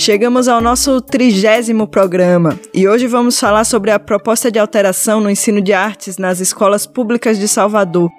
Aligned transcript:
Chegamos 0.00 0.48
ao 0.48 0.62
nosso 0.62 0.98
trigésimo 1.02 1.86
programa 1.86 2.58
e 2.72 2.88
hoje 2.88 3.06
vamos 3.06 3.38
falar 3.38 3.64
sobre 3.64 3.90
a 3.90 3.98
proposta 3.98 4.50
de 4.50 4.58
alteração 4.58 5.20
no 5.20 5.28
ensino 5.28 5.60
de 5.60 5.74
artes 5.74 6.16
nas 6.16 6.40
escolas 6.40 6.86
públicas 6.86 7.38
de 7.38 7.46
Salvador, 7.46 8.10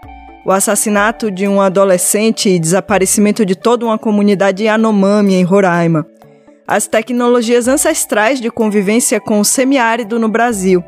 o 0.45 0.51
assassinato 0.51 1.31
de 1.31 1.47
um 1.47 1.59
adolescente 1.59 2.49
e 2.49 2.59
desaparecimento 2.59 3.43
de 3.43 3.55
toda 3.55 3.83
uma 3.83 3.97
comunidade 3.97 4.65
Yanomami 4.65 5.33
em 5.33 5.43
Roraima, 5.43 6.05
as 6.67 6.85
tecnologias 6.85 7.67
ancestrais 7.67 8.39
de 8.39 8.51
convivência 8.51 9.19
com 9.19 9.39
o 9.39 9.43
semiárido 9.43 10.19
no 10.19 10.29
Brasil. 10.29 10.83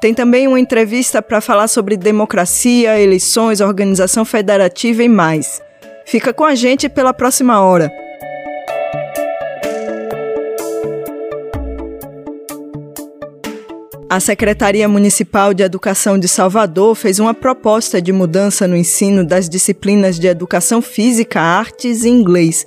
Tem 0.00 0.14
também 0.14 0.46
uma 0.46 0.60
entrevista 0.60 1.20
para 1.20 1.40
falar 1.40 1.66
sobre 1.66 1.96
democracia, 1.96 3.00
eleições, 3.00 3.60
organização 3.60 4.24
federativa 4.24 5.02
e 5.02 5.08
mais. 5.08 5.60
Fica 6.06 6.32
com 6.32 6.44
a 6.44 6.54
gente 6.54 6.88
pela 6.88 7.12
próxima 7.12 7.60
hora. 7.60 7.90
A 14.08 14.20
Secretaria 14.20 14.88
Municipal 14.88 15.52
de 15.52 15.64
Educação 15.64 16.16
de 16.16 16.28
Salvador 16.28 16.94
fez 16.94 17.18
uma 17.18 17.34
proposta 17.34 18.00
de 18.00 18.12
mudança 18.12 18.68
no 18.68 18.76
ensino 18.76 19.26
das 19.26 19.48
disciplinas 19.48 20.16
de 20.16 20.28
educação 20.28 20.80
física, 20.80 21.40
artes 21.40 22.04
e 22.04 22.08
inglês. 22.08 22.64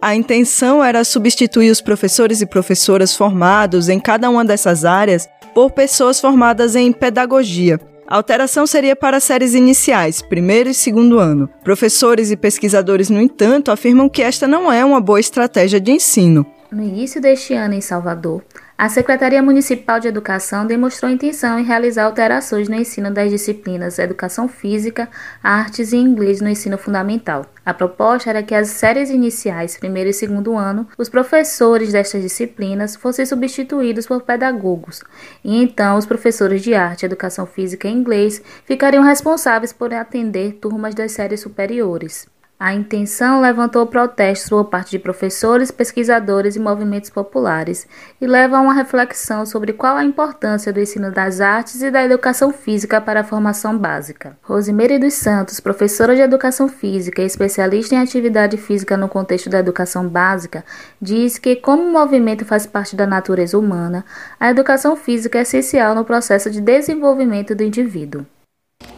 A 0.00 0.14
intenção 0.16 0.82
era 0.82 1.04
substituir 1.04 1.70
os 1.70 1.82
professores 1.82 2.40
e 2.40 2.46
professoras 2.46 3.14
formados 3.14 3.90
em 3.90 4.00
cada 4.00 4.30
uma 4.30 4.42
dessas 4.42 4.86
áreas 4.86 5.28
por 5.54 5.70
pessoas 5.70 6.18
formadas 6.18 6.74
em 6.74 6.90
pedagogia. 6.92 7.78
A 8.08 8.16
alteração 8.16 8.66
seria 8.66 8.96
para 8.96 9.20
séries 9.20 9.52
iniciais, 9.52 10.22
primeiro 10.22 10.70
e 10.70 10.74
segundo 10.74 11.18
ano. 11.18 11.46
Professores 11.62 12.30
e 12.30 12.36
pesquisadores, 12.38 13.10
no 13.10 13.20
entanto, 13.20 13.70
afirmam 13.70 14.08
que 14.08 14.22
esta 14.22 14.48
não 14.48 14.72
é 14.72 14.82
uma 14.82 15.00
boa 15.00 15.20
estratégia 15.20 15.78
de 15.78 15.92
ensino. 15.92 16.46
No 16.70 16.84
início 16.84 17.20
deste 17.20 17.52
ano, 17.52 17.74
em 17.74 17.80
Salvador, 17.80 18.44
a 18.78 18.88
Secretaria 18.88 19.42
Municipal 19.42 19.98
de 19.98 20.06
Educação 20.06 20.64
demonstrou 20.64 21.10
intenção 21.10 21.58
em 21.58 21.64
realizar 21.64 22.04
alterações 22.04 22.68
no 22.68 22.76
ensino 22.76 23.10
das 23.10 23.28
disciplinas 23.28 23.98
Educação 23.98 24.46
Física, 24.46 25.08
Artes 25.42 25.92
e 25.92 25.96
Inglês 25.96 26.40
no 26.40 26.48
ensino 26.48 26.78
fundamental. 26.78 27.44
A 27.66 27.74
proposta 27.74 28.30
era 28.30 28.40
que 28.40 28.54
as 28.54 28.68
séries 28.68 29.10
iniciais, 29.10 29.76
primeiro 29.76 30.10
e 30.10 30.14
segundo 30.14 30.56
ano, 30.56 30.86
os 30.96 31.08
professores 31.08 31.90
destas 31.90 32.22
disciplinas 32.22 32.94
fossem 32.94 33.26
substituídos 33.26 34.06
por 34.06 34.22
pedagogos, 34.22 35.02
e 35.44 35.60
então 35.60 35.98
os 35.98 36.06
professores 36.06 36.62
de 36.62 36.72
arte, 36.72 37.04
educação 37.04 37.46
física 37.46 37.88
e 37.88 37.92
inglês 37.92 38.40
ficariam 38.64 39.02
responsáveis 39.02 39.72
por 39.72 39.92
atender 39.92 40.52
turmas 40.52 40.94
das 40.94 41.10
séries 41.10 41.40
superiores. 41.40 42.28
A 42.62 42.74
intenção 42.74 43.40
levantou 43.40 43.86
protestos 43.86 44.50
por 44.50 44.66
parte 44.66 44.90
de 44.90 44.98
professores, 44.98 45.70
pesquisadores 45.70 46.56
e 46.56 46.60
movimentos 46.60 47.08
populares 47.08 47.88
e 48.20 48.26
leva 48.26 48.58
a 48.58 48.60
uma 48.60 48.74
reflexão 48.74 49.46
sobre 49.46 49.72
qual 49.72 49.96
a 49.96 50.04
importância 50.04 50.70
do 50.70 50.78
ensino 50.78 51.10
das 51.10 51.40
artes 51.40 51.80
e 51.80 51.90
da 51.90 52.04
educação 52.04 52.52
física 52.52 53.00
para 53.00 53.20
a 53.20 53.24
formação 53.24 53.78
básica. 53.78 54.36
Rosimeire 54.42 54.98
dos 54.98 55.14
Santos, 55.14 55.58
professora 55.58 56.14
de 56.14 56.20
educação 56.20 56.68
física 56.68 57.22
e 57.22 57.24
especialista 57.24 57.94
em 57.94 57.98
atividade 57.98 58.58
física 58.58 58.94
no 58.94 59.08
contexto 59.08 59.48
da 59.48 59.58
educação 59.58 60.06
básica, 60.06 60.62
diz 61.00 61.38
que, 61.38 61.56
como 61.56 61.82
o 61.84 61.90
movimento 61.90 62.44
faz 62.44 62.66
parte 62.66 62.94
da 62.94 63.06
natureza 63.06 63.58
humana, 63.58 64.04
a 64.38 64.50
educação 64.50 64.96
física 64.96 65.38
é 65.38 65.42
essencial 65.42 65.94
no 65.94 66.04
processo 66.04 66.50
de 66.50 66.60
desenvolvimento 66.60 67.54
do 67.54 67.62
indivíduo. 67.62 68.26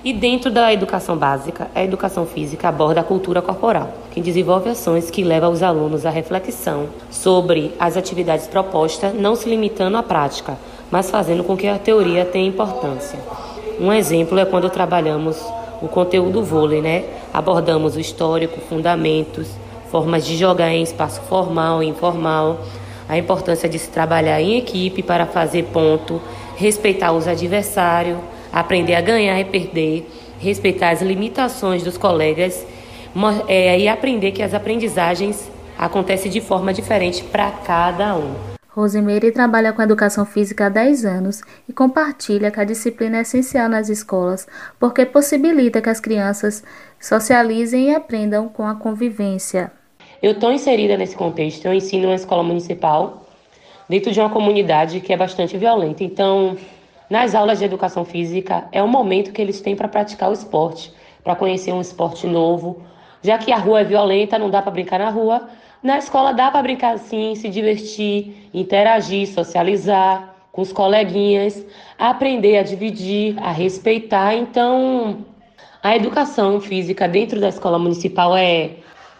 E 0.05 0.13
dentro 0.13 0.51
da 0.51 0.73
educação 0.73 1.17
básica, 1.17 1.71
a 1.73 1.85
educação 1.85 2.27
física 2.27 2.69
aborda 2.69 3.01
a 3.01 3.05
cultura 3.05 3.41
corporal, 3.41 3.95
que 4.11 4.21
desenvolve 4.21 4.69
ações 4.69 5.13
que 5.13 5.23
levam 5.23 5.53
os 5.53 5.63
alunos 5.63 6.05
à 6.05 6.11
reflexão 6.11 6.89
sobre 7.09 7.73
as 7.79 7.97
atividades 7.97 8.49
propostas, 8.49 9.15
não 9.15 9.37
se 9.37 9.49
limitando 9.49 9.97
à 9.97 10.03
prática, 10.03 10.59
mas 10.91 11.09
fazendo 11.09 11.45
com 11.45 11.57
que 11.57 11.69
a 11.69 11.79
teoria 11.79 12.25
tenha 12.25 12.49
importância. 12.49 13.17
Um 13.79 13.93
exemplo 13.93 14.37
é 14.41 14.45
quando 14.45 14.69
trabalhamos 14.69 15.41
o 15.81 15.87
conteúdo 15.87 16.43
vôlei, 16.43 16.83
né? 16.83 17.05
Abordamos 17.33 17.95
o 17.95 18.01
histórico, 18.01 18.61
fundamentos, 18.61 19.51
formas 19.89 20.27
de 20.27 20.37
jogar 20.37 20.73
em 20.73 20.83
espaço 20.83 21.21
formal 21.23 21.81
e 21.81 21.87
informal, 21.87 22.59
a 23.09 23.17
importância 23.17 23.69
de 23.69 23.79
se 23.79 23.89
trabalhar 23.89 24.41
em 24.41 24.57
equipe 24.57 25.01
para 25.01 25.27
fazer 25.27 25.63
ponto, 25.67 26.21
respeitar 26.57 27.13
os 27.13 27.29
adversários 27.29 28.19
aprender 28.53 28.95
a 28.95 29.01
ganhar 29.01 29.41
e 29.41 29.45
perder, 29.45 30.09
respeitar 30.39 30.91
as 30.91 31.01
limitações 31.01 31.83
dos 31.83 31.97
colegas 31.97 32.67
é, 33.49 33.79
e 33.79 33.89
aprender 33.89 34.33
que 34.33 34.43
as 34.43 34.55
aprendizagens 34.55 35.51
acontecem 35.79 36.31
de 36.31 36.41
forma 36.41 36.73
diferente 36.73 37.25
para 37.25 37.51
cada 37.51 38.17
um. 38.17 38.35
Rosemary 38.75 39.31
trabalha 39.33 39.73
com 39.73 39.83
educação 39.83 40.25
física 40.25 40.67
há 40.67 40.69
10 40.71 41.05
anos 41.05 41.43
e 41.69 41.73
compartilha 41.73 42.51
que 42.51 42.59
a 42.59 42.65
disciplina 42.65 43.19
é 43.19 43.21
essencial 43.21 43.69
nas 43.69 43.91
escolas 43.91 44.47
porque 44.81 45.05
possibilita 45.05 45.83
que 45.83 45.91
as 45.91 46.01
crianças 46.01 46.65
socializem 46.99 47.91
e 47.91 47.95
aprendam 47.95 48.49
com 48.49 48.67
a 48.67 48.75
convivência. 48.75 49.71
Eu 50.23 50.33
estou 50.33 50.51
inserida 50.51 50.97
nesse 50.97 51.15
contexto, 51.15 51.67
eu 51.67 51.75
ensino 51.75 52.09
uma 52.09 52.15
escola 52.15 52.43
municipal 52.43 53.27
dentro 53.89 54.11
de 54.11 54.21
uma 54.21 54.31
comunidade 54.31 55.01
que 55.01 55.13
é 55.13 55.17
bastante 55.19 55.59
violenta. 55.59 56.03
Então, 56.03 56.57
nas 57.13 57.35
aulas 57.35 57.59
de 57.59 57.67
educação 57.67 58.07
física, 58.07 58.67
é 58.73 58.83
o 58.83 58.89
momento 58.89 59.33
que 59.33 59.43
eles 59.43 59.61
têm 59.61 59.77
para 59.77 59.87
praticar 59.87 60.31
o 60.31 60.33
esporte, 60.33 60.91
para 61.23 61.37
conhecer 61.37 61.71
um 61.71 61.81
esporte 61.83 62.27
novo. 62.27 62.83
Já 63.21 63.37
que 63.37 63.53
a 63.53 63.59
rua 63.59 63.83
é 63.83 63.85
violenta, 63.85 64.39
não 64.39 64.49
dá 64.49 64.63
para 64.63 64.73
brincar 64.73 64.99
na 64.99 65.11
rua, 65.11 65.47
na 65.83 65.99
escola 65.99 66.33
dá 66.33 66.51
para 66.51 66.63
brincar 66.63 66.99
sim, 66.99 67.35
se 67.35 67.51
divertir, 67.51 68.49
interagir, 68.55 69.29
socializar 69.29 70.37
com 70.51 70.63
os 70.63 70.73
coleguinhas, 70.73 71.63
aprender 71.99 72.57
a 72.57 72.63
dividir, 72.63 73.37
a 73.43 73.53
respeitar. 73.53 74.35
Então, 74.35 75.19
a 75.83 75.95
educação 75.95 76.63
física 76.63 77.07
dentro 77.07 77.39
da 77.39 77.51
escola 77.51 77.79
municipal 77.79 78.35
é 78.35 78.71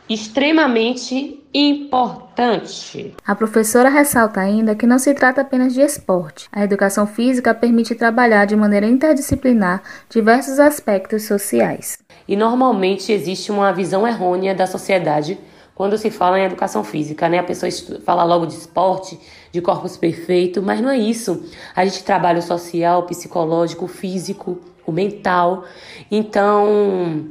extremamente 0.09 1.43
importante. 1.55 3.15
A 3.27 3.35
professora 3.35 3.89
ressalta 3.89 4.41
ainda 4.41 4.75
que 4.75 4.87
não 4.87 4.99
se 4.99 5.13
trata 5.15 5.43
apenas 5.43 5.75
de 5.75 5.81
esporte. 5.81 6.49
A 6.51 6.65
educação 6.65 7.07
física 7.07 7.55
permite 7.55 7.95
trabalhar 7.95 8.45
de 8.47 8.57
maneira 8.57 8.87
interdisciplinar 8.87 9.83
diversos 10.09 10.59
aspectos 10.59 11.25
sociais. 11.25 11.99
E 12.27 12.37
normalmente 12.37 13.13
existe 13.13 13.53
uma 13.53 13.73
visão 13.73 14.07
errônea 14.07 14.55
da 14.55 14.67
sociedade 14.67 15.39
quando 15.75 15.97
se 15.97 16.11
fala 16.11 16.39
em 16.39 16.45
educação 16.45 16.85
física, 16.85 17.29
né? 17.29 17.39
A 17.39 17.43
pessoa 17.43 17.71
fala 18.05 18.25
logo 18.25 18.47
de 18.47 18.55
esporte, 18.55 19.19
de 19.51 19.61
corpos 19.61 19.97
perfeito, 19.97 20.63
mas 20.63 20.81
não 20.81 20.91
é 20.91 20.99
isso. 20.99 21.45
A 21.75 21.85
gente 21.85 22.05
trabalha 22.05 22.39
o 22.39 22.43
social, 22.43 23.01
o 23.01 23.03
psicológico, 23.05 23.87
o 23.87 23.89
físico, 23.89 24.61
o 24.87 24.93
mental. 24.93 25.65
Então, 26.11 27.27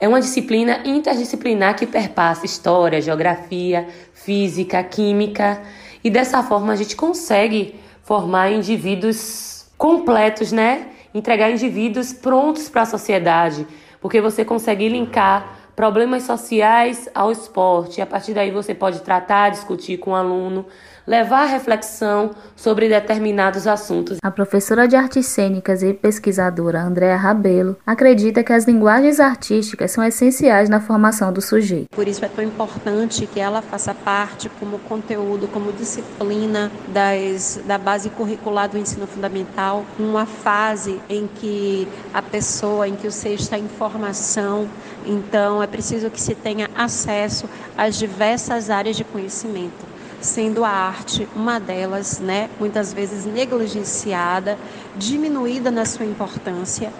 é 0.00 0.08
uma 0.08 0.20
disciplina 0.20 0.80
interdisciplinar 0.84 1.76
que 1.76 1.86
perpassa 1.86 2.46
história, 2.46 3.02
geografia, 3.02 3.86
física, 4.14 4.82
química, 4.82 5.60
e 6.02 6.08
dessa 6.08 6.42
forma 6.42 6.72
a 6.72 6.76
gente 6.76 6.96
consegue 6.96 7.78
formar 8.02 8.50
indivíduos 8.50 9.66
completos, 9.76 10.50
né? 10.50 10.88
Entregar 11.12 11.50
indivíduos 11.50 12.12
prontos 12.14 12.68
para 12.68 12.82
a 12.82 12.86
sociedade, 12.86 13.66
porque 14.00 14.20
você 14.20 14.42
consegue 14.42 14.88
linkar 14.88 15.58
problemas 15.76 16.22
sociais 16.22 17.08
ao 17.14 17.30
esporte. 17.30 17.98
E 17.98 18.02
a 18.02 18.06
partir 18.06 18.32
daí 18.32 18.50
você 18.50 18.74
pode 18.74 19.00
tratar, 19.00 19.50
discutir 19.50 19.98
com 19.98 20.12
o 20.12 20.14
aluno, 20.14 20.64
levar 21.06 21.42
a 21.42 21.46
reflexão 21.46 22.30
sobre 22.56 22.88
determinados 22.88 23.66
assuntos. 23.66 24.18
A 24.22 24.30
professora 24.30 24.86
de 24.86 24.96
artes 24.96 25.26
cênicas 25.26 25.82
e 25.82 25.92
pesquisadora 25.92 26.82
Andréa 26.82 27.16
Rabelo 27.16 27.76
acredita 27.86 28.42
que 28.44 28.52
as 28.52 28.64
linguagens 28.64 29.20
artísticas 29.20 29.90
são 29.90 30.04
essenciais 30.04 30.68
na 30.68 30.80
formação 30.80 31.32
do 31.32 31.40
sujeito. 31.40 31.88
Por 31.90 32.06
isso 32.06 32.24
é 32.24 32.28
tão 32.28 32.44
importante 32.44 33.26
que 33.26 33.40
ela 33.40 33.62
faça 33.62 33.94
parte 33.94 34.48
como 34.60 34.78
conteúdo, 34.80 35.48
como 35.48 35.72
disciplina 35.72 36.70
das, 36.88 37.60
da 37.66 37.78
base 37.78 38.10
curricular 38.10 38.68
do 38.68 38.78
ensino 38.78 39.06
fundamental, 39.06 39.84
uma 39.98 40.26
fase 40.26 41.00
em 41.08 41.26
que 41.26 41.88
a 42.12 42.22
pessoa, 42.22 42.86
em 42.88 42.94
que 42.94 43.06
o 43.06 43.12
ser 43.12 43.34
está 43.34 43.58
em 43.58 43.68
formação, 43.68 44.68
então 45.06 45.62
é 45.62 45.66
preciso 45.66 46.10
que 46.10 46.20
se 46.20 46.34
tenha 46.34 46.68
acesso 46.76 47.48
às 47.76 47.96
diversas 47.96 48.70
áreas 48.70 48.96
de 48.96 49.04
conhecimento 49.04 49.89
sendo 50.20 50.64
a 50.64 50.70
arte 50.70 51.28
uma 51.34 51.58
delas, 51.58 52.20
né, 52.20 52.50
muitas 52.58 52.92
vezes 52.92 53.24
negligenciada, 53.24 54.58
diminuída 54.96 55.70
na 55.70 55.84
sua 55.84 56.06
importância. 56.06 56.92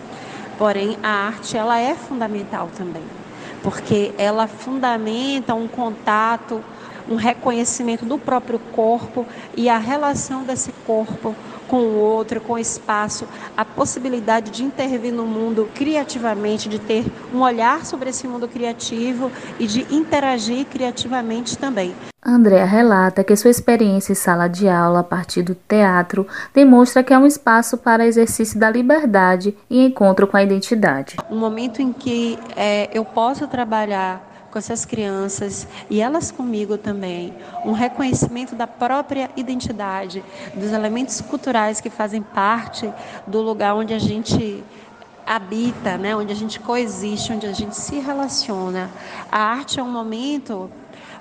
Porém, 0.58 0.96
a 1.02 1.08
arte 1.08 1.56
ela 1.56 1.78
é 1.78 1.94
fundamental 1.94 2.68
também, 2.76 3.02
porque 3.62 4.12
ela 4.18 4.46
fundamenta 4.46 5.54
um 5.54 5.66
contato, 5.66 6.62
um 7.08 7.16
reconhecimento 7.16 8.04
do 8.04 8.18
próprio 8.18 8.58
corpo 8.72 9.26
e 9.56 9.68
a 9.68 9.78
relação 9.78 10.44
desse 10.44 10.72
corpo 10.86 11.34
com 11.66 11.82
o 11.82 11.96
outro, 11.96 12.40
com 12.40 12.54
o 12.54 12.58
espaço, 12.58 13.26
a 13.56 13.64
possibilidade 13.64 14.50
de 14.50 14.64
intervir 14.64 15.12
no 15.12 15.24
mundo 15.24 15.70
criativamente, 15.74 16.68
de 16.68 16.78
ter 16.78 17.04
um 17.32 17.40
olhar 17.40 17.86
sobre 17.86 18.10
esse 18.10 18.26
mundo 18.26 18.48
criativo 18.48 19.30
e 19.58 19.66
de 19.66 19.86
interagir 19.94 20.66
criativamente 20.66 21.56
também. 21.56 21.94
Andrea 22.22 22.66
relata 22.66 23.24
que 23.24 23.34
sua 23.34 23.50
experiência 23.50 24.12
em 24.12 24.14
sala 24.14 24.46
de 24.46 24.68
aula 24.68 25.00
a 25.00 25.04
partir 25.04 25.42
do 25.42 25.54
teatro 25.54 26.26
demonstra 26.52 27.02
que 27.02 27.14
é 27.14 27.18
um 27.18 27.24
espaço 27.24 27.78
para 27.78 28.06
exercício 28.06 28.60
da 28.60 28.68
liberdade 28.68 29.56
e 29.70 29.86
encontro 29.86 30.26
com 30.26 30.36
a 30.36 30.42
identidade. 30.42 31.16
Um 31.30 31.38
momento 31.38 31.80
em 31.80 31.94
que 31.94 32.38
é, 32.54 32.90
eu 32.92 33.06
posso 33.06 33.48
trabalhar 33.48 34.28
com 34.50 34.58
essas 34.58 34.84
crianças 34.84 35.66
e 35.88 36.02
elas 36.02 36.30
comigo 36.30 36.76
também, 36.76 37.32
um 37.64 37.72
reconhecimento 37.72 38.54
da 38.54 38.66
própria 38.66 39.30
identidade, 39.34 40.22
dos 40.54 40.72
elementos 40.72 41.22
culturais 41.22 41.80
que 41.80 41.88
fazem 41.88 42.20
parte 42.20 42.92
do 43.26 43.40
lugar 43.40 43.74
onde 43.74 43.94
a 43.94 43.98
gente 43.98 44.62
habita, 45.26 45.96
né? 45.96 46.14
onde 46.14 46.32
a 46.32 46.36
gente 46.36 46.58
coexiste, 46.58 47.32
onde 47.32 47.46
a 47.46 47.52
gente 47.52 47.76
se 47.76 47.98
relaciona. 48.00 48.90
A 49.30 49.38
arte 49.38 49.78
é 49.78 49.82
um 49.82 49.90
momento, 49.90 50.68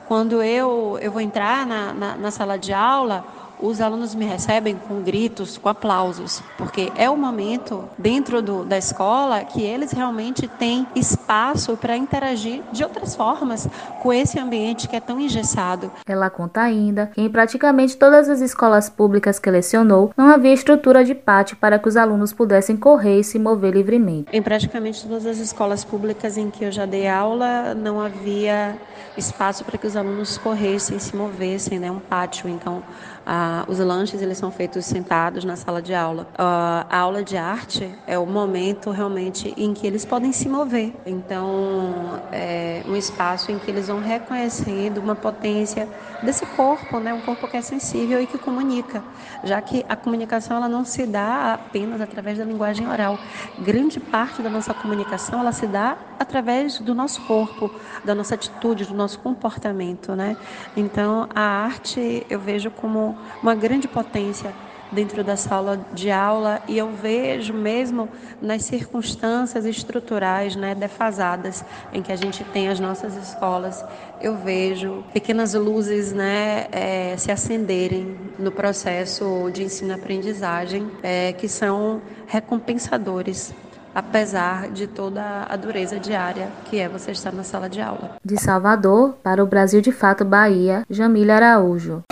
quando 0.09 0.41
eu, 0.41 0.97
eu 1.03 1.11
vou 1.11 1.21
entrar 1.21 1.67
na, 1.67 1.93
na, 1.93 2.17
na 2.17 2.31
sala 2.31 2.57
de 2.57 2.73
aula, 2.73 3.23
os 3.59 3.81
alunos 3.81 4.15
me 4.15 4.25
recebem 4.25 4.75
com 4.75 5.01
gritos, 5.01 5.57
com 5.57 5.69
aplausos, 5.69 6.41
porque 6.57 6.91
é 6.95 7.09
o 7.09 7.17
momento 7.17 7.83
dentro 7.97 8.41
do, 8.41 8.63
da 8.63 8.77
escola 8.77 9.43
que 9.43 9.61
eles 9.61 9.91
realmente 9.91 10.47
têm 10.47 10.87
espaço 10.95 11.75
para 11.77 11.97
interagir 11.97 12.61
de 12.71 12.83
outras 12.83 13.15
formas 13.15 13.67
com 14.01 14.13
esse 14.13 14.39
ambiente 14.39 14.87
que 14.87 14.95
é 14.95 14.99
tão 14.99 15.19
engessado. 15.19 15.91
Ela 16.07 16.29
conta 16.29 16.61
ainda 16.61 17.07
que 17.07 17.21
em 17.21 17.29
praticamente 17.29 17.97
todas 17.97 18.29
as 18.29 18.41
escolas 18.41 18.89
públicas 18.89 19.39
que 19.39 19.49
lecionou 19.49 20.11
não 20.15 20.29
havia 20.29 20.53
estrutura 20.53 21.03
de 21.03 21.13
pátio 21.13 21.57
para 21.57 21.77
que 21.77 21.87
os 21.87 21.97
alunos 21.97 22.33
pudessem 22.33 22.77
correr 22.77 23.19
e 23.19 23.23
se 23.23 23.37
mover 23.37 23.73
livremente. 23.73 24.29
Em 24.31 24.41
praticamente 24.41 25.03
todas 25.03 25.25
as 25.25 25.37
escolas 25.37 25.83
públicas 25.83 26.37
em 26.37 26.49
que 26.49 26.63
eu 26.63 26.71
já 26.71 26.85
dei 26.85 27.07
aula, 27.07 27.73
não 27.73 27.99
havia 27.99 28.77
espaço 29.17 29.63
para 29.65 29.77
que 29.77 29.85
os 29.85 29.95
alunos 29.95 30.37
corressem, 30.37 30.97
se 30.99 31.15
movessem, 31.15 31.79
né, 31.79 31.91
um 31.91 31.99
pátio. 31.99 32.49
Então, 32.49 32.81
ah, 33.31 33.63
os 33.67 33.77
lanches 33.77 34.23
eles 34.23 34.39
são 34.39 34.49
feitos 34.49 34.87
sentados 34.87 35.45
na 35.45 35.55
sala 35.55 35.83
de 35.83 35.93
aula. 35.93 36.25
Ah, 36.35 36.87
a 36.89 36.97
aula 36.97 37.21
de 37.21 37.37
arte 37.37 37.87
é 38.07 38.17
o 38.17 38.25
momento 38.25 38.89
realmente 38.89 39.53
em 39.55 39.71
que 39.71 39.85
eles 39.85 40.03
podem 40.03 40.31
se 40.31 40.49
mover. 40.49 40.95
Então, 41.05 42.19
é 42.31 42.81
um 42.87 42.95
espaço 42.95 43.51
em 43.51 43.59
que 43.59 43.69
eles 43.69 43.87
vão 43.87 43.99
reconhecendo 43.99 44.97
uma 44.97 45.13
potência 45.13 45.87
desse 46.23 46.43
corpo, 46.47 46.99
né? 46.99 47.13
um 47.13 47.21
corpo 47.21 47.47
que 47.47 47.55
é 47.55 47.61
sensível 47.61 48.19
e 48.19 48.25
que 48.25 48.39
comunica, 48.39 49.03
já 49.43 49.61
que 49.61 49.85
a 49.87 49.95
comunicação 49.95 50.57
ela 50.57 50.67
não 50.67 50.83
se 50.83 51.05
dá 51.05 51.53
apenas 51.53 52.01
através 52.01 52.39
da 52.39 52.43
linguagem 52.43 52.87
oral. 52.87 53.19
Grande 53.59 53.99
parte 53.99 54.41
da 54.41 54.49
nossa 54.49 54.73
comunicação 54.73 55.39
ela 55.39 55.51
se 55.51 55.67
dá 55.67 55.95
através 56.19 56.79
do 56.79 56.95
nosso 56.95 57.21
corpo, 57.21 57.71
da 58.03 58.15
nossa 58.15 58.33
atitude, 58.33 58.85
do 58.85 58.95
nosso 58.95 59.19
comportamento. 59.19 60.15
Né? 60.15 60.35
Então, 60.75 61.29
a 61.35 61.41
arte 61.41 62.25
eu 62.27 62.39
vejo 62.39 62.71
como 62.71 63.18
uma 63.41 63.55
grande 63.55 63.87
potência 63.87 64.53
dentro 64.91 65.23
da 65.23 65.35
sala 65.35 65.79
de 65.93 66.09
aula 66.09 66.61
e 66.67 66.77
eu 66.77 66.89
vejo 66.91 67.53
mesmo 67.53 68.09
nas 68.41 68.63
circunstâncias 68.63 69.65
estruturais 69.65 70.55
né, 70.55 70.73
defasadas 70.73 71.63
em 71.93 72.01
que 72.01 72.11
a 72.11 72.15
gente 72.15 72.43
tem 72.45 72.69
as 72.69 72.79
nossas 72.79 73.15
escolas, 73.15 73.83
eu 74.21 74.35
vejo 74.37 75.03
pequenas 75.13 75.53
luzes 75.53 76.11
né, 76.11 76.67
é, 76.71 77.15
se 77.17 77.31
acenderem 77.31 78.17
no 78.37 78.51
processo 78.51 79.49
de 79.53 79.63
ensino-aprendizagem 79.63 80.89
é, 81.03 81.33
que 81.33 81.47
são 81.47 82.01
recompensadores 82.27 83.53
apesar 83.93 84.69
de 84.69 84.85
toda 84.85 85.47
a 85.49 85.55
dureza 85.55 85.99
diária 85.99 86.49
que 86.65 86.79
é 86.79 86.87
você 86.87 87.11
estar 87.11 87.33
na 87.33 87.43
sala 87.43 87.67
de 87.67 87.81
aula. 87.81 88.17
De 88.23 88.37
Salvador 88.37 89.15
para 89.23 89.43
o 89.43 89.47
Brasil 89.47 89.81
de 89.81 89.91
Fato 89.91 90.23
Bahia, 90.23 90.83
Jamília 90.89 91.35
Araújo. 91.35 92.03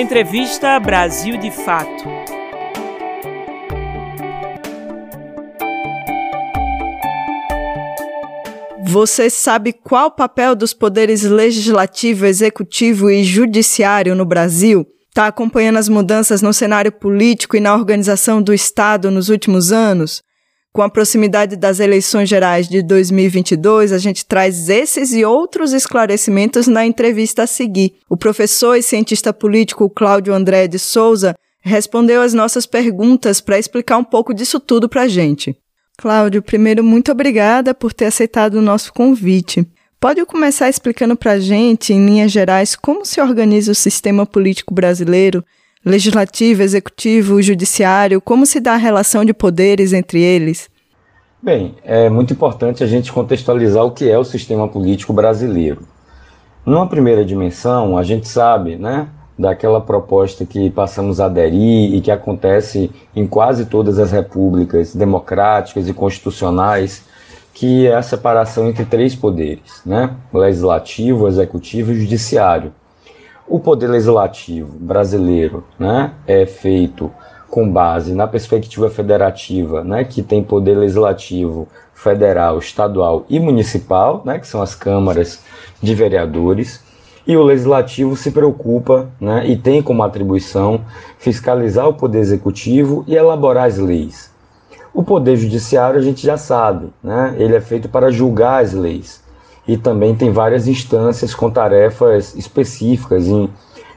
Entrevista 0.00 0.78
Brasil 0.78 1.36
de 1.38 1.50
Fato. 1.50 2.04
Você 8.84 9.28
sabe 9.28 9.72
qual 9.72 10.06
o 10.06 10.10
papel 10.12 10.54
dos 10.54 10.72
poderes 10.72 11.24
legislativo, 11.24 12.26
executivo 12.26 13.10
e 13.10 13.24
judiciário 13.24 14.14
no 14.14 14.24
Brasil? 14.24 14.86
Está 15.08 15.26
acompanhando 15.26 15.78
as 15.78 15.88
mudanças 15.88 16.42
no 16.42 16.54
cenário 16.54 16.92
político 16.92 17.56
e 17.56 17.60
na 17.60 17.74
organização 17.74 18.40
do 18.40 18.54
Estado 18.54 19.10
nos 19.10 19.28
últimos 19.28 19.72
anos? 19.72 20.22
Com 20.78 20.84
a 20.84 20.88
proximidade 20.88 21.56
das 21.56 21.80
eleições 21.80 22.28
gerais 22.28 22.68
de 22.68 22.84
2022, 22.84 23.92
a 23.92 23.98
gente 23.98 24.24
traz 24.24 24.68
esses 24.68 25.12
e 25.12 25.24
outros 25.24 25.72
esclarecimentos 25.72 26.68
na 26.68 26.86
entrevista 26.86 27.42
a 27.42 27.46
seguir. 27.48 27.94
O 28.08 28.16
professor 28.16 28.76
e 28.76 28.82
cientista 28.84 29.32
político 29.32 29.90
Cláudio 29.90 30.32
André 30.32 30.68
de 30.68 30.78
Souza 30.78 31.34
respondeu 31.60 32.22
as 32.22 32.32
nossas 32.32 32.64
perguntas 32.64 33.40
para 33.40 33.58
explicar 33.58 33.98
um 33.98 34.04
pouco 34.04 34.32
disso 34.32 34.60
tudo 34.60 34.88
para 34.88 35.02
a 35.02 35.08
gente. 35.08 35.56
Cláudio, 35.96 36.40
primeiro, 36.40 36.84
muito 36.84 37.10
obrigada 37.10 37.74
por 37.74 37.92
ter 37.92 38.04
aceitado 38.04 38.54
o 38.54 38.62
nosso 38.62 38.92
convite. 38.92 39.66
Pode 39.98 40.24
começar 40.26 40.68
explicando 40.68 41.16
para 41.16 41.32
a 41.32 41.40
gente, 41.40 41.92
em 41.92 42.06
linhas 42.06 42.30
gerais, 42.30 42.76
como 42.76 43.04
se 43.04 43.20
organiza 43.20 43.72
o 43.72 43.74
sistema 43.74 44.24
político 44.24 44.72
brasileiro 44.72 45.44
legislativo, 45.84 46.62
executivo, 46.62 47.40
judiciário, 47.40 48.20
como 48.20 48.44
se 48.44 48.60
dá 48.60 48.74
a 48.74 48.76
relação 48.76 49.24
de 49.24 49.32
poderes 49.32 49.92
entre 49.92 50.20
eles? 50.20 50.68
Bem, 51.40 51.76
é 51.84 52.08
muito 52.08 52.32
importante 52.32 52.82
a 52.82 52.86
gente 52.86 53.12
contextualizar 53.12 53.84
o 53.84 53.92
que 53.92 54.10
é 54.10 54.18
o 54.18 54.24
sistema 54.24 54.66
político 54.66 55.12
brasileiro. 55.12 55.82
Numa 56.66 56.88
primeira 56.88 57.24
dimensão, 57.24 57.96
a 57.96 58.02
gente 58.02 58.28
sabe, 58.28 58.76
né, 58.76 59.08
daquela 59.38 59.80
proposta 59.80 60.44
que 60.44 60.68
passamos 60.68 61.20
a 61.20 61.26
aderir 61.26 61.94
e 61.94 62.00
que 62.00 62.10
acontece 62.10 62.90
em 63.14 63.26
quase 63.26 63.66
todas 63.66 63.98
as 63.98 64.10
repúblicas 64.10 64.94
democráticas 64.94 65.88
e 65.88 65.94
constitucionais, 65.94 67.04
que 67.54 67.86
é 67.86 67.94
a 67.94 68.02
separação 68.02 68.68
entre 68.68 68.84
três 68.84 69.14
poderes, 69.14 69.80
né, 69.86 70.10
legislativo, 70.34 71.28
executivo 71.28 71.92
e 71.92 72.00
judiciário. 72.00 72.72
O 73.50 73.58
poder 73.58 73.86
legislativo 73.86 74.70
brasileiro 74.78 75.64
né, 75.78 76.12
é 76.26 76.44
feito 76.44 77.10
com 77.48 77.66
base 77.72 78.12
na 78.12 78.26
perspectiva 78.26 78.90
federativa, 78.90 79.82
né, 79.82 80.04
que 80.04 80.22
tem 80.22 80.42
poder 80.42 80.76
legislativo 80.76 81.66
federal, 81.94 82.58
estadual 82.58 83.24
e 83.26 83.40
municipal, 83.40 84.20
né, 84.22 84.38
que 84.38 84.46
são 84.46 84.60
as 84.60 84.74
câmaras 84.74 85.42
de 85.80 85.94
vereadores, 85.94 86.84
e 87.26 87.38
o 87.38 87.42
legislativo 87.42 88.14
se 88.16 88.30
preocupa 88.32 89.08
né, 89.18 89.46
e 89.48 89.56
tem 89.56 89.80
como 89.80 90.02
atribuição 90.02 90.82
fiscalizar 91.18 91.88
o 91.88 91.94
poder 91.94 92.18
executivo 92.18 93.02
e 93.06 93.16
elaborar 93.16 93.64
as 93.64 93.78
leis. 93.78 94.30
O 94.92 95.02
poder 95.02 95.36
judiciário 95.36 95.98
a 95.98 96.02
gente 96.02 96.22
já 96.22 96.36
sabe, 96.36 96.92
né, 97.02 97.34
ele 97.38 97.56
é 97.56 97.62
feito 97.62 97.88
para 97.88 98.10
julgar 98.10 98.62
as 98.62 98.74
leis 98.74 99.26
e 99.68 99.76
também 99.76 100.14
tem 100.14 100.32
várias 100.32 100.66
instâncias 100.66 101.34
com 101.34 101.50
tarefas 101.50 102.34
específicas, 102.34 103.28
em 103.28 103.50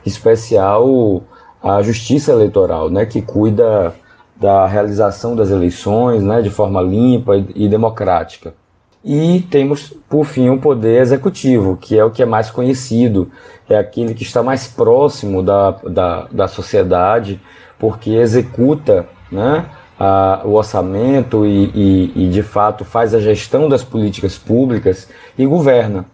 especial 0.05 1.23
a 1.63 1.81
Justiça 1.81 2.33
Eleitoral, 2.33 2.89
né, 2.89 3.05
que 3.05 3.21
cuida 3.21 3.95
da 4.35 4.67
realização 4.67 5.33
das 5.33 5.49
eleições 5.49 6.21
né, 6.21 6.41
de 6.41 6.49
forma 6.49 6.81
limpa 6.81 7.37
e 7.55 7.69
democrática. 7.69 8.53
E 9.03 9.47
temos, 9.49 9.93
por 10.09 10.25
fim, 10.25 10.49
o 10.49 10.59
poder 10.59 11.01
executivo, 11.01 11.77
que 11.77 11.97
é 11.97 12.03
o 12.03 12.11
que 12.11 12.21
é 12.21 12.25
mais 12.25 12.51
conhecido, 12.51 13.31
é 13.69 13.77
aquele 13.77 14.13
que 14.13 14.23
está 14.23 14.43
mais 14.43 14.67
próximo 14.67 15.41
da, 15.41 15.71
da, 15.71 16.27
da 16.31 16.47
sociedade, 16.47 17.39
porque 17.79 18.11
executa 18.11 19.07
né, 19.31 19.65
a, 20.01 20.41
o 20.43 20.53
orçamento 20.53 21.46
e, 21.46 21.65
e, 21.75 22.12
e, 22.24 22.29
de 22.29 22.41
fato, 22.41 22.84
faz 22.84 23.13
a 23.13 23.20
gestão 23.20 23.70
das 23.70 23.84
políticas 23.84 24.36
públicas 24.36 25.08
e 25.38 25.46
governa. 25.46 26.05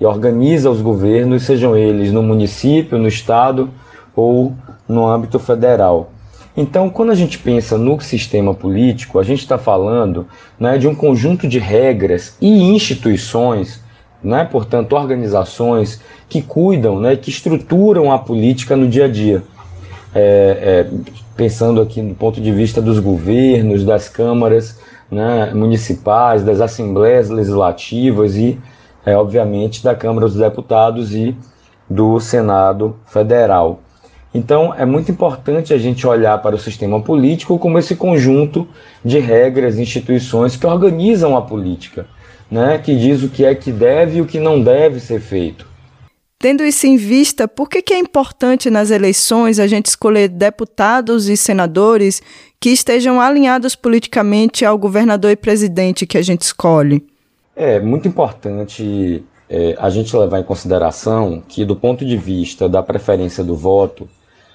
E 0.00 0.04
organiza 0.04 0.68
os 0.68 0.80
governos, 0.80 1.44
sejam 1.44 1.76
eles 1.76 2.10
no 2.10 2.20
município, 2.20 2.98
no 2.98 3.06
estado 3.06 3.70
ou 4.16 4.52
no 4.88 5.06
âmbito 5.06 5.38
federal. 5.38 6.10
Então, 6.56 6.90
quando 6.90 7.12
a 7.12 7.14
gente 7.14 7.38
pensa 7.38 7.78
no 7.78 8.00
sistema 8.00 8.52
político, 8.52 9.20
a 9.20 9.22
gente 9.22 9.38
está 9.38 9.56
falando 9.56 10.26
né, 10.58 10.76
de 10.76 10.88
um 10.88 10.94
conjunto 10.94 11.46
de 11.46 11.60
regras 11.60 12.36
e 12.40 12.48
instituições, 12.48 13.80
né, 14.20 14.44
portanto, 14.50 14.94
organizações 14.94 16.00
que 16.28 16.42
cuidam, 16.42 16.98
né, 16.98 17.14
que 17.14 17.30
estruturam 17.30 18.10
a 18.10 18.18
política 18.18 18.76
no 18.76 18.88
dia 18.88 19.04
a 19.04 19.08
dia. 19.08 19.44
É, 20.12 20.86
é, 20.90 21.18
pensando 21.38 21.80
aqui 21.80 22.02
do 22.02 22.16
ponto 22.16 22.40
de 22.40 22.50
vista 22.50 22.82
dos 22.82 22.98
governos, 22.98 23.84
das 23.84 24.08
câmaras 24.08 24.76
né, 25.08 25.52
municipais, 25.54 26.42
das 26.42 26.60
assembleias 26.60 27.30
legislativas 27.30 28.34
e, 28.34 28.58
é, 29.06 29.16
obviamente, 29.16 29.84
da 29.84 29.94
Câmara 29.94 30.26
dos 30.26 30.34
Deputados 30.34 31.14
e 31.14 31.36
do 31.88 32.18
Senado 32.18 32.96
Federal. 33.06 33.78
Então, 34.34 34.74
é 34.76 34.84
muito 34.84 35.12
importante 35.12 35.72
a 35.72 35.78
gente 35.78 36.04
olhar 36.04 36.42
para 36.42 36.56
o 36.56 36.58
sistema 36.58 37.00
político 37.00 37.56
como 37.56 37.78
esse 37.78 37.94
conjunto 37.94 38.66
de 39.04 39.20
regras, 39.20 39.78
instituições 39.78 40.56
que 40.56 40.66
organizam 40.66 41.36
a 41.36 41.42
política, 41.42 42.06
né? 42.50 42.78
que 42.78 42.96
diz 42.96 43.22
o 43.22 43.28
que 43.28 43.44
é 43.44 43.54
que 43.54 43.70
deve 43.70 44.18
e 44.18 44.20
o 44.20 44.26
que 44.26 44.40
não 44.40 44.60
deve 44.60 44.98
ser 44.98 45.20
feito. 45.20 45.67
Tendo 46.40 46.62
isso 46.64 46.86
em 46.86 46.96
vista, 46.96 47.48
por 47.48 47.68
que, 47.68 47.82
que 47.82 47.92
é 47.92 47.98
importante 47.98 48.70
nas 48.70 48.92
eleições 48.92 49.58
a 49.58 49.66
gente 49.66 49.86
escolher 49.86 50.28
deputados 50.28 51.28
e 51.28 51.36
senadores 51.36 52.22
que 52.60 52.70
estejam 52.70 53.20
alinhados 53.20 53.74
politicamente 53.74 54.64
ao 54.64 54.78
governador 54.78 55.32
e 55.32 55.36
presidente 55.36 56.06
que 56.06 56.16
a 56.16 56.22
gente 56.22 56.42
escolhe? 56.42 57.04
É 57.56 57.80
muito 57.80 58.06
importante 58.06 59.24
é, 59.50 59.74
a 59.80 59.90
gente 59.90 60.16
levar 60.16 60.38
em 60.38 60.44
consideração 60.44 61.42
que, 61.48 61.64
do 61.64 61.74
ponto 61.74 62.04
de 62.04 62.16
vista 62.16 62.68
da 62.68 62.84
preferência 62.84 63.42
do 63.42 63.56
voto, 63.56 64.08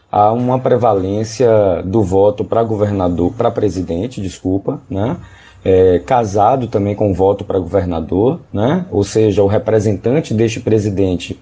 há 0.09 0.31
uma 0.31 0.57
prevalência 0.59 1.83
do 1.83 2.01
voto 2.01 2.45
para 2.45 2.63
governador, 2.63 3.33
para 3.33 3.51
presidente, 3.51 4.21
desculpa, 4.21 4.81
né? 4.89 5.17
É, 5.65 5.99
casado 5.99 6.67
também 6.67 6.93
com 6.93 7.13
voto 7.13 7.45
para 7.45 7.57
governador, 7.57 8.41
né? 8.51 8.85
ou 8.91 9.01
seja, 9.01 9.41
o 9.41 9.47
representante 9.47 10.33
deste 10.33 10.59
presidente 10.59 11.39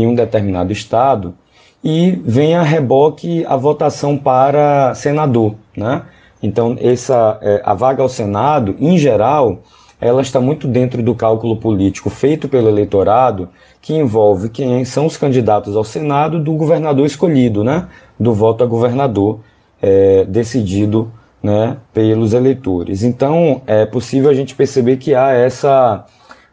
em 0.00 0.06
um 0.06 0.14
determinado 0.14 0.72
estado, 0.72 1.34
e 1.82 2.12
vem 2.24 2.54
a 2.54 2.62
reboque 2.62 3.44
a 3.46 3.56
votação 3.56 4.16
para 4.16 4.94
senador. 4.94 5.54
Né? 5.76 6.02
Então, 6.42 6.76
essa, 6.80 7.38
é, 7.42 7.62
a 7.64 7.74
vaga 7.74 8.02
ao 8.02 8.08
Senado, 8.08 8.76
em 8.78 8.98
geral, 8.98 9.60
ela 10.00 10.22
está 10.22 10.40
muito 10.40 10.66
dentro 10.66 11.02
do 11.02 11.14
cálculo 11.14 11.56
político 11.56 12.08
feito 12.08 12.48
pelo 12.48 12.68
eleitorado, 12.68 13.48
que 13.80 13.94
envolve 13.94 14.48
quem 14.48 14.84
são 14.84 15.06
os 15.06 15.16
candidatos 15.16 15.76
ao 15.76 15.84
Senado 15.84 16.42
do 16.42 16.52
governador 16.54 17.06
escolhido, 17.06 17.62
né? 17.64 17.88
do 18.18 18.32
voto 18.34 18.62
a 18.62 18.66
governador 18.66 19.40
é, 19.80 20.24
decidido 20.24 21.10
né, 21.42 21.78
pelos 21.92 22.34
eleitores. 22.34 23.02
Então, 23.02 23.62
é 23.66 23.86
possível 23.86 24.30
a 24.30 24.34
gente 24.34 24.54
perceber 24.54 24.98
que 24.98 25.14
há 25.14 25.32
essa 25.32 26.04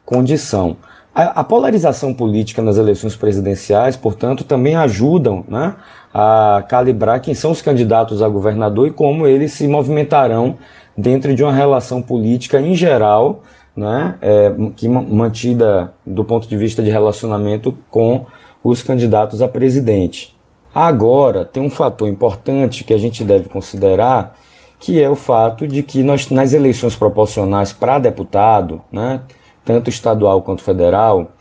condição. 0.06 0.78
A, 1.18 1.40
a 1.40 1.44
polarização 1.44 2.14
política 2.14 2.62
nas 2.62 2.78
eleições 2.78 3.16
presidenciais, 3.16 3.98
portanto, 3.98 4.44
também 4.44 4.76
ajudam 4.76 5.44
né, 5.48 5.74
a 6.14 6.64
calibrar 6.70 7.20
quem 7.20 7.34
são 7.34 7.50
os 7.50 7.60
candidatos 7.60 8.22
a 8.22 8.30
governador 8.30 8.88
e 8.88 8.92
como 8.92 9.26
eles 9.26 9.54
se 9.54 9.68
movimentarão 9.68 10.60
dentro 10.96 11.34
de 11.34 11.44
uma 11.44 11.52
relação 11.52 12.04
política 12.04 12.62
em 12.62 12.76
geral, 12.76 13.42
né, 13.76 14.14
é, 14.22 14.54
que 14.76 14.88
mantida 14.88 15.92
do 16.06 16.24
ponto 16.24 16.48
de 16.48 16.56
vista 16.56 16.84
de 16.84 16.92
relacionamento 16.92 17.76
com 17.90 18.28
os 18.64 18.84
candidatos 18.84 19.42
a 19.42 19.48
presidente. 19.48 20.38
Agora, 20.72 21.44
tem 21.44 21.64
um 21.64 21.70
fator 21.72 22.08
importante 22.08 22.84
que 22.84 22.94
a 22.94 22.98
gente 23.00 23.24
deve 23.24 23.50
considerar, 23.50 24.38
que 24.80 25.02
é 25.02 25.10
o 25.10 25.16
fato 25.16 25.68
de 25.68 25.82
que 25.82 26.04
nós, 26.04 26.30
nas 26.30 26.54
eleições 26.54 26.96
proporcionais 26.96 27.74
para 27.74 27.98
deputado, 27.98 28.84
né, 28.92 29.22
tanto 29.68 29.90
estadual 29.90 30.42
quanto 30.42 30.64
federal, 30.64 31.34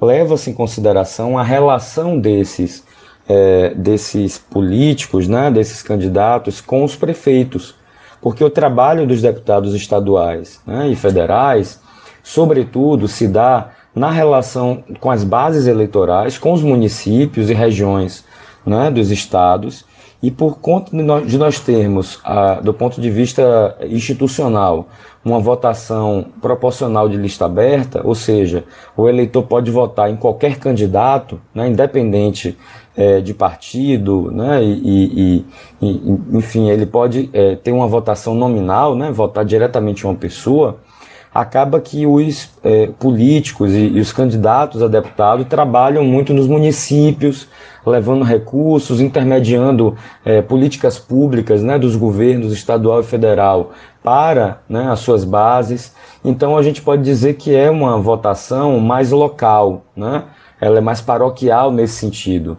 leva-se 0.00 0.48
em 0.48 0.54
consideração 0.54 1.38
a 1.38 1.42
relação 1.42 2.18
desses, 2.18 2.82
é, 3.28 3.74
desses 3.74 4.38
políticos, 4.38 5.28
né, 5.28 5.50
desses 5.50 5.82
candidatos 5.82 6.62
com 6.62 6.82
os 6.82 6.96
prefeitos, 6.96 7.74
porque 8.22 8.42
o 8.42 8.48
trabalho 8.48 9.06
dos 9.06 9.20
deputados 9.20 9.74
estaduais 9.74 10.62
né, 10.66 10.88
e 10.88 10.96
federais, 10.96 11.78
sobretudo, 12.22 13.06
se 13.06 13.28
dá 13.28 13.72
na 13.94 14.10
relação 14.10 14.82
com 14.98 15.10
as 15.10 15.22
bases 15.22 15.66
eleitorais, 15.66 16.38
com 16.38 16.54
os 16.54 16.62
municípios 16.62 17.50
e 17.50 17.54
regiões 17.54 18.24
né, 18.64 18.90
dos 18.90 19.10
estados, 19.10 19.84
e 20.24 20.30
por 20.30 20.58
conta 20.58 20.90
de 20.90 21.02
nós, 21.02 21.26
de 21.26 21.36
nós 21.36 21.60
termos, 21.60 22.18
a, 22.24 22.54
do 22.54 22.72
ponto 22.72 22.98
de 22.98 23.10
vista 23.10 23.76
institucional, 23.82 24.88
uma 25.22 25.38
votação 25.38 26.24
proporcional 26.40 27.10
de 27.10 27.18
lista 27.18 27.44
aberta, 27.44 28.00
ou 28.02 28.14
seja, 28.14 28.64
o 28.96 29.06
eleitor 29.06 29.42
pode 29.42 29.70
votar 29.70 30.10
em 30.10 30.16
qualquer 30.16 30.58
candidato, 30.58 31.38
né, 31.54 31.68
independente 31.68 32.56
é, 32.96 33.20
de 33.20 33.34
partido, 33.34 34.30
né, 34.30 34.64
e, 34.64 34.72
e, 34.82 35.46
e, 35.82 36.20
enfim, 36.32 36.70
ele 36.70 36.86
pode 36.86 37.28
é, 37.34 37.56
ter 37.56 37.72
uma 37.72 37.86
votação 37.86 38.34
nominal, 38.34 38.94
né, 38.94 39.12
votar 39.12 39.44
diretamente 39.44 40.06
uma 40.06 40.14
pessoa 40.14 40.78
acaba 41.34 41.80
que 41.80 42.06
os 42.06 42.48
é, 42.62 42.86
políticos 42.86 43.72
e, 43.72 43.88
e, 43.88 44.00
os 44.00 44.12
candidatos 44.12 44.80
a 44.80 44.86
deputado 44.86 45.44
trabalham 45.44 46.04
muito 46.04 46.32
nos 46.32 46.46
municípios, 46.46 47.48
levando 47.86 48.24
recursos, 48.24 49.00
intermediando 49.00 49.96
é, 50.24 50.40
políticas 50.40 50.98
públicas 50.98 51.62
né, 51.62 51.78
dos 51.78 51.96
governos 51.96 52.52
estadual 52.52 53.00
e 53.00 53.04
federal 53.04 53.72
para 54.02 54.60
né, 54.68 54.90
as 54.90 55.00
suas 55.00 55.24
bases. 55.24 55.94
Então 56.24 56.56
a 56.56 56.62
gente 56.62 56.82
pode 56.82 57.02
dizer 57.02 57.34
que 57.34 57.54
é 57.54 57.70
uma 57.70 57.98
votação 57.98 58.78
mais 58.80 59.10
local, 59.10 59.84
né? 59.96 60.24
ela 60.60 60.78
é 60.78 60.80
mais 60.80 61.00
paroquial 61.00 61.70
nesse 61.70 61.94
sentido. 61.94 62.56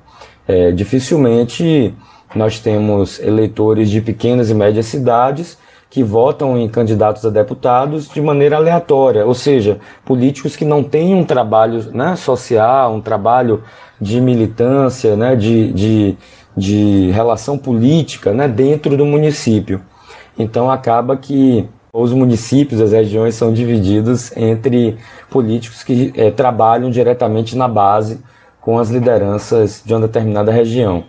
É, 0.47 0.71
dificilmente 0.71 1.93
nós 2.35 2.59
temos 2.59 3.19
eleitores 3.19 3.89
de 3.89 4.01
pequenas 4.01 4.49
e 4.49 4.53
médias 4.53 4.85
cidades 4.85 5.57
que 5.89 6.03
votam 6.03 6.57
em 6.57 6.67
candidatos 6.67 7.25
a 7.25 7.29
deputados 7.29 8.09
de 8.09 8.21
maneira 8.21 8.57
aleatória, 8.57 9.25
ou 9.25 9.33
seja, 9.33 9.79
políticos 10.03 10.55
que 10.55 10.65
não 10.65 10.83
têm 10.83 11.15
um 11.15 11.23
trabalho 11.23 11.91
né, 11.91 12.15
social, 12.15 12.93
um 12.93 13.01
trabalho 13.01 13.63
de 13.99 14.19
militância, 14.19 15.15
né, 15.15 15.35
de, 15.35 15.71
de, 15.71 16.17
de 16.55 17.11
relação 17.11 17.57
política 17.57 18.33
né, 18.33 18.47
dentro 18.47 18.97
do 18.97 19.05
município. 19.05 19.81
Então 20.37 20.69
acaba 20.69 21.15
que 21.15 21.67
os 21.93 22.11
municípios, 22.11 22.81
as 22.81 22.91
regiões 22.91 23.35
são 23.35 23.53
divididos 23.53 24.35
entre 24.35 24.97
políticos 25.29 25.81
que 25.81 26.11
é, 26.17 26.29
trabalham 26.29 26.89
diretamente 26.89 27.55
na 27.55 27.69
base 27.69 28.19
com 28.59 28.77
as 28.77 28.89
lideranças 28.89 29.81
de 29.85 29.93
uma 29.93 30.01
determinada 30.01 30.51
região. 30.51 31.05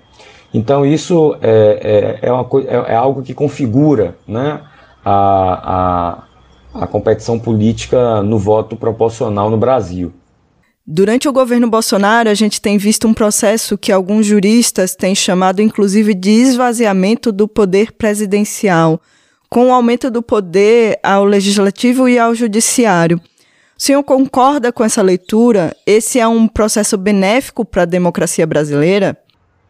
Então 0.53 0.85
isso 0.87 1.37
é, 1.41 2.19
é, 2.23 2.29
é, 2.29 2.33
uma, 2.33 2.47
é, 2.67 2.93
é 2.93 2.97
algo 2.97 3.23
que 3.23 3.35
configura 3.35 4.17
né, 4.27 4.61
a, 5.05 6.25
a, 6.75 6.83
a 6.83 6.87
competição 6.87 7.39
política 7.39 8.23
no 8.23 8.39
voto 8.39 8.77
proporcional 8.77 9.51
no 9.51 9.57
Brasil. 9.57 10.13
Durante 10.89 11.29
o 11.29 11.33
governo 11.33 11.69
Bolsonaro, 11.69 12.29
a 12.29 12.35
gente 12.35 12.61
tem 12.61 12.79
visto 12.79 13.09
um 13.09 13.15
processo 13.15 13.77
que 13.77 13.91
alguns 13.91 14.25
juristas 14.25 14.95
têm 14.95 15.17
chamado, 15.17 15.61
inclusive, 15.61 16.15
de 16.15 16.31
esvaziamento 16.31 17.33
do 17.33 17.49
poder 17.49 17.91
presidencial, 17.91 19.01
com 19.51 19.71
o 19.71 19.73
aumento 19.73 20.13
do 20.13 20.23
poder 20.23 21.01
ao 21.03 21.25
legislativo 21.25 22.09
e 22.09 22.21
ao 22.21 22.37
judiciário. 22.37 23.21
O 23.77 23.83
senhor 23.83 24.03
concorda 24.05 24.73
com 24.73 24.85
essa 24.85 25.03
leitura? 25.03 25.77
Esse 25.85 26.21
é 26.21 26.27
um 26.27 26.47
processo 26.47 26.97
benéfico 26.97 27.65
para 27.65 27.83
a 27.83 27.87
democracia 27.87 28.47
brasileira? 28.47 29.19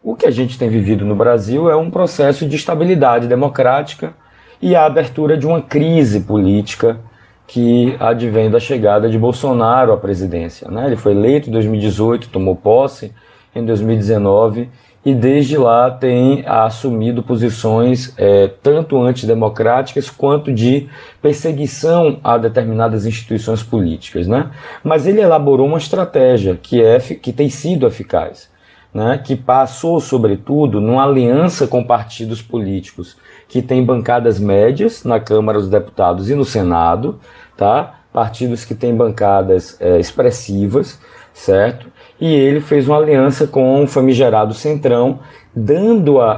O 0.09 0.15
que 0.15 0.25
a 0.25 0.31
gente 0.31 0.57
tem 0.57 0.69
vivido 0.69 1.03
no 1.03 1.17
Brasil 1.17 1.69
é 1.69 1.75
um 1.75 1.91
processo 1.91 2.47
de 2.47 2.55
estabilidade 2.55 3.27
democrática 3.27 4.13
e 4.61 4.73
a 4.73 4.85
abertura 4.85 5.35
de 5.35 5.45
uma 5.45 5.61
crise 5.61 6.21
política 6.21 6.97
que 7.45 7.93
advém 7.99 8.49
da 8.49 8.57
chegada 8.57 9.09
de 9.09 9.19
Bolsonaro 9.19 9.91
à 9.91 9.97
presidência. 9.97 10.71
Né? 10.71 10.87
Ele 10.87 10.95
foi 10.95 11.11
eleito 11.11 11.49
em 11.49 11.51
2018, 11.51 12.29
tomou 12.29 12.55
posse 12.55 13.13
em 13.53 13.65
2019 13.65 14.69
e 15.03 15.13
desde 15.13 15.57
lá 15.57 15.91
tem 15.91 16.41
assumido 16.47 17.21
posições 17.21 18.13
é, 18.17 18.47
tanto 18.63 18.97
antidemocráticas 19.01 20.09
quanto 20.09 20.53
de 20.53 20.87
perseguição 21.21 22.17
a 22.23 22.37
determinadas 22.37 23.05
instituições 23.05 23.61
políticas. 23.61 24.25
Né? 24.25 24.51
Mas 24.81 25.05
ele 25.05 25.19
elaborou 25.19 25.67
uma 25.67 25.77
estratégia 25.77 26.55
que, 26.55 26.81
é, 26.81 26.97
que 26.97 27.33
tem 27.33 27.49
sido 27.49 27.85
eficaz, 27.85 28.49
né? 28.97 29.21
que 29.23 29.35
passou, 29.35 29.99
sobretudo, 29.99 30.81
numa 30.81 31.03
aliança 31.03 31.67
com 31.67 31.83
partidos 31.83 32.41
políticos 32.41 33.15
que 33.47 33.61
têm 33.61 33.85
bancadas 33.85 34.39
médias 34.39 35.03
na 35.03 35.19
Câmara 35.19 35.59
dos 35.59 35.69
Deputados 35.69 36.31
e 36.31 36.33
no 36.33 36.43
Senado, 36.43 37.19
tá? 37.55 37.99
partidos 38.11 38.65
que 38.65 38.73
têm 38.73 38.95
bancadas 38.95 39.77
é, 39.79 39.99
expressivas, 39.99 40.99
certo? 41.31 41.85
e 42.19 42.33
ele 42.33 42.59
fez 42.59 42.87
uma 42.87 42.97
aliança 42.97 43.45
com 43.45 43.83
o 43.83 43.87
famigerado 43.87 44.55
Centrão, 44.55 45.19
dando 45.55 46.19
a, 46.19 46.31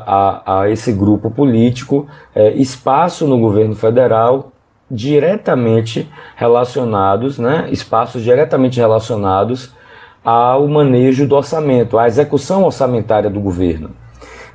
a, 0.45 0.59
a 0.59 0.69
esse 0.69 0.91
grupo 0.91 1.31
político 1.31 2.09
é, 2.35 2.51
espaço 2.55 3.25
no 3.25 3.39
governo 3.39 3.73
federal 3.73 4.51
diretamente 4.91 6.11
relacionados, 6.35 7.39
né, 7.39 7.69
espaços 7.71 8.21
diretamente 8.21 8.81
relacionados 8.81 9.73
ao 10.23 10.67
manejo 10.67 11.27
do 11.27 11.35
orçamento, 11.35 11.97
à 11.97 12.07
execução 12.07 12.63
orçamentária 12.63 13.29
do 13.29 13.39
governo. 13.39 13.91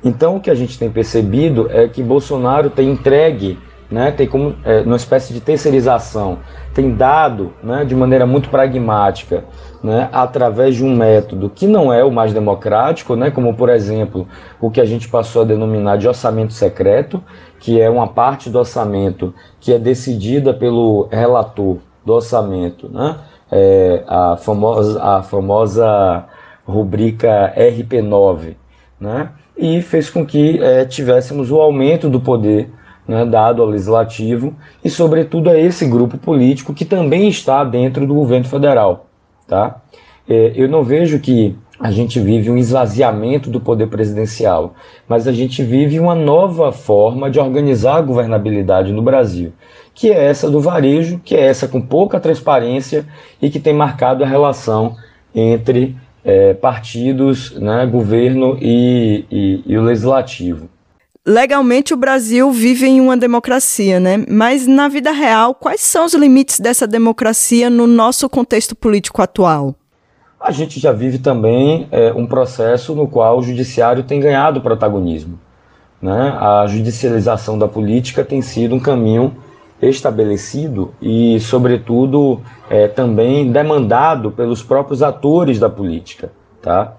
Então, 0.03 0.35
o 0.35 0.39
que 0.39 0.51
a 0.51 0.55
gente 0.55 0.77
tem 0.77 0.89
percebido 0.89 1.67
é 1.71 1.87
que 1.87 2.03
Bolsonaro 2.03 2.69
tem 2.69 2.91
entregue 2.91 3.57
né, 3.89 4.11
tem 4.11 4.27
como 4.27 4.55
é, 4.63 4.81
uma 4.81 4.95
espécie 4.95 5.33
de 5.33 5.39
terceirização, 5.39 6.39
tem 6.73 6.93
dado 6.95 7.53
né, 7.63 7.85
de 7.85 7.95
maneira 7.95 8.25
muito 8.25 8.49
pragmática, 8.49 9.45
né, 9.83 10.09
através 10.11 10.75
de 10.75 10.83
um 10.83 10.95
método 10.95 11.49
que 11.49 11.67
não 11.67 11.93
é 11.93 12.03
o 12.03 12.11
mais 12.11 12.33
democrático, 12.33 13.15
né, 13.15 13.29
como 13.29 13.53
por 13.53 13.69
exemplo 13.69 14.27
o 14.59 14.71
que 14.71 14.81
a 14.81 14.85
gente 14.85 15.07
passou 15.07 15.43
a 15.43 15.45
denominar 15.45 15.97
de 15.97 16.07
orçamento 16.07 16.53
secreto, 16.53 17.23
que 17.59 17.79
é 17.79 17.89
uma 17.89 18.07
parte 18.07 18.49
do 18.49 18.57
orçamento 18.57 19.33
que 19.59 19.71
é 19.73 19.79
decidida 19.79 20.53
pelo 20.53 21.07
relator 21.11 21.77
do 22.03 22.13
orçamento, 22.13 22.89
né, 22.89 23.17
é, 23.51 24.03
a, 24.07 24.37
famosa, 24.37 25.01
a 25.01 25.23
famosa 25.23 26.25
rubrica 26.65 27.53
RP9, 27.55 28.55
né, 28.99 29.29
e 29.57 29.81
fez 29.81 30.09
com 30.09 30.25
que 30.25 30.61
é, 30.61 30.85
tivéssemos 30.85 31.51
o 31.51 31.59
aumento 31.59 32.09
do 32.09 32.19
poder 32.19 32.69
né, 33.07 33.25
dado 33.25 33.61
ao 33.61 33.69
legislativo 33.69 34.53
e, 34.83 34.89
sobretudo, 34.89 35.49
a 35.49 35.57
esse 35.57 35.85
grupo 35.85 36.17
político 36.17 36.73
que 36.73 36.85
também 36.85 37.27
está 37.27 37.63
dentro 37.63 38.05
do 38.05 38.13
governo 38.13 38.45
federal. 38.45 39.07
Tá? 39.47 39.81
É, 40.27 40.53
eu 40.55 40.67
não 40.67 40.83
vejo 40.83 41.19
que 41.19 41.55
a 41.79 41.91
gente 41.91 42.19
vive 42.19 42.49
um 42.49 42.57
esvaziamento 42.57 43.49
do 43.49 43.59
poder 43.59 43.87
presidencial, 43.87 44.73
mas 45.07 45.27
a 45.27 45.31
gente 45.31 45.61
vive 45.61 45.99
uma 45.99 46.15
nova 46.15 46.71
forma 46.71 47.29
de 47.29 47.39
organizar 47.39 47.97
a 47.97 48.01
governabilidade 48.01 48.93
no 48.93 49.01
Brasil, 49.01 49.51
que 49.95 50.11
é 50.11 50.25
essa 50.25 50.51
do 50.51 50.59
varejo, 50.59 51.21
que 51.23 51.33
é 51.33 51.45
essa 51.45 51.69
com 51.69 51.81
pouca 51.81 52.19
transparência 52.19 53.07
e 53.41 53.49
que 53.49 53.61
tem 53.61 53.73
marcado 53.73 54.23
a 54.23 54.27
relação 54.27 54.97
entre 55.33 55.95
é, 56.23 56.53
partidos, 56.53 57.51
né, 57.53 57.85
governo 57.85 58.57
e, 58.61 59.23
e, 59.31 59.63
e 59.65 59.77
o 59.77 59.81
legislativo. 59.81 60.69
Legalmente 61.25 61.93
o 61.93 61.97
Brasil 61.97 62.51
vive 62.51 62.85
em 62.85 63.01
uma 63.01 63.17
democracia, 63.17 63.99
né? 63.99 64.23
Mas 64.29 64.67
na 64.67 64.87
vida 64.87 65.11
real, 65.11 65.55
quais 65.55 65.81
são 65.81 66.05
os 66.05 66.13
limites 66.13 66.59
dessa 66.59 66.85
democracia 66.85 67.67
no 67.67 67.87
nosso 67.87 68.29
contexto 68.29 68.75
político 68.75 69.23
atual? 69.23 69.73
A 70.39 70.51
gente 70.51 70.79
já 70.79 70.91
vive 70.91 71.17
também 71.17 71.87
é, 71.89 72.13
um 72.13 72.27
processo 72.27 72.93
no 72.93 73.07
qual 73.07 73.39
o 73.39 73.41
judiciário 73.41 74.03
tem 74.03 74.19
ganhado 74.19 74.61
protagonismo. 74.61 75.39
Né? 75.99 76.37
A 76.39 76.67
judicialização 76.67 77.57
da 77.57 77.67
política 77.67 78.23
tem 78.23 78.41
sido 78.43 78.75
um 78.75 78.79
caminho 78.79 79.35
estabelecido 79.81 80.93
e, 81.01 81.39
sobretudo, 81.39 82.41
é, 82.69 82.87
também 82.87 83.51
demandado 83.51 84.31
pelos 84.31 84.63
próprios 84.63 85.03
atores 85.03 85.59
da 85.59 85.69
política. 85.69 86.31
Tá? 86.61 86.95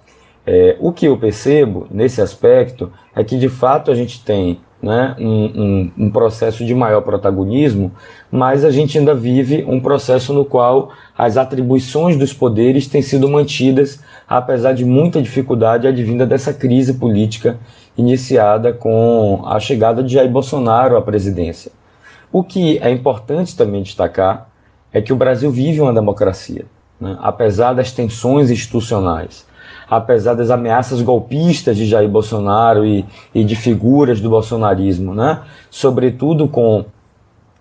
É, 0.46 0.76
o 0.78 0.92
que 0.92 1.06
eu 1.06 1.16
percebo 1.16 1.86
nesse 1.90 2.20
aspecto 2.20 2.92
é 3.14 3.24
que 3.24 3.36
de 3.36 3.48
fato 3.48 3.90
a 3.90 3.94
gente 3.94 4.22
tem 4.22 4.60
né, 4.80 5.16
um, 5.18 5.26
um, 5.26 5.92
um, 5.98 6.10
processo 6.10 6.64
de 6.64 6.74
maior 6.74 7.00
protagonismo, 7.00 7.90
mas 8.30 8.64
a 8.64 8.70
gente 8.70 8.98
ainda 8.98 9.14
vive 9.14 9.64
um 9.66 9.80
processo 9.80 10.32
no 10.32 10.44
qual 10.44 10.90
as 11.16 11.36
atribuições 11.36 12.16
dos 12.16 12.32
poderes 12.32 12.86
têm 12.86 13.02
sido 13.02 13.28
mantidas, 13.28 14.00
apesar 14.28 14.72
de 14.72 14.84
muita 14.84 15.20
dificuldade 15.20 15.88
advinda 15.88 16.26
dessa 16.26 16.52
crise 16.52 16.94
política 16.94 17.58
iniciada 17.96 18.72
com 18.72 19.42
a 19.46 19.58
chegada 19.58 20.02
de 20.02 20.12
Jair 20.12 20.30
Bolsonaro 20.30 20.96
à 20.96 21.02
presidência. 21.02 21.72
O 22.36 22.44
que 22.44 22.76
é 22.82 22.90
importante 22.90 23.56
também 23.56 23.82
destacar 23.82 24.50
é 24.92 25.00
que 25.00 25.10
o 25.10 25.16
Brasil 25.16 25.50
vive 25.50 25.80
uma 25.80 25.90
democracia, 25.90 26.66
né, 27.00 27.16
apesar 27.22 27.72
das 27.72 27.92
tensões 27.92 28.50
institucionais 28.50 29.46
apesar 29.88 30.34
das 30.34 30.50
ameaças 30.50 31.00
golpistas 31.00 31.78
de 31.78 31.86
Jair 31.86 32.08
Bolsonaro 32.10 32.84
e, 32.84 33.06
e 33.34 33.42
de 33.42 33.56
figuras 33.56 34.20
do 34.20 34.28
bolsonarismo, 34.28 35.14
né? 35.14 35.42
sobretudo 35.70 36.46
com 36.46 36.84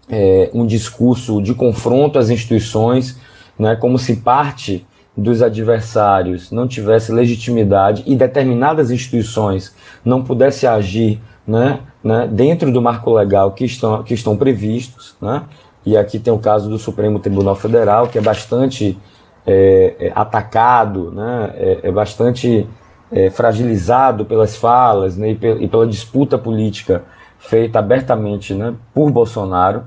é, 0.09 0.49
um 0.53 0.65
discurso 0.65 1.41
de 1.41 1.53
confronto 1.53 2.19
às 2.19 2.29
instituições, 2.29 3.17
né? 3.57 3.75
como 3.75 3.97
se 3.97 4.17
parte 4.17 4.85
dos 5.15 5.41
adversários 5.41 6.51
não 6.51 6.67
tivesse 6.67 7.11
legitimidade 7.11 8.03
e 8.05 8.15
determinadas 8.15 8.91
instituições 8.91 9.73
não 10.03 10.23
pudesse 10.23 10.67
agir 10.67 11.21
né, 11.47 11.79
né, 12.03 12.27
dentro 12.31 12.71
do 12.71 12.81
marco 12.81 13.13
legal 13.13 13.51
que 13.51 13.65
estão, 13.65 14.03
que 14.03 14.13
estão 14.13 14.35
previstos. 14.35 15.15
Né? 15.21 15.43
E 15.85 15.95
aqui 15.95 16.19
tem 16.19 16.33
o 16.33 16.39
caso 16.39 16.69
do 16.69 16.77
Supremo 16.77 17.19
Tribunal 17.19 17.55
Federal, 17.55 18.07
que 18.07 18.17
é 18.17 18.21
bastante 18.21 18.97
é, 19.45 19.95
é, 19.99 20.11
atacado, 20.15 21.11
né, 21.11 21.53
é, 21.55 21.79
é 21.83 21.91
bastante 21.91 22.67
é, 23.11 23.29
fragilizado 23.29 24.25
pelas 24.25 24.55
falas 24.55 25.15
né, 25.15 25.29
e, 25.31 25.63
e, 25.63 25.67
pela 25.67 25.85
disputa 25.85 26.37
política 26.37 27.03
feita 27.37 27.79
abertamente 27.79 28.53
né, 28.53 28.73
por 28.93 29.11
Bolsonaro. 29.11 29.83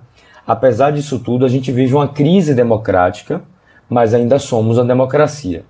Apesar 0.47 0.93
disso 0.93 1.19
tudo, 1.19 1.45
a 1.45 1.49
gente 1.49 1.73
vive 1.73 1.95
uma 1.95 2.09
crise 2.09 2.55
democrática, 2.55 3.43
mas 3.89 4.15
ainda 4.15 4.39
somos 4.39 4.79
a 4.79 4.85
democracia. 4.85 5.65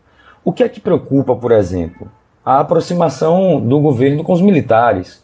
O 0.44 0.52
que 0.52 0.62
é 0.62 0.68
que 0.68 0.80
preocupa, 0.80 1.34
por 1.34 1.50
exemplo? 1.50 2.08
A 2.44 2.60
aproximação 2.60 3.60
do 3.60 3.80
governo 3.80 4.22
com 4.22 4.32
os 4.32 4.40
militares. 4.40 5.22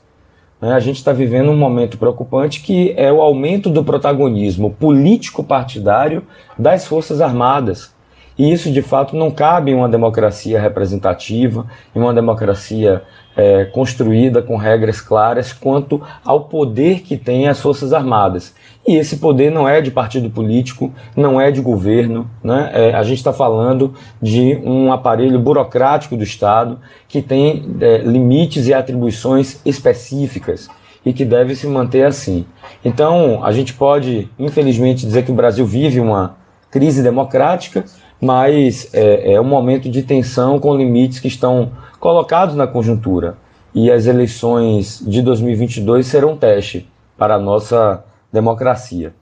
Né? 0.64 0.72
A 0.72 0.80
gente 0.80 0.96
está 0.96 1.12
vivendo 1.12 1.50
um 1.50 1.56
momento 1.56 1.98
preocupante 1.98 2.60
que 2.60 2.94
é 2.96 3.12
o 3.12 3.20
aumento 3.20 3.68
do 3.68 3.84
protagonismo 3.84 4.70
político-partidário 4.70 6.22
das 6.58 6.86
Forças 6.86 7.20
Armadas 7.20 7.94
e 8.36 8.52
isso, 8.52 8.72
de 8.72 8.82
fato, 8.82 9.14
não 9.14 9.30
cabe 9.30 9.70
em 9.70 9.74
uma 9.74 9.88
democracia 9.88 10.60
representativa, 10.60 11.66
em 11.94 12.00
uma 12.00 12.12
democracia 12.12 13.02
é, 13.36 13.64
construída 13.64 14.42
com 14.42 14.56
regras 14.56 15.00
claras 15.00 15.52
quanto 15.52 16.00
ao 16.24 16.44
poder 16.44 17.00
que 17.00 17.16
têm 17.16 17.48
as 17.48 17.60
Forças 17.60 17.92
Armadas. 17.92 18.54
E 18.86 18.96
esse 18.96 19.16
poder 19.16 19.50
não 19.50 19.68
é 19.68 19.80
de 19.80 19.90
partido 19.90 20.30
político, 20.30 20.92
não 21.16 21.40
é 21.40 21.50
de 21.50 21.60
governo. 21.60 22.30
Né? 22.42 22.70
É, 22.72 22.94
a 22.94 23.02
gente 23.02 23.18
está 23.18 23.32
falando 23.32 23.94
de 24.20 24.60
um 24.64 24.92
aparelho 24.92 25.38
burocrático 25.38 26.16
do 26.16 26.22
Estado 26.22 26.78
que 27.08 27.22
tem 27.22 27.76
é, 27.80 27.98
limites 27.98 28.68
e 28.68 28.74
atribuições 28.74 29.60
específicas 29.64 30.68
e 31.04 31.12
que 31.12 31.24
deve 31.24 31.54
se 31.54 31.66
manter 31.66 32.06
assim. 32.06 32.46
Então, 32.84 33.44
a 33.44 33.52
gente 33.52 33.74
pode, 33.74 34.28
infelizmente, 34.38 35.04
dizer 35.04 35.24
que 35.24 35.30
o 35.30 35.34
Brasil 35.34 35.66
vive 35.66 36.00
uma 36.00 36.36
crise 36.70 37.02
democrática, 37.02 37.84
mas 38.20 38.88
é, 38.92 39.34
é 39.34 39.40
um 39.40 39.44
momento 39.44 39.88
de 39.88 40.02
tensão 40.02 40.58
com 40.58 40.74
limites 40.74 41.20
que 41.20 41.28
estão 41.28 41.72
colocados 42.04 42.54
na 42.54 42.66
conjuntura. 42.66 43.38
E 43.74 43.90
as 43.90 44.06
eleições 44.06 45.02
de 45.06 45.22
2022 45.22 46.06
serão 46.06 46.32
um 46.32 46.36
teste 46.36 46.86
para 47.16 47.36
a 47.36 47.38
nossa 47.38 48.04
democracia. 48.30 49.14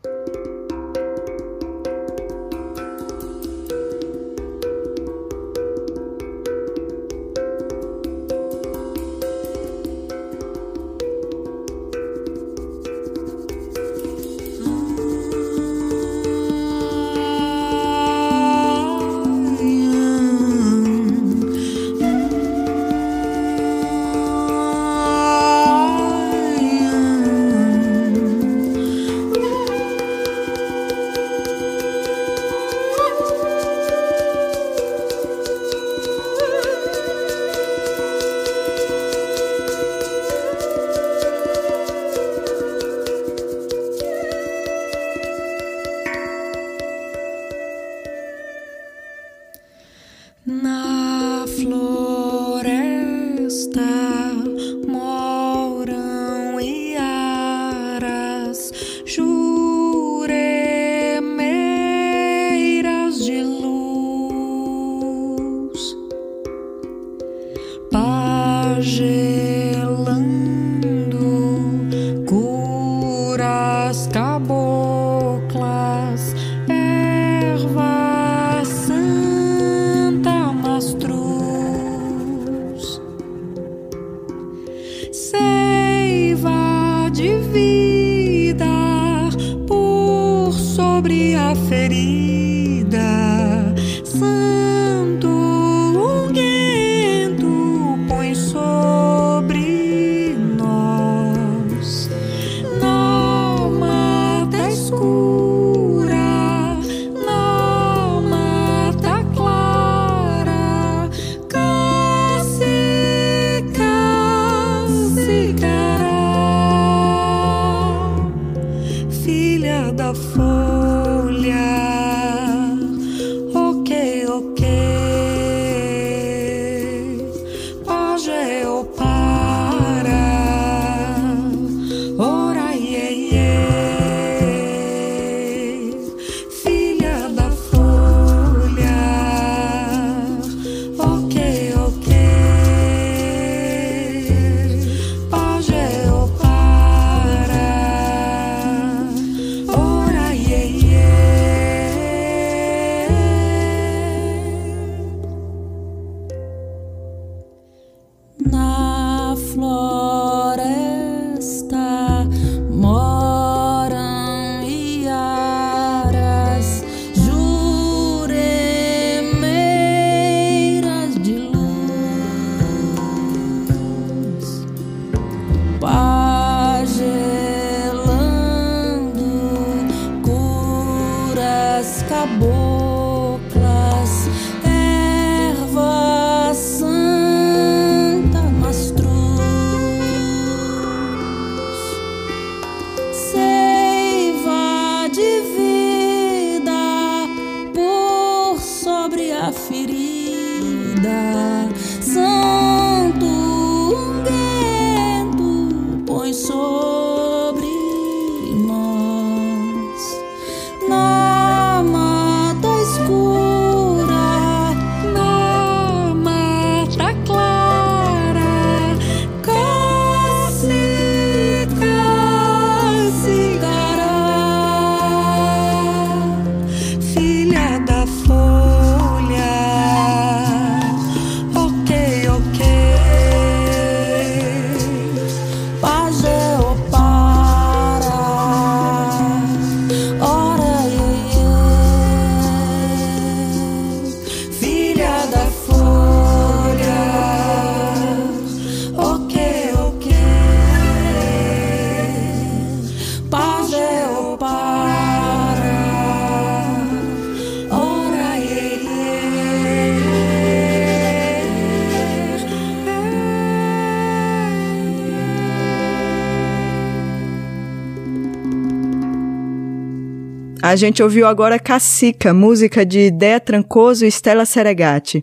A 270.72 270.76
gente 270.76 271.02
ouviu 271.02 271.26
agora 271.26 271.58
Cacica, 271.58 272.32
música 272.32 272.82
de 272.82 273.10
Dea 273.10 273.38
Trancoso 273.38 274.06
e 274.06 274.08
Stella 274.08 274.46
Seregati. 274.46 275.22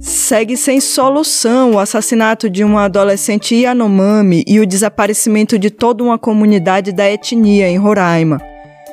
Segue 0.00 0.56
sem 0.56 0.80
solução 0.80 1.74
o 1.74 1.78
assassinato 1.78 2.50
de 2.50 2.64
uma 2.64 2.86
adolescente 2.86 3.54
Yanomami 3.54 4.42
e 4.48 4.58
o 4.58 4.66
desaparecimento 4.66 5.56
de 5.56 5.70
toda 5.70 6.02
uma 6.02 6.18
comunidade 6.18 6.90
da 6.90 7.08
etnia 7.08 7.68
em 7.68 7.78
Roraima. 7.78 8.40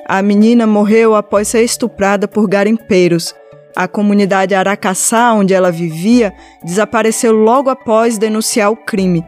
A 0.08 0.22
menina 0.22 0.68
morreu 0.68 1.16
após 1.16 1.48
ser 1.48 1.64
estuprada 1.64 2.28
por 2.28 2.48
garimpeiros. 2.48 3.34
A 3.76 3.88
comunidade 3.88 4.54
Aracaçá, 4.54 5.34
onde 5.34 5.54
ela 5.54 5.72
vivia, 5.72 6.34
desapareceu 6.64 7.32
logo 7.32 7.70
após 7.70 8.18
denunciar 8.18 8.72
o 8.72 8.76
crime. 8.76 9.24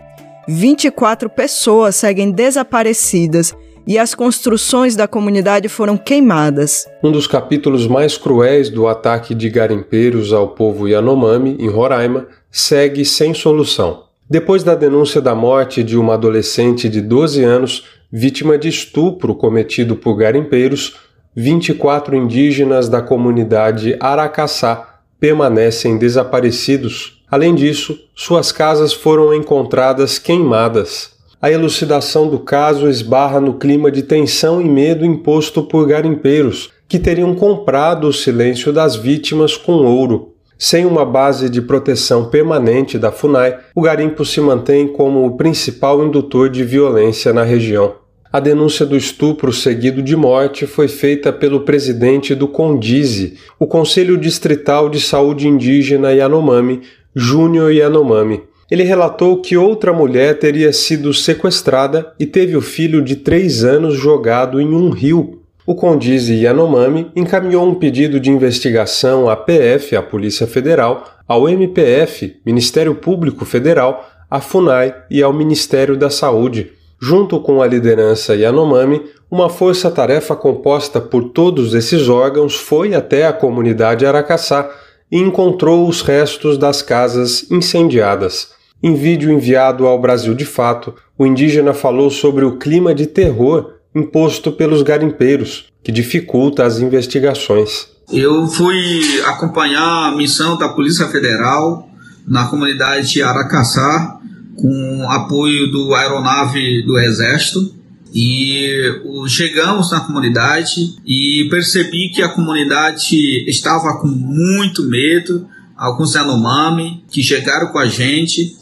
24 0.48 1.30
pessoas 1.30 1.96
seguem 1.96 2.32
desaparecidas 2.32 3.56
e 3.86 3.98
as 3.98 4.16
construções 4.16 4.96
da 4.96 5.08
comunidade 5.08 5.68
foram 5.68 5.98
queimadas. 5.98 6.86
Um 7.04 7.12
dos 7.12 7.28
capítulos 7.28 7.88
mais 7.88 8.18
cruéis 8.18 8.70
do 8.70 8.88
ataque 8.88 9.36
de 9.36 9.50
garimpeiros 9.50 10.32
ao 10.32 10.50
povo 10.50 10.88
Yanomami, 10.88 11.58
em 11.60 11.70
Roraima, 11.70 12.28
segue 12.52 13.04
sem 13.04 13.34
solução. 13.34 14.04
Depois 14.30 14.64
da 14.64 14.74
denúncia 14.74 15.22
da 15.22 15.36
morte 15.36 15.84
de 15.84 15.98
uma 15.98 16.14
adolescente 16.14 16.88
de 16.88 17.02
12 17.02 17.44
anos, 17.44 17.86
vítima 18.12 18.58
de 18.58 18.70
estupro 18.70 19.36
cometido 19.36 19.96
por 19.96 20.16
garimpeiros, 20.16 20.96
24 21.36 22.15
indígenas 22.15 22.88
da 22.88 23.02
comunidade 23.02 23.98
Aracaçá 24.00 25.00
permanecem 25.19 25.98
desaparecidos. 25.98 27.24
Além 27.30 27.56
disso, 27.56 27.98
suas 28.15 28.52
casas 28.52 28.93
foram 28.93 29.34
encontradas 29.34 30.19
queimadas. 30.19 31.12
A 31.41 31.52
elucidação 31.52 32.30
do 32.30 32.38
caso 32.39 32.88
esbarra 32.88 33.41
no 33.41 33.56
clima 33.56 33.89
de 33.89 34.04
tensão 34.04 34.62
e 34.62 34.65
medo 34.65 35.04
imposto 35.04 35.63
por 35.63 35.88
garimpeiros, 35.88 36.69
que 36.88 37.00
teriam 37.00 37.34
comprado 37.34 38.08
o 38.08 38.13
silêncio 38.13 38.72
das 38.72 38.96
vítimas 38.96 39.58
com 39.58 39.74
ouro. 39.74 40.34
Sem 40.60 40.86
uma 40.86 41.04
base 41.04 41.50
de 41.50 41.62
proteção 41.62 42.26
permanente 42.26 43.00
da 43.00 43.12
FUNAI, 43.12 43.58
o 43.74 43.82
garimpo 43.82 44.24
se 44.24 44.39
mantém 44.39 44.88
como 44.88 45.26
o 45.26 45.36
principal 45.36 46.06
indutor 46.06 46.48
de 46.48 46.63
violência 46.63 47.34
na 47.34 47.43
região. 47.43 48.03
A 48.34 48.39
denúncia 48.39 48.84
do 48.84 48.98
estupro 48.98 49.54
seguido 49.54 50.02
de 50.02 50.15
morte 50.15 50.65
foi 50.65 50.88
feita 50.88 51.32
pelo 51.32 51.60
presidente 51.60 52.34
do 52.34 52.48
CONDIZE, 52.48 53.38
o 53.60 53.67
Conselho 53.67 54.17
Distrital 54.17 54.89
de 54.89 55.00
Saúde 55.00 55.48
Indígena 55.48 56.12
Yanomami, 56.12 56.82
Júnior 57.15 57.72
Yanomami. 57.72 58.41
Ele 58.72 58.82
relatou 58.82 59.39
que 59.39 59.56
outra 59.56 59.93
mulher 59.93 60.39
teria 60.39 60.74
sido 60.74 61.13
sequestrada 61.13 62.12
e 62.19 62.26
teve 62.26 62.58
o 62.58 62.62
filho 62.62 63.04
de 63.04 63.17
três 63.17 63.63
anos 63.63 63.93
jogado 63.93 64.60
em 64.60 64.74
um 64.74 64.89
rio. 64.89 65.43
O 65.63 65.76
Condize 65.76 66.34
Yanomami 66.34 67.12
encaminhou 67.15 67.69
um 67.69 67.76
pedido 67.76 68.19
de 68.19 68.32
investigação 68.32 69.30
à 69.30 69.36
PF, 69.36 69.96
a 69.96 70.02
Polícia 70.02 70.48
Federal, 70.48 71.08
ao 71.28 71.48
MPF, 71.48 72.38
Ministério 72.43 72.96
Público 72.96 73.46
Federal, 73.46 74.10
à 74.28 74.41
FUNAI 74.41 74.96
e 75.08 75.22
ao 75.22 75.32
Ministério 75.32 75.96
da 75.96 76.10
Saúde. 76.10 76.72
Junto 77.06 77.42
com 77.42 77.62
a 77.62 77.68
liderança 77.68 78.34
Yanomami, 78.34 79.02
uma 79.30 79.50
força-tarefa 79.50 80.38
composta 80.38 81.02
por 81.02 81.32
todos 81.32 81.74
esses 81.74 82.08
órgãos 82.08 82.56
foi 82.56 82.96
até 82.96 83.28
a 83.28 83.34
comunidade 83.34 84.06
Aracaçá 84.06 84.70
e 85.12 85.20
encontrou 85.20 85.86
os 85.86 86.02
restos 86.02 86.58
das 86.58 86.82
casas 86.82 87.46
incendiadas. 87.52 88.52
Em 88.82 88.96
vídeo 88.96 89.30
enviado 89.30 89.86
ao 89.86 90.00
Brasil 90.00 90.34
de 90.34 90.46
Fato, 90.46 90.96
o 91.18 91.26
indígena 91.26 91.74
falou 91.74 92.10
sobre 92.10 92.46
o 92.46 92.58
clima 92.58 92.96
de 92.96 93.06
terror 93.06 93.74
imposto 93.94 94.50
pelos 94.54 94.82
garimpeiros, 94.82 95.66
que 95.84 95.92
dificulta 95.92 96.63
as 96.63 96.80
investigações. 96.80 97.86
Eu 98.13 98.48
fui 98.48 99.02
acompanhar 99.26 100.08
a 100.08 100.16
missão 100.16 100.58
da 100.58 100.70
Polícia 100.70 101.06
Federal 101.10 101.86
na 102.26 102.46
comunidade 102.46 103.12
de 103.12 103.22
Aracaçá, 103.22 104.22
com 104.56 105.10
apoio 105.10 105.72
do 105.72 105.94
aeronave 105.94 106.84
do 106.84 106.98
Exército. 106.98 107.74
E 108.13 109.02
chegamos 109.28 109.92
na 109.92 110.02
comunidade 110.02 110.96
e 111.04 111.48
percebi 111.50 112.10
que 112.10 112.22
a 112.22 112.30
comunidade 112.30 113.50
estava 113.50 113.98
com 114.00 114.08
muito 114.08 114.84
medo, 114.84 115.48
alguns 115.76 116.13
Yanomami 116.13 117.04
que 117.10 117.24
chegaram 117.24 117.70
com 117.70 117.80
a 117.80 117.88
gente 117.88 118.56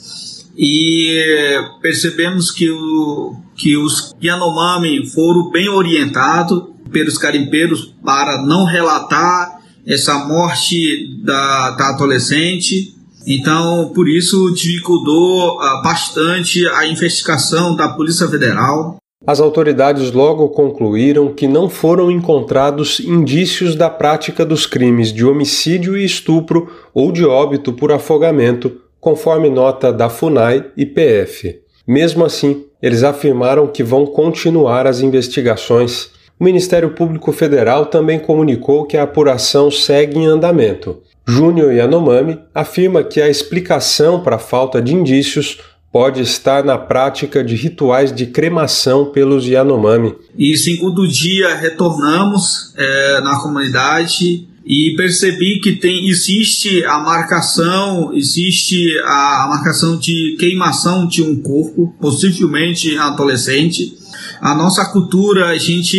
e 0.58 1.60
percebemos 1.82 2.50
que, 2.50 2.70
o, 2.70 3.36
que 3.56 3.76
os 3.76 4.16
Yanomami 4.24 5.06
foram 5.10 5.50
bem 5.50 5.68
orientados 5.68 6.64
pelos 6.90 7.18
carimpeiros 7.18 7.94
para 8.04 8.42
não 8.44 8.64
relatar 8.64 9.60
essa 9.86 10.26
morte 10.26 11.18
da, 11.24 11.72
da 11.72 11.90
adolescente 11.90 12.96
então, 13.26 13.92
por 13.94 14.08
isso, 14.08 14.52
dificultou 14.52 15.58
uh, 15.58 15.82
bastante 15.84 16.68
a 16.68 16.88
investigação 16.88 17.76
da 17.76 17.90
Polícia 17.90 18.28
Federal. 18.28 18.98
As 19.26 19.40
autoridades 19.40 20.12
logo 20.12 20.50
concluíram 20.50 21.32
que 21.32 21.48
não 21.48 21.70
foram 21.70 22.10
encontrados 22.10 23.00
indícios 23.00 23.76
da 23.76 23.90
prática 23.90 24.44
dos 24.44 24.66
crimes 24.66 25.14
de 25.14 25.24
homicídio 25.24 25.96
e 25.96 26.04
estupro 26.04 26.70
ou 26.94 27.12
de 27.12 27.24
óbito 27.24 27.72
por 27.72 27.92
afogamento, 27.92 28.82
conforme 29.00 29.50
nota 29.50 29.94
da 29.94 30.10
FUNAI 30.10 30.66
e 30.76 30.86
PF. 30.88 31.60
Mesmo 31.88 32.26
assim, 32.26 32.66
eles 32.82 33.04
afirmaram 33.04 33.68
que 33.68 33.84
vão 33.84 34.08
continuar 34.08 34.88
as 34.88 35.02
investigações. 35.02 36.10
O 36.40 36.44
Ministério 36.44 36.90
Público 36.96 37.32
Federal 37.32 37.86
também 37.86 38.18
comunicou 38.18 38.86
que 38.86 38.98
a 38.98 39.04
apuração 39.04 39.70
segue 39.70 40.18
em 40.18 40.26
andamento. 40.26 40.98
Júnior 41.32 41.72
Yanomami 41.72 42.40
afirma 42.54 43.06
que 43.06 43.22
a 43.22 43.30
explicação 43.30 44.22
para 44.22 44.36
a 44.36 44.40
falta 44.40 44.82
de 44.82 44.94
indícios 44.94 45.60
pode 45.90 46.22
estar 46.22 46.62
na 46.64 46.78
prática 46.78 47.42
de 47.42 47.56
rituais 47.56 48.14
de 48.14 48.26
cremação 48.26 49.06
pelos 49.06 49.46
Yanomami. 49.46 50.14
E 50.38 50.58
segundo 50.58 51.08
dia 51.08 51.56
retornamos 51.56 52.74
é, 52.78 53.22
na 53.22 53.40
comunidade 53.42 54.46
e 54.66 54.94
percebi 54.98 55.62
que 55.62 55.78
tem 55.78 56.10
existe 56.10 56.84
a 56.84 57.00
marcação, 57.00 58.14
existe 58.14 58.98
a, 59.06 59.46
a 59.46 59.48
marcação 59.48 59.98
de 59.98 60.36
queimação 60.38 61.08
de 61.08 61.24
um 61.24 61.42
corpo, 61.42 61.96
possivelmente 62.00 62.98
adolescente. 62.98 63.98
A 64.42 64.54
nossa 64.54 64.86
cultura, 64.86 65.48
a 65.48 65.58
gente 65.58 65.98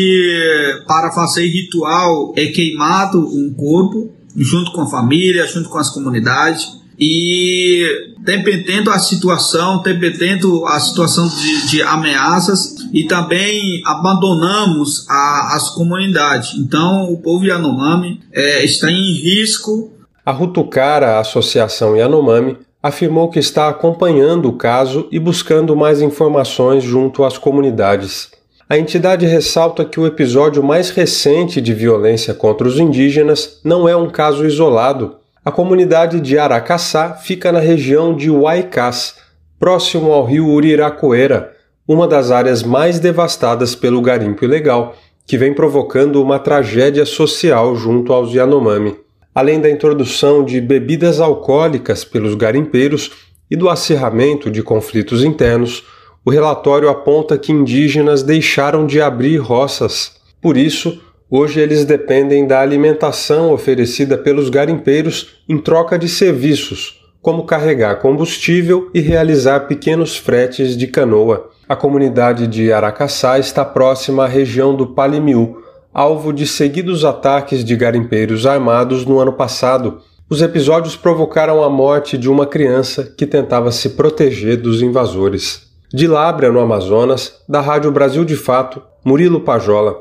para 0.87 1.11
fazer 1.13 1.47
ritual 1.47 2.35
é 2.37 2.47
queimado 2.47 3.19
um 3.19 3.55
corpo 3.55 4.22
junto 4.37 4.73
com 4.73 4.83
a 4.83 4.91
família, 4.91 5.47
junto 5.47 5.69
com 5.69 5.79
as 5.79 5.91
comunidades. 5.91 6.81
E 6.99 7.85
dependendo 8.19 8.91
da 8.91 8.99
situação, 8.99 9.83
dependendo 9.83 10.65
a 10.67 10.79
situação 10.79 11.29
de, 11.29 11.69
de 11.69 11.83
ameaças, 11.83 12.77
e 12.93 13.05
também 13.05 13.83
abandonamos 13.85 15.09
a, 15.09 15.57
as 15.57 15.71
comunidades. 15.71 16.55
Então, 16.55 17.11
o 17.11 17.21
povo 17.21 17.45
Yanomami 17.45 18.21
é, 18.33 18.65
está 18.65 18.91
em 18.91 19.13
risco. 19.13 19.93
A 20.25 20.31
Rutucara, 20.31 21.17
a 21.17 21.21
Associação 21.21 21.97
Yanomami, 21.97 22.59
afirmou 22.83 23.29
que 23.29 23.39
está 23.39 23.69
acompanhando 23.69 24.49
o 24.49 24.53
caso 24.53 25.09
e 25.11 25.19
buscando 25.19 25.75
mais 25.75 26.03
informações 26.03 26.85
junto 26.85 27.25
às 27.25 27.39
comunidades. 27.39 28.31
A 28.73 28.79
entidade 28.79 29.27
ressalta 29.27 29.85
que 29.85 30.01
o 30.01 30.07
episódio 30.07 30.63
mais 30.63 30.89
recente 30.89 31.61
de 31.61 31.75
violência 31.75 32.33
contra 32.33 32.67
os 32.67 32.81
indígenas 32.81 33.61
não 33.63 33.87
é 33.87 33.95
um 33.95 34.09
caso 34.09 34.47
isolado. 34.47 35.17
A 35.45 35.53
comunidade 35.53 36.19
de 36.23 36.39
Aracaçá 36.39 37.13
fica 37.13 37.53
na 37.53 37.59
região 37.59 38.17
de 38.17 38.31
Huaycás, 38.31 39.17
próximo 39.61 40.11
ao 40.11 40.25
rio 40.25 40.49
Uriracoera, 40.49 41.53
uma 41.87 42.09
das 42.09 42.31
áreas 42.31 42.63
mais 42.63 42.99
devastadas 42.99 43.75
pelo 43.75 44.01
garimpo 44.01 44.43
ilegal, 44.43 44.97
que 45.27 45.37
vem 45.37 45.53
provocando 45.53 46.23
uma 46.23 46.39
tragédia 46.39 47.05
social 47.05 47.77
junto 47.77 48.11
aos 48.11 48.33
Yanomami. 48.33 48.97
Além 49.35 49.61
da 49.61 49.69
introdução 49.69 50.43
de 50.43 50.63
bebidas 50.63 51.21
alcoólicas 51.21 52.05
pelos 52.05 52.35
garimpeiros 52.35 53.11
e 53.51 53.55
do 53.55 53.69
acirramento 53.69 54.51
de 54.51 54.63
conflitos 54.63 55.23
internos, 55.23 55.85
o 56.25 56.31
relatório 56.31 56.89
aponta 56.89 57.37
que 57.37 57.51
indígenas 57.51 58.23
deixaram 58.23 58.87
de 58.87 59.01
abrir 59.01 59.39
roças. 59.39 60.13
Por 60.41 60.57
isso, 60.57 61.01
hoje 61.29 61.59
eles 61.59 61.85
dependem 61.85 62.47
da 62.47 62.61
alimentação 62.61 63.53
oferecida 63.53 64.17
pelos 64.17 64.49
garimpeiros 64.49 65.41
em 65.49 65.59
troca 65.59 65.99
de 65.99 66.09
serviços, 66.09 67.01
como 67.21 67.45
carregar 67.45 67.97
combustível 67.97 68.89
e 68.95 69.01
realizar 69.01 69.61
pequenos 69.67 70.17
fretes 70.17 70.77
de 70.77 70.87
canoa. 70.87 71.51
A 71.69 71.75
comunidade 71.75 72.47
de 72.47 72.73
Aracaçá 72.73 73.39
está 73.39 73.65
próxima 73.65 74.25
à 74.25 74.29
região 74.29 74.77
do 74.77 74.89
Palimiú, 74.89 75.59
alvo 75.93 76.33
de 76.33 76.47
seguidos 76.47 77.05
ataques 77.05 77.65
de 77.65 77.75
garimpeiros 77.75 78.47
armados 78.47 79.05
no 79.05 79.19
ano 79.19 79.33
passado. 79.33 80.01
Os 80.31 80.41
episódios 80.41 80.95
provocaram 80.95 81.65
a 81.65 81.69
morte 81.69 82.17
de 82.17 82.31
uma 82.31 82.47
criança 82.47 83.13
que 83.17 83.27
tentava 83.27 83.73
se 83.73 83.91
proteger 83.91 84.57
dos 84.57 84.83
invasores. 84.83 85.72
De 85.95 86.07
Lábrea, 86.07 86.51
no 86.51 86.59
Amazonas, 86.59 87.35
da 87.47 87.61
Rádio 87.61 87.93
Brasil 87.93 88.25
de 88.25 88.35
Fato, 88.35 88.83
Murilo 89.05 89.41
Pajola. 89.41 89.95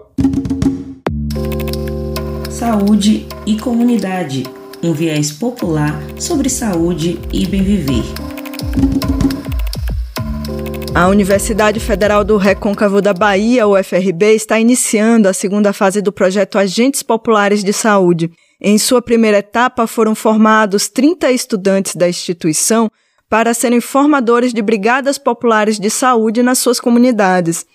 Saúde 2.49 3.27
e 3.45 3.59
comunidade. 3.59 4.43
Um 4.81 4.93
viés 4.93 5.33
popular 5.33 6.01
sobre 6.17 6.49
saúde 6.49 7.19
e 7.33 7.45
bem 7.45 7.61
viver. 7.61 8.05
A 10.95 11.09
Universidade 11.09 11.81
Federal 11.81 12.23
do 12.23 12.37
Recôncavo 12.37 13.01
da 13.01 13.13
Bahia, 13.13 13.67
UFRB, 13.67 14.33
está 14.33 14.57
iniciando 14.57 15.27
a 15.27 15.33
segunda 15.33 15.73
fase 15.73 16.01
do 16.01 16.13
projeto 16.13 16.57
Agentes 16.57 17.03
Populares 17.03 17.65
de 17.65 17.73
Saúde. 17.73 18.31
Em 18.61 18.77
sua 18.77 19.01
primeira 19.01 19.39
etapa, 19.39 19.85
foram 19.85 20.15
formados 20.15 20.87
30 20.87 21.29
estudantes 21.31 21.97
da 21.97 22.07
instituição 22.07 22.89
para 23.31 23.53
serem 23.53 23.79
formadores 23.79 24.53
de 24.53 24.61
brigadas 24.61 25.17
populares 25.17 25.79
de 25.79 25.89
saúde 25.89 26.43
nas 26.43 26.59
suas 26.59 26.81
comunidades. 26.81 27.65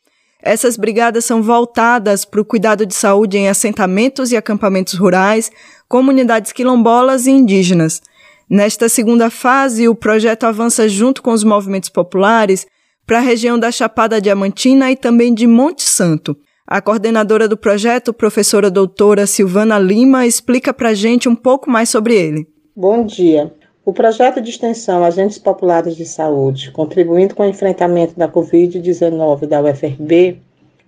Essas 0.42 0.76
brigadas 0.76 1.24
são 1.24 1.42
voltadas 1.42 2.26
para 2.26 2.42
o 2.42 2.44
cuidado 2.44 2.84
de 2.84 2.94
saúde 2.94 3.38
em 3.38 3.48
assentamentos 3.48 4.30
e 4.30 4.36
acampamentos 4.36 4.92
rurais, 4.98 5.50
comunidades 5.88 6.52
quilombolas 6.52 7.26
e 7.26 7.30
indígenas. 7.30 8.02
Nesta 8.50 8.86
segunda 8.86 9.30
fase, 9.30 9.88
o 9.88 9.94
projeto 9.94 10.44
avança 10.44 10.86
junto 10.90 11.22
com 11.22 11.32
os 11.32 11.42
movimentos 11.42 11.88
populares 11.88 12.66
para 13.06 13.16
a 13.16 13.22
região 13.22 13.58
da 13.58 13.72
Chapada 13.72 14.20
Diamantina 14.20 14.92
e 14.92 14.96
também 14.96 15.32
de 15.32 15.46
Monte 15.46 15.84
Santo. 15.84 16.36
A 16.66 16.82
coordenadora 16.82 17.48
do 17.48 17.56
projeto, 17.56 18.12
professora 18.12 18.70
doutora 18.70 19.26
Silvana 19.26 19.78
Lima, 19.78 20.26
explica 20.26 20.74
para 20.74 20.90
a 20.90 20.94
gente 20.94 21.30
um 21.30 21.34
pouco 21.34 21.70
mais 21.70 21.88
sobre 21.88 22.14
ele. 22.14 22.46
Bom 22.76 23.06
dia. 23.06 23.54
O 23.86 23.92
projeto 23.92 24.40
de 24.40 24.50
extensão 24.50 25.04
Agentes 25.04 25.38
Populares 25.38 25.94
de 25.94 26.04
Saúde, 26.04 26.72
contribuindo 26.72 27.36
com 27.36 27.44
o 27.44 27.48
enfrentamento 27.48 28.18
da 28.18 28.28
Covid-19 28.28 29.46
da 29.46 29.62
UFRB, 29.62 30.40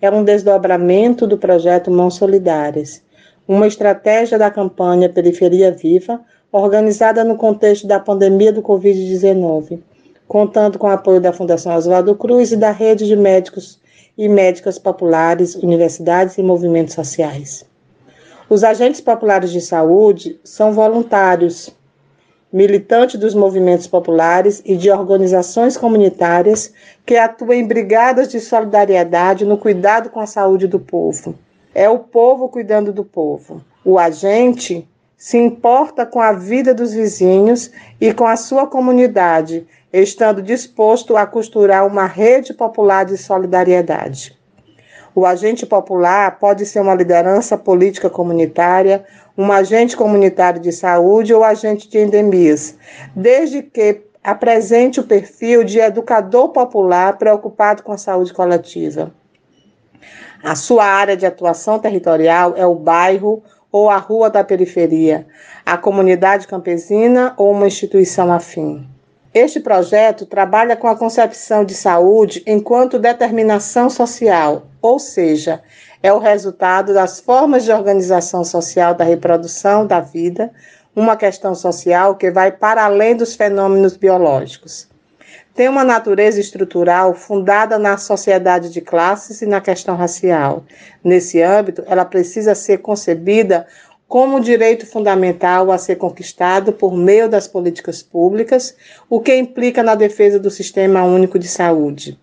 é 0.03 0.11
um 0.11 0.25
desdobramento 0.25 1.25
do 1.25 1.39
projeto 1.39 1.93
Mãos 1.93 2.17
Solidárias, 2.17 3.01
uma 3.47 3.69
estratégia 3.69 4.37
da 4.37 4.51
campanha 4.51 5.09
Periferia 5.09 5.71
Viva, 5.71 6.21
organizada 6.51 7.23
no 7.23 7.37
contexto 7.37 7.87
da 7.87 8.01
pandemia 8.01 8.53
do 8.53 8.63
Covid-19, 8.63 9.79
contando 10.27 10.77
com 10.77 10.89
o 10.89 10.91
apoio 10.91 11.21
da 11.21 11.33
Fundação 11.33 11.77
Oswaldo 11.77 12.17
Cruz 12.17 12.51
e 12.51 12.57
da 12.57 12.73
Rede 12.73 13.07
de 13.07 13.15
Médicos 13.15 13.79
e 14.19 14.29
médicas 14.29 14.77
populares, 14.77 15.55
universidades 15.55 16.37
e 16.37 16.43
movimentos 16.43 16.95
sociais. 16.95 17.65
Os 18.51 18.65
agentes 18.65 19.01
populares 19.01 19.53
de 19.53 19.61
saúde 19.61 20.41
são 20.43 20.73
voluntários, 20.73 21.71
militantes 22.53 23.21
dos 23.21 23.35
movimentos 23.35 23.87
populares 23.87 24.63
e 24.65 24.77
de 24.77 24.91
organizações 24.91 25.77
comunitárias 25.77 26.73
que 27.05 27.17
atuam 27.17 27.53
em 27.53 27.67
brigadas 27.67 28.29
de 28.29 28.41
solidariedade 28.41 29.45
no 29.45 29.59
cuidado 29.59 30.09
com 30.09 30.21
a 30.21 30.27
saúde 30.27 30.67
do 30.67 30.81
povo. 30.81 31.35
É 31.75 31.89
o 31.89 31.99
povo 31.99 32.49
cuidando 32.49 32.93
do 32.93 33.05
povo. 33.05 33.63
O 33.85 33.99
agente 33.99 34.89
se 35.17 35.37
importa 35.37 36.07
com 36.07 36.21
a 36.21 36.33
vida 36.33 36.73
dos 36.73 36.93
vizinhos 36.93 37.71
e 38.01 38.15
com 38.15 38.25
a 38.25 38.37
sua 38.37 38.67
comunidade, 38.67 39.67
estando 39.93 40.41
disposto 40.41 41.17
a 41.17 41.27
costurar 41.27 41.87
uma 41.87 42.07
rede 42.07 42.55
popular 42.55 43.05
de 43.05 43.17
solidariedade. 43.19 44.38
O 45.15 45.27
agente 45.27 45.67
popular 45.67 46.39
pode 46.39 46.65
ser 46.67 46.81
uma 46.81 46.95
liderança 46.95 47.57
política 47.57 48.09
comunitária, 48.09 49.05
um 49.37 49.51
agente 49.51 49.97
comunitário 49.97 50.61
de 50.61 50.73
saúde 50.73 51.33
ou 51.33 51.45
agente 51.45 51.89
de 51.89 51.99
endemias, 51.99 52.77
desde 53.15 53.63
que 53.63 54.03
apresente 54.23 55.01
o 55.01 55.05
perfil 55.05 55.65
de 55.65 55.79
educador 55.79 56.51
popular 56.51 57.17
preocupado 57.17 57.83
com 57.83 57.93
a 57.93 57.99
saúde 57.99 58.33
coletiva. 58.33 59.13
A 60.43 60.55
sua 60.55 60.85
área 60.85 61.17
de 61.17 61.27
atuação 61.27 61.79
territorial 61.79 62.55
é 62.57 62.67
o 62.67 62.75
bairro 62.75 63.43
ou 63.73 63.91
a 63.91 63.97
rua 63.97 64.31
da 64.31 64.45
periferia, 64.45 65.27
a 65.65 65.77
comunidade 65.77 66.47
campesina 66.47 67.35
ou 67.37 67.51
uma 67.51 67.67
instituição 67.67 68.33
afim. 68.33 68.87
Este 69.35 69.61
projeto 69.61 70.25
trabalha 70.25 70.75
com 70.75 70.89
a 70.89 70.97
concepção 70.97 71.63
de 71.63 71.75
saúde 71.75 72.43
enquanto 72.47 72.99
determinação 72.99 73.91
social, 73.91 74.67
ou 74.81 74.99
seja, 74.99 75.63
é 76.03 76.11
o 76.13 76.19
resultado 76.19 76.95
das 76.95 77.21
formas 77.21 77.65
de 77.65 77.71
organização 77.71 78.43
social 78.43 78.95
da 78.95 79.05
reprodução 79.05 79.87
da 79.87 80.01
vida, 80.01 80.51
uma 80.97 81.17
questão 81.17 81.55
social 81.55 82.17
que 82.17 82.31
vai 82.31 82.51
para 82.51 82.85
além 82.85 83.15
dos 83.15 83.35
fenômenos 83.35 83.97
biológicos. 83.97 84.89
Tem 85.55 85.69
uma 85.69 85.85
natureza 85.85 86.41
estrutural 86.41 87.13
fundada 87.15 87.79
na 87.79 87.99
sociedade 87.99 88.71
de 88.71 88.81
classes 88.81 89.43
e 89.43 89.47
na 89.47 89.61
questão 89.61 89.97
racial. 89.97 90.65
Nesse 91.03 91.43
âmbito, 91.43 91.83
ela 91.87 92.05
precisa 92.05 92.55
ser 92.55 92.79
concebida 92.79 93.67
como 94.09 94.41
direito 94.41 94.87
fundamental 94.87 95.71
a 95.71 95.77
ser 95.77 95.97
conquistado 95.97 96.73
por 96.73 96.97
meio 96.97 97.29
das 97.29 97.47
políticas 97.47 98.03
públicas, 98.03 98.75
o 99.09 99.21
que 99.21 99.37
implica 99.37 99.83
na 99.83 99.95
defesa 99.95 100.39
do 100.39 100.51
Sistema 100.51 101.05
Único 101.05 101.39
de 101.39 101.47
Saúde. 101.47 102.19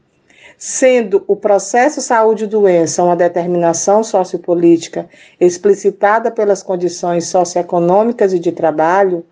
Sendo 0.58 1.24
o 1.28 1.36
processo 1.36 2.02
saúde-doença 2.02 3.04
uma 3.04 3.15
determinação 3.15 4.04
sociopolítica 4.04 5.08
explicitada 5.39 6.32
pelas 6.32 6.63
condições 6.63 7.28
socioeconômicas 7.28 8.34
e 8.34 8.39
de 8.39 8.52
trabalho, 8.52 9.24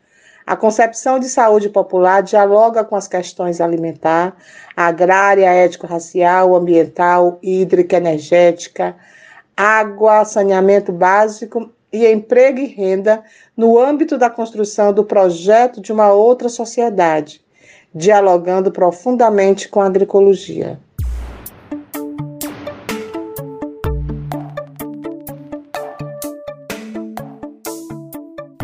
a 0.46 0.56
concepção 0.56 1.18
de 1.18 1.30
saúde 1.30 1.70
popular 1.70 2.22
dialoga 2.22 2.84
com 2.84 2.96
as 2.96 3.08
questões 3.08 3.62
alimentar, 3.62 4.36
agrária, 4.76 5.52
ético-racial, 5.52 6.54
ambiental, 6.54 7.40
hídrica, 7.42 7.98
energética, 7.98 8.96
água, 9.56 10.26
saneamento 10.26 10.92
básico 10.92 11.72
e 11.94 12.12
emprego 12.12 12.60
e 12.60 12.66
renda 12.66 13.24
no 13.56 13.78
âmbito 13.78 14.18
da 14.18 14.28
construção 14.28 14.92
do 14.92 15.06
projeto 15.06 15.80
de 15.80 15.92
uma 15.92 16.12
outra 16.12 16.50
sociedade, 16.50 17.40
dialogando 17.94 18.72
profundamente 18.72 19.70
com 19.70 19.80
a 19.80 19.86
agroecologia. 19.86 20.80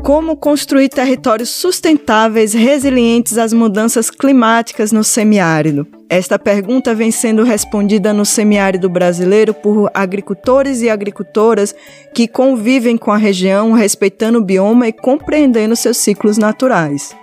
Como 0.03 0.35
construir 0.35 0.89
territórios 0.89 1.49
sustentáveis 1.51 2.51
resilientes 2.51 3.37
às 3.37 3.53
mudanças 3.53 4.09
climáticas 4.09 4.91
no 4.91 5.03
semiárido? 5.03 5.98
Esta 6.09 6.39
pergunta 6.39 6.95
vem 6.95 7.11
sendo 7.11 7.43
respondida 7.43 8.11
no 8.11 8.25
semiárido 8.25 8.89
brasileiro 8.89 9.53
por 9.53 9.91
agricultores 9.93 10.81
e 10.81 10.89
agricultoras 10.89 11.75
que 12.15 12.27
convivem 12.27 12.97
com 12.97 13.11
a 13.11 13.17
região, 13.17 13.73
respeitando 13.73 14.39
o 14.39 14.43
bioma 14.43 14.87
e 14.87 14.91
compreendendo 14.91 15.75
seus 15.75 15.97
ciclos 15.97 16.39
naturais. 16.39 17.15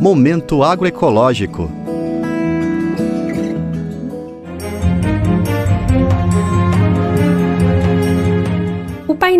Momento 0.00 0.64
agroecológico 0.64 1.81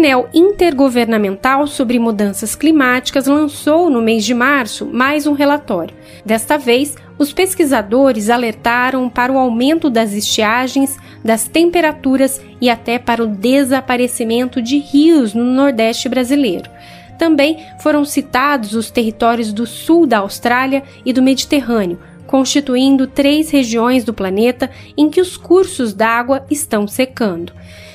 painel 0.03 0.29
intergovernamental 0.35 1.65
sobre 1.69 1.97
mudanças 1.97 2.57
climáticas 2.57 3.29
lançou 3.29 3.89
no 3.89 4.03
mês 4.03 4.25
de 4.25 4.35
março 4.35 4.85
mais 4.85 5.29
um 5.29 5.33
relatório. 5.33 5.95
Desta 6.27 6.59
vez, 6.59 6.97
os 7.17 7.33
pesquisadores 7.33 8.29
alertaram 8.29 9.09
para 9.09 9.33
o 9.33 9.39
aumento 9.39 9.89
das 9.89 10.13
estiagens, 10.13 10.99
das 11.25 11.47
temperaturas 11.47 12.43
e 12.61 12.69
até 12.69 12.99
para 12.99 13.23
o 13.23 13.29
desaparecimento 13.29 14.61
de 14.61 14.77
rios 14.79 15.35
no 15.35 15.45
Nordeste 15.45 16.09
brasileiro. 16.09 16.69
Também 17.17 17.65
foram 17.79 18.05
citados 18.05 18.75
os 18.75 18.91
territórios 18.91 19.53
do 19.53 19.69
sul 19.69 20.05
da 20.05 20.19
Austrália 20.19 20.83
e 21.07 21.13
do 21.13 21.23
Mediterrâneo, 21.23 22.01
constituindo 22.27 23.07
três 23.07 23.51
regiões 23.51 24.03
do 24.03 24.13
planeta 24.13 24.69
em 24.97 25.09
que 25.09 25.21
os 25.21 25.37
cursos 25.37 25.95
d'água 25.95 26.45
estão 26.51 26.89
secando. 26.89 27.53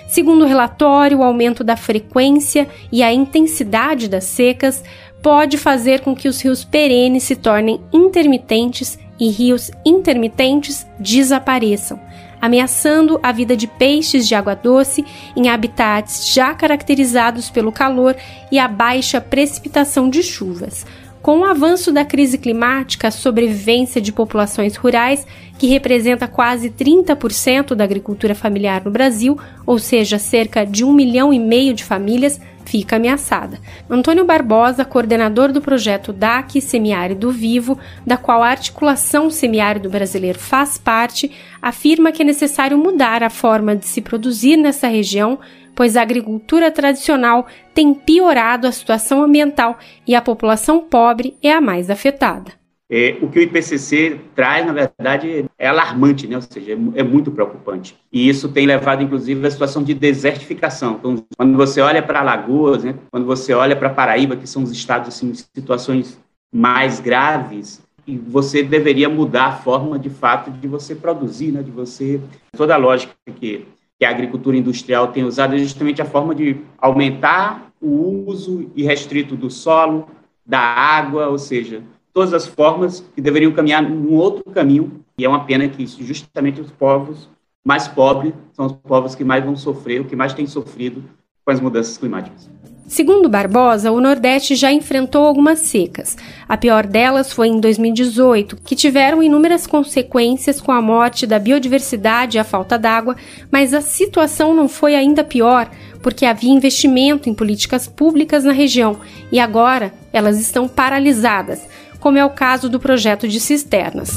Segundo 0.08 0.46
o 0.46 0.48
relatório, 0.48 1.20
o 1.20 1.24
aumento 1.24 1.63
da 1.63 1.76
frequência 1.76 2.67
e 2.91 3.04
a 3.04 3.13
intensidade 3.13 4.08
das 4.08 4.24
secas 4.24 4.84
pode 5.22 5.58
fazer 5.58 6.00
com 6.00 6.15
que 6.15 6.30
os 6.30 6.41
rios 6.41 6.63
perenes 6.63 7.24
se 7.24 7.36
tornem 7.36 7.82
intermitentes 7.91 8.98
e 9.20 9.30
rios 9.30 9.70
intermitentes 9.86 10.88
desapareçam, 11.00 12.00
ameaçando 12.39 13.20
a 13.22 13.32
vida 13.32 13.58
de 13.58 13.67
peixes 13.67 14.28
de 14.28 14.36
água 14.36 14.56
doce 14.56 15.04
em 15.36 15.50
habitats 15.50 16.32
já 16.32 16.54
caracterizados 16.54 17.50
pelo 17.50 17.72
calor 17.72 18.15
e 18.52 18.60
a 18.60 18.67
baixa 18.67 19.20
precipitação 19.20 20.10
de 20.10 20.24
chuvas. 20.24 20.86
Com 21.28 21.40
o 21.40 21.44
avanço 21.44 21.92
da 21.92 22.06
crise 22.06 22.38
climática, 22.38 23.10
a 23.10 23.12
sobrevivência 23.12 24.00
de 24.00 24.13
populações 24.13 24.78
rurais, 24.78 25.28
que 25.60 25.68
representa 25.68 26.26
quase 26.26 26.70
30% 26.70 27.76
da 27.76 27.84
agricultura 27.84 28.34
familiar 28.34 28.82
no 28.86 28.90
Brasil, 28.90 29.38
ou 29.66 29.78
seja, 29.78 30.18
cerca 30.18 30.66
de 30.66 30.86
um 30.86 30.94
milhão 30.94 31.34
e 31.34 31.38
meio 31.38 31.74
de 31.74 31.84
famílias, 31.84 32.40
fica 32.63 32.96
ameaçada. 32.96 33.60
Antônio 33.90 34.24
Barbosa, 34.24 34.86
coordenador 34.86 35.52
do 35.52 35.60
projeto 35.60 36.13
DAC 36.13 36.62
Semiárido 36.62 37.30
Vivo, 37.30 37.78
da 38.06 38.16
qual 38.16 38.42
a 38.42 38.48
articulação 38.48 39.30
semiárido 39.30 39.90
brasileiro 39.90 40.40
faz 40.40 40.78
parte, 40.78 41.30
afirma 41.62 42.13
que 42.13 42.22
é 42.22 42.26
necessário 42.26 42.78
mudar 42.78 43.22
a 43.22 43.30
forma 43.30 43.76
de 43.76 43.86
se 43.86 44.00
produzir 44.00 44.56
nessa 44.56 44.88
região 44.88 45.38
pois 45.78 45.96
a 45.96 46.02
agricultura 46.02 46.72
tradicional 46.72 47.46
tem 47.72 47.94
piorado 47.94 48.66
a 48.66 48.72
situação 48.72 49.22
ambiental 49.22 49.78
e 50.08 50.16
a 50.16 50.22
população 50.24 50.82
pobre 50.82 51.38
é 51.42 51.54
a 51.54 51.62
mais 51.62 51.92
afetada. 51.92 52.52
É, 52.90 53.16
o 53.22 53.28
que 53.28 53.38
o 53.38 53.42
IPCC 53.44 54.20
traz, 54.34 54.66
na 54.66 54.74
verdade, 54.74 55.46
é 55.60 55.68
alarmante, 55.68 56.26
né? 56.26 56.38
ou 56.38 56.42
seja, 56.42 56.72
é, 56.72 57.00
é 57.00 57.04
muito 57.04 57.30
preocupante. 57.30 57.96
E 58.12 58.28
isso 58.28 58.50
tem 58.50 58.66
levado, 58.66 59.04
inclusive, 59.04 59.46
à 59.46 59.52
situação 59.52 59.84
de 59.84 59.94
desertificação. 59.94 60.96
Então, 60.98 61.24
quando 61.38 61.56
você 61.56 61.80
olha 61.80 62.02
para 62.02 62.22
Alagoas, 62.22 62.84
né? 62.84 62.96
quando 63.12 63.28
você 63.28 63.54
olha 63.54 63.76
para 63.76 63.90
Paraíba, 63.90 64.36
que 64.36 64.48
são 64.48 64.63
os 64.63 64.72
estados 64.72 65.10
assim, 65.10 65.32
situações 65.54 66.20
mais 66.52 67.00
graves, 67.00 67.86
e 68.08 68.18
você 68.18 68.63
deveria 68.63 69.10
mudar 69.10 69.48
a 69.48 69.56
forma, 69.58 70.00
de 70.00 70.10
fato, 70.10 70.50
de 70.50 70.68
você 70.68 70.96
produzir, 70.96 71.52
né? 71.52 71.62
de 71.62 71.70
você... 71.70 72.20
Toda 72.56 72.74
a 72.74 72.78
lógica 72.78 73.13
que 73.36 73.68
que 74.00 74.06
a 74.06 74.10
agricultura 74.10 74.58
industrial 74.58 75.08
tem 75.08 75.23
usado 75.23 75.56
é 75.56 75.58
justamente 75.58 76.02
a 76.02 76.06
forma 76.06 76.35
de 76.35 76.58
aumentar 76.77 77.71
o 77.81 78.25
uso 78.27 78.71
irrestrito 78.75 79.35
do 79.35 79.50
solo, 79.50 80.08
da 80.45 80.60
água, 80.60 81.27
ou 81.27 81.37
seja, 81.37 81.83
todas 82.13 82.33
as 82.33 82.48
formas 82.48 83.04
que 83.13 83.21
deveriam 83.21 83.52
caminhar 83.52 83.81
num 83.81 84.13
outro 84.13 84.43
caminho, 84.52 85.04
e 85.17 85.25
é 85.25 85.29
uma 85.29 85.45
pena 85.45 85.67
que 85.67 85.85
justamente 85.85 86.62
os 86.62 86.71
povos 86.71 87.29
mais 87.65 87.87
pobres 87.87 88.33
são 88.54 88.67
os 88.67 88.71
povos 88.71 89.13
que 89.13 89.23
mais 89.23 89.43
vão 89.43 89.56
sofrer, 89.56 90.02
o 90.02 90.06
que 90.06 90.15
mais 90.15 90.33
têm 90.33 90.48
sofrido 90.48 91.04
com 91.43 91.52
as 91.52 91.60
mudanças 91.60 91.98
climáticas. 91.98 92.50
Segundo 92.88 93.27
Barbosa, 93.27 93.92
o 93.92 94.00
Nordeste 94.00 94.56
já 94.56 94.71
enfrentou 94.71 95.25
algumas 95.25 95.60
secas. 95.60 96.15
A 96.48 96.56
pior 96.56 96.88
delas 96.88 97.33
foi 97.33 97.50
em 97.50 97.60
2018, 97.60 98.56
que 98.63 98.77
tiveram 98.77 99.21
inúmeras 99.21 99.67
consequências 99.67 100.62
com 100.62 100.71
a 100.71 100.81
morte 100.81 101.27
da 101.27 101.38
biodiversidade 101.38 102.38
e 102.38 102.40
a 102.40 102.46
falta 102.46 102.79
d'água, 102.79 103.17
mas 103.52 103.73
a 103.73 103.81
situação 103.81 104.54
não 104.54 104.69
foi 104.69 104.96
ainda 104.96 105.21
pior, 105.21 105.69
porque 106.02 106.25
havia 106.25 106.50
investimento 106.50 107.29
em 107.29 107.33
políticas 107.33 107.88
públicas 107.90 108.46
na 108.46 108.54
região 108.54 108.98
e 109.33 109.38
agora 109.38 109.94
elas 110.13 110.40
estão 110.40 110.65
paralisadas, 110.65 111.67
como 112.00 112.17
é 112.17 112.23
o 112.23 112.29
caso 112.29 112.69
do 112.69 112.79
projeto 112.79 113.27
de 113.27 113.42
cisternas. 113.42 114.12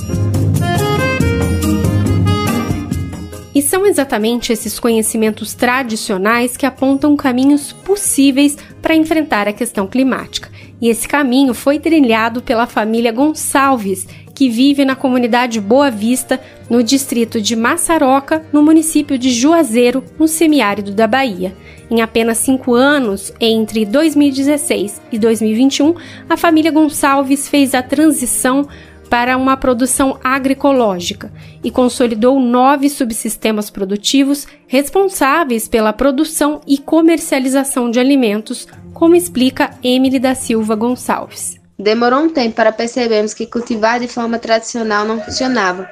E 3.55 3.61
são 3.61 3.84
exatamente 3.84 4.53
esses 4.53 4.78
conhecimentos 4.78 5.55
tradicionais 5.55 6.57
que 6.57 6.66
apontam 6.66 7.16
caminhos 7.16 7.72
possíveis 7.72 8.57
para 8.80 8.94
enfrentar 8.94 9.48
a 9.48 9.53
questão 9.53 9.86
climática. 9.86 10.48
E 10.80 10.88
esse 10.88 11.07
caminho 11.07 11.53
foi 11.53 11.78
trilhado 11.78 12.40
pela 12.40 12.66
família 12.66 13.12
Gonçalves, 13.12 14.07
que 14.34 14.48
vive 14.48 14.84
na 14.84 14.96
comunidade 14.96 15.61
Boa 15.61 15.90
Vista, 15.90 16.40
no 16.70 16.82
distrito 16.82 17.40
de 17.40 17.55
Maçaroca, 17.55 18.46
no 18.53 18.62
município 18.62 19.18
de 19.18 19.30
Juazeiro, 19.30 20.03
no 20.18 20.26
semiárido 20.26 20.92
da 20.92 21.07
Bahia. 21.07 21.55
Em 21.90 22.01
apenas 22.01 22.38
cinco 22.38 22.72
anos, 22.72 23.34
entre 23.40 23.84
2016 23.84 25.03
e 25.12 25.18
2021, 25.18 25.94
a 26.28 26.36
família 26.36 26.70
Gonçalves 26.70 27.48
fez 27.48 27.74
a 27.74 27.82
transição 27.82 28.66
para 29.11 29.36
uma 29.36 29.56
produção 29.56 30.18
agroecológica 30.22 31.32
e 31.64 31.70
consolidou 31.70 32.38
nove 32.38 32.88
subsistemas 32.88 33.68
produtivos 33.68 34.46
responsáveis 34.68 35.66
pela 35.66 35.92
produção 35.92 36.61
e 36.64 36.78
comercialização 36.78 37.90
de 37.90 37.98
alimentos, 37.98 38.68
como 38.94 39.16
explica 39.16 39.70
Emily 39.82 40.20
da 40.20 40.36
Silva 40.36 40.76
Gonçalves. 40.76 41.58
Demorou 41.76 42.20
um 42.20 42.28
tempo 42.28 42.54
para 42.54 42.70
percebermos 42.70 43.34
que 43.34 43.46
cultivar 43.46 43.98
de 43.98 44.06
forma 44.06 44.38
tradicional 44.38 45.04
não 45.04 45.20
funcionava 45.20 45.90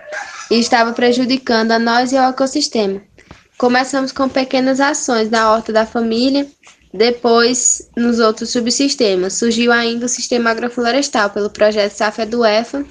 e 0.49 0.55
estava 0.61 0.93
prejudicando 0.93 1.73
a 1.73 1.79
nós 1.79 2.13
e 2.13 2.17
ao 2.17 2.31
ecossistema. 2.31 3.03
Começamos 3.57 4.13
com 4.13 4.29
pequenas 4.29 4.79
ações 4.79 5.29
na 5.29 5.51
horta 5.51 5.73
da 5.73 5.85
família, 5.85 6.47
depois 6.95 7.91
nos 7.97 8.21
outros 8.21 8.51
subsistemas. 8.51 9.33
Surgiu 9.33 9.73
ainda 9.73 10.07
o 10.07 10.09
sistema 10.09 10.51
agroflorestal 10.51 11.31
pelo 11.31 11.51
projeto 11.51 11.93
Safra 11.93 12.25
do 12.25 12.45
EFA 12.45 12.87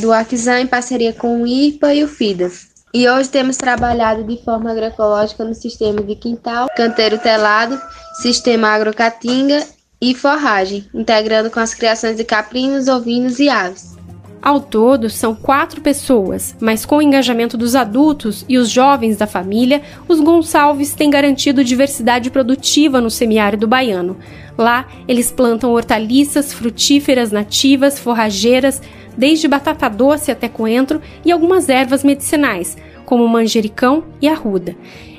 do 0.00 0.12
Aquizan 0.12 0.60
em 0.60 0.66
parceria 0.66 1.12
com 1.12 1.42
o 1.42 1.46
IPA 1.46 1.94
e 1.94 2.04
o 2.04 2.08
FIDA. 2.08 2.50
E 2.94 3.08
hoje 3.08 3.28
temos 3.28 3.56
trabalhado 3.56 4.24
de 4.24 4.42
forma 4.42 4.70
agroecológica 4.70 5.44
no 5.44 5.54
sistema 5.54 6.02
de 6.02 6.14
quintal, 6.14 6.68
canteiro 6.74 7.18
telado, 7.18 7.78
sistema 8.22 8.68
agrocatinga 8.68 9.66
e 10.00 10.14
forragem, 10.14 10.88
integrando 10.94 11.50
com 11.50 11.60
as 11.60 11.74
criações 11.74 12.16
de 12.16 12.24
caprinos, 12.24 12.88
ovinos 12.88 13.38
e 13.38 13.48
aves. 13.48 13.97
Ao 14.40 14.60
todo, 14.60 15.10
são 15.10 15.34
quatro 15.34 15.80
pessoas, 15.80 16.56
mas 16.60 16.86
com 16.86 16.98
o 16.98 17.02
engajamento 17.02 17.56
dos 17.56 17.74
adultos 17.74 18.44
e 18.48 18.56
os 18.56 18.70
jovens 18.70 19.16
da 19.16 19.26
família, 19.26 19.82
os 20.06 20.20
Gonçalves 20.20 20.94
têm 20.94 21.10
garantido 21.10 21.64
diversidade 21.64 22.30
produtiva 22.30 23.00
no 23.00 23.10
semiárido 23.10 23.66
baiano. 23.66 24.16
Lá, 24.56 24.86
eles 25.08 25.30
plantam 25.30 25.72
hortaliças, 25.72 26.52
frutíferas 26.52 27.32
nativas, 27.32 27.98
forrageiras, 27.98 28.80
desde 29.16 29.48
batata 29.48 29.88
doce 29.88 30.30
até 30.30 30.48
coentro 30.48 31.02
e 31.24 31.32
algumas 31.32 31.68
ervas 31.68 32.04
medicinais, 32.04 32.76
como 33.04 33.26
manjericão 33.26 34.04
e 34.22 34.28
arruda. 34.28 34.76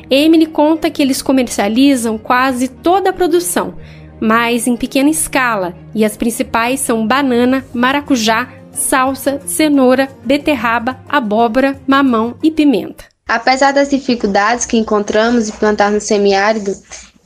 Emily 0.10 0.46
conta 0.46 0.90
que 0.90 1.02
eles 1.02 1.22
comercializam 1.22 2.18
quase 2.18 2.70
toda 2.70 3.10
a 3.10 3.14
produção, 3.14 3.76
mas 4.20 4.66
em 4.66 4.76
pequena 4.76 5.10
escala, 5.10 5.76
e 5.94 6.04
as 6.04 6.18
principais 6.18 6.80
são 6.80 7.06
banana, 7.06 7.66
maracujá, 7.74 8.50
salsa, 8.72 9.40
cenoura, 9.46 10.10
beterraba, 10.26 11.00
abóbora, 11.08 11.80
mamão 11.88 12.36
e 12.42 12.52
pimenta. 12.52 13.06
Apesar 13.28 13.72
das 13.72 13.90
dificuldades 13.90 14.66
que 14.66 14.78
encontramos 14.78 15.46
de 15.46 15.52
plantar 15.54 15.92
no 15.92 16.02
semiárido, 16.02 16.76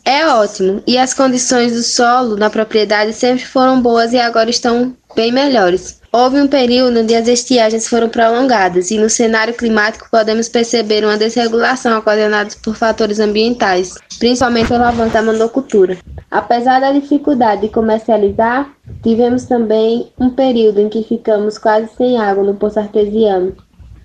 é 0.05 0.27
ótimo 0.27 0.83
e 0.85 0.97
as 0.97 1.13
condições 1.13 1.71
do 1.71 1.81
solo 1.81 2.35
na 2.35 2.49
propriedade 2.49 3.13
sempre 3.13 3.45
foram 3.45 3.81
boas 3.81 4.11
e 4.11 4.19
agora 4.19 4.49
estão 4.49 4.93
bem 5.15 5.31
melhores. 5.31 6.01
Houve 6.11 6.39
um 6.39 6.47
período 6.47 6.99
onde 6.99 7.15
as 7.15 7.27
estiagens 7.27 7.87
foram 7.87 8.07
prolongadas 8.07 8.91
e 8.91 8.99
no 8.99 9.09
cenário 9.09 9.53
climático 9.53 10.07
podemos 10.11 10.47
perceber 10.47 11.03
uma 11.03 11.17
desregulação 11.17 11.97
ocasionada 11.97 12.51
por 12.63 12.75
fatores 12.75 13.19
ambientais, 13.19 13.95
principalmente 14.19 14.71
o 14.71 14.75
avanço 14.75 15.13
da 15.13 15.23
monocultura. 15.23 15.97
Apesar 16.29 16.79
da 16.81 16.91
dificuldade 16.91 17.61
de 17.61 17.69
comercializar, 17.69 18.71
tivemos 19.01 19.45
também 19.45 20.11
um 20.19 20.29
período 20.29 20.79
em 20.79 20.89
que 20.89 21.03
ficamos 21.03 21.57
quase 21.57 21.89
sem 21.97 22.19
água 22.19 22.43
no 22.43 22.53
poço 22.53 22.79
artesiano 22.79 23.55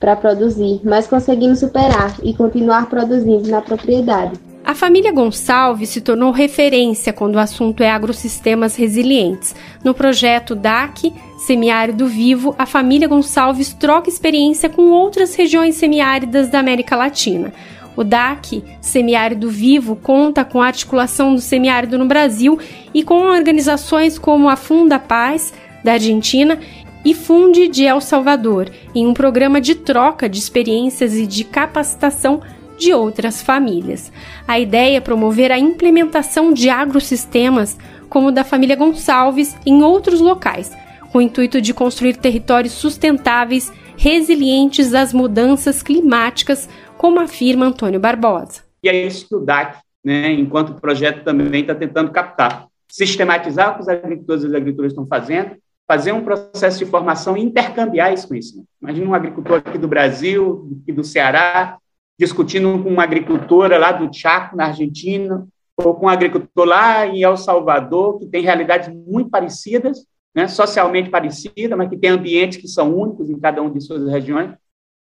para 0.01 0.17
produzir, 0.17 0.81
mas 0.85 1.07
conseguimos 1.07 1.59
superar 1.59 2.15
e 2.23 2.33
continuar 2.33 2.89
produzindo 2.89 3.49
na 3.49 3.61
propriedade. 3.61 4.33
A 4.69 4.75
família 4.75 5.11
Gonçalves 5.11 5.89
se 5.89 6.03
tornou 6.03 6.31
referência 6.31 7.11
quando 7.11 7.37
o 7.37 7.39
assunto 7.39 7.83
é 7.83 7.91
agrossistemas 7.91 8.77
resilientes. 8.77 9.57
No 9.83 9.95
projeto 9.95 10.55
DAC, 10.55 11.11
Semiárido 11.39 12.07
Vivo, 12.07 12.55
a 12.59 12.67
família 12.67 13.09
Gonçalves 13.09 13.73
troca 13.73 14.11
experiência 14.11 14.69
com 14.69 14.91
outras 14.91 15.35
regiões 15.35 15.77
semiáridas 15.77 16.51
da 16.51 16.59
América 16.59 16.97
Latina. 16.97 17.51
O 17.97 18.05
DAC, 18.05 18.63
Semiárido 18.79 19.49
Vivo, 19.49 19.97
conta 19.97 20.45
com 20.45 20.61
a 20.61 20.67
articulação 20.67 21.35
do 21.35 21.41
semiárido 21.41 21.97
no 21.97 22.05
Brasil 22.05 22.59
e 22.93 23.03
com 23.03 23.23
organizações 23.23 24.19
como 24.19 24.51
a 24.51 24.57
Funda 24.57 24.99
Paz, 24.99 25.51
da 25.83 25.93
Argentina, 25.93 26.59
e 27.03 27.15
Funde 27.15 27.69
de 27.69 27.85
El 27.85 28.03
Salvador, 28.03 28.71
em 28.95 29.07
um 29.07 29.15
programa 29.15 29.63
de 29.63 29.75
troca 29.75 30.29
de 30.29 30.39
experiências 30.39 31.15
e 31.15 31.27
de 31.27 31.43
capacitação 31.43 32.43
de 32.79 32.95
outras 32.95 33.43
famílias. 33.43 34.13
A 34.47 34.59
ideia 34.59 34.97
é 34.97 35.01
promover 35.01 35.51
a 35.51 35.59
implementação 35.59 36.53
de 36.53 36.71
agrossistemas, 36.71 37.77
como 38.09 38.29
o 38.29 38.33
da 38.33 38.45
família 38.45 38.77
Gonçalves, 38.77 39.57
em 39.67 39.83
outros 39.83 40.21
locais, 40.21 40.73
com 41.13 41.19
o 41.19 41.23
intuito 41.23 41.61
de 41.61 41.75
construir 41.75 42.17
territórios 42.17 42.73
sustentáveis, 42.73 43.73
resilientes 43.97 44.95
às 44.95 45.13
mudanças 45.13 45.83
climáticas, 45.83 46.69
como 46.97 47.21
afirma 47.21 47.67
Antônio 47.67 48.01
Barbosa. 48.01 48.63
E 48.83 48.89
é 48.89 49.07
isso 49.07 49.29
que 49.29 49.35
o 49.35 49.41
DAC, 49.41 49.79
né, 50.05 50.33
enquanto 50.33 50.81
projeto, 50.81 51.25
também 51.25 51.63
está 51.63 51.75
tentando 51.75 52.11
captar. 52.11 52.67
Sistematizar 52.89 53.73
o 53.73 53.75
que 53.75 53.81
os 53.83 53.89
agricultores 53.89 54.45
e 54.45 54.47
as 54.47 54.55
agricultoras 54.55 54.93
estão 54.93 55.07
fazendo, 55.07 55.57
fazer 55.87 56.13
um 56.13 56.23
processo 56.23 56.79
de 56.79 56.87
formação 56.87 57.37
e 57.37 57.43
intercambiar 57.43 58.13
esse 58.13 58.27
conhecimento. 58.27 58.69
Imagina 58.81 59.09
um 59.09 59.15
agricultor 59.15 59.63
aqui 59.65 59.79
do 59.79 59.89
Brasil, 59.89 60.79
aqui 60.83 60.93
do 60.93 61.03
Ceará, 61.03 61.79
discutindo 62.19 62.83
com 62.83 62.91
uma 62.91 63.05
agricultora 63.05 63.79
lá 63.79 63.93
do 63.93 64.13
Chaco, 64.13 64.57
na 64.57 64.67
Argentina, 64.67 65.47
ou 65.77 65.95
com 65.95 66.07
um 66.07 66.09
agricultor 66.09 66.67
lá 66.67 67.07
em 67.07 67.23
El 67.23 67.37
Salvador, 67.37 68.19
que 68.19 68.27
tem 68.27 68.43
realidades 68.43 68.89
muito 68.89 69.31
parecidas, 69.31 70.05
né, 70.35 70.49
socialmente 70.49 71.09
parecidas, 71.09 71.79
mas 71.79 71.89
que 71.89 71.97
tem 71.97 72.11
ambientes 72.11 72.59
que 72.59 72.67
são 72.67 72.95
únicos 72.95 73.31
em 73.31 73.39
cada 73.39 73.63
uma 73.63 73.71
de 73.71 73.81
suas 73.81 74.11
regiões, 74.11 74.51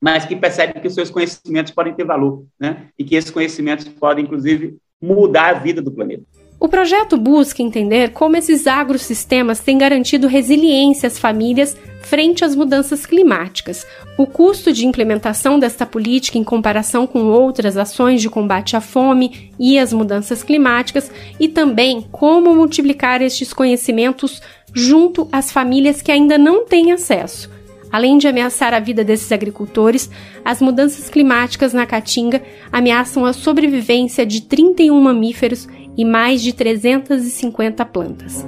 mas 0.01 0.25
que 0.25 0.35
percebem 0.35 0.81
que 0.81 0.89
seus 0.89 1.09
conhecimentos 1.09 1.71
podem 1.71 1.93
ter 1.93 2.03
valor, 2.03 2.45
né, 2.59 2.89
e 2.99 3.03
que 3.03 3.15
esses 3.15 3.31
conhecimentos 3.31 3.87
podem, 3.87 4.25
inclusive, 4.25 4.77
mudar 5.01 5.55
a 5.55 5.59
vida 5.59 5.81
do 5.81 5.91
planeta. 5.91 6.25
O 6.59 6.67
projeto 6.67 7.17
busca 7.17 7.61
entender 7.61 8.13
como 8.13 8.35
esses 8.35 8.65
agrossistemas 8.65 9.59
têm 9.59 9.77
garantido 9.77 10.27
resiliência 10.27 11.05
às 11.05 11.19
famílias 11.19 11.77
frente 12.01 12.43
às 12.43 12.55
mudanças 12.55 13.05
climáticas. 13.05 13.85
O 14.17 14.25
custo 14.25 14.73
de 14.73 14.87
implementação 14.87 15.59
desta 15.59 15.85
política 15.85 16.37
em 16.39 16.43
comparação 16.43 17.05
com 17.05 17.25
outras 17.25 17.77
ações 17.77 18.21
de 18.21 18.29
combate 18.29 18.75
à 18.75 18.81
fome 18.81 19.51
e 19.59 19.77
às 19.77 19.93
mudanças 19.93 20.41
climáticas 20.41 21.11
e 21.39 21.47
também 21.47 22.01
como 22.11 22.55
multiplicar 22.55 23.21
estes 23.21 23.53
conhecimentos 23.53 24.41
junto 24.73 25.27
às 25.31 25.51
famílias 25.51 26.01
que 26.01 26.11
ainda 26.11 26.39
não 26.39 26.65
têm 26.65 26.91
acesso. 26.91 27.51
Além 27.91 28.17
de 28.17 28.27
ameaçar 28.27 28.73
a 28.73 28.79
vida 28.79 29.03
desses 29.03 29.31
agricultores, 29.31 30.09
as 30.43 30.59
mudanças 30.59 31.07
climáticas 31.07 31.71
na 31.71 31.85
Caatinga 31.85 32.41
ameaçam 32.71 33.25
a 33.25 33.31
sobrevivência 33.31 34.25
de 34.25 34.41
31 34.41 34.99
mamíferos 34.99 35.67
e 35.97 36.05
mais 36.05 36.41
de 36.41 36.53
350 36.53 37.83
plantas. 37.85 38.45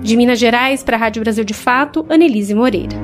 De 0.00 0.16
Minas 0.16 0.38
Gerais 0.38 0.82
para 0.82 0.96
a 0.96 1.00
Rádio 1.00 1.22
Brasil 1.22 1.44
de 1.44 1.54
Fato, 1.54 2.06
Anelise 2.08 2.54
Moreira. 2.54 2.96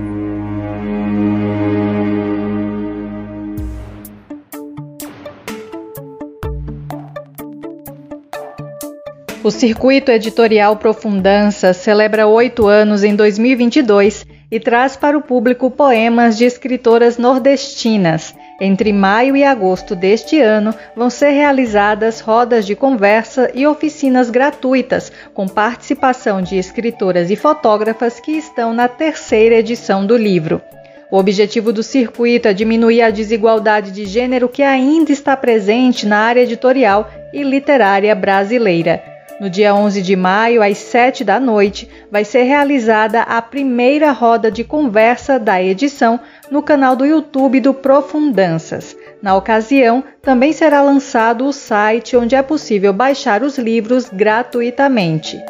O 9.43 9.51
Circuito 9.51 10.11
Editorial 10.11 10.77
Profundança 10.77 11.73
celebra 11.73 12.27
oito 12.27 12.67
anos 12.67 13.03
em 13.03 13.17
2022 13.17 14.27
e 14.51 14.61
traz 14.61 14.97
para 14.97 15.17
o 15.17 15.23
público 15.23 15.71
poemas 15.71 16.37
de 16.37 16.45
escritoras 16.45 17.17
nordestinas. 17.19 18.35
Entre 18.61 18.93
maio 18.93 19.37
e 19.37 19.45
agosto 19.45 19.95
deste 19.95 20.41
ano, 20.41 20.75
vão 20.97 21.09
ser 21.09 21.31
realizadas 21.31 22.19
rodas 22.19 22.67
de 22.67 22.75
conversa 22.75 23.49
e 23.55 23.65
oficinas 23.65 24.31
gratuitas, 24.31 25.13
com 25.33 25.47
participação 25.47 26.43
de 26.43 26.57
escritoras 26.57 27.31
e 27.31 27.37
fotógrafas 27.37 28.19
que 28.19 28.33
estão 28.33 28.75
na 28.75 28.89
terceira 28.89 29.55
edição 29.55 30.05
do 30.05 30.17
livro. 30.17 30.61
O 31.09 31.17
objetivo 31.17 31.73
do 31.73 31.85
circuito 31.85 32.49
é 32.49 32.53
diminuir 32.53 33.01
a 33.01 33.11
desigualdade 33.11 33.93
de 33.93 34.05
gênero 34.05 34.49
que 34.49 34.63
ainda 34.63 35.13
está 35.13 35.37
presente 35.37 36.05
na 36.05 36.19
área 36.19 36.41
editorial 36.41 37.09
e 37.33 37.45
literária 37.45 38.13
brasileira. 38.15 39.18
No 39.41 39.49
dia 39.49 39.73
11 39.73 40.03
de 40.03 40.17
maio, 40.17 40.63
às 40.63 40.79
7 40.79 41.23
da 41.23 41.39
noite, 41.39 41.89
vai 42.11 42.25
ser 42.25 42.43
realizada 42.43 43.23
a 43.23 43.41
primeira 43.41 44.11
roda 44.11 44.51
de 44.51 44.65
conversa 44.65 45.39
da 45.39 45.63
edição 45.63 46.19
no 46.51 46.61
canal 46.61 46.97
do 46.97 47.07
YouTube 47.07 47.61
do 47.61 47.73
Profundanças. 47.73 48.97
Na 49.23 49.37
ocasião, 49.37 50.03
também 50.21 50.53
será 50.53 50.83
lançado 50.83 51.47
o 51.47 51.53
site 51.53 52.17
onde 52.17 52.35
é 52.35 52.43
possível 52.43 52.93
baixar 52.93 53.45
os 53.45 53.59
livros 53.59 54.09
gratuitamente. 54.11 55.41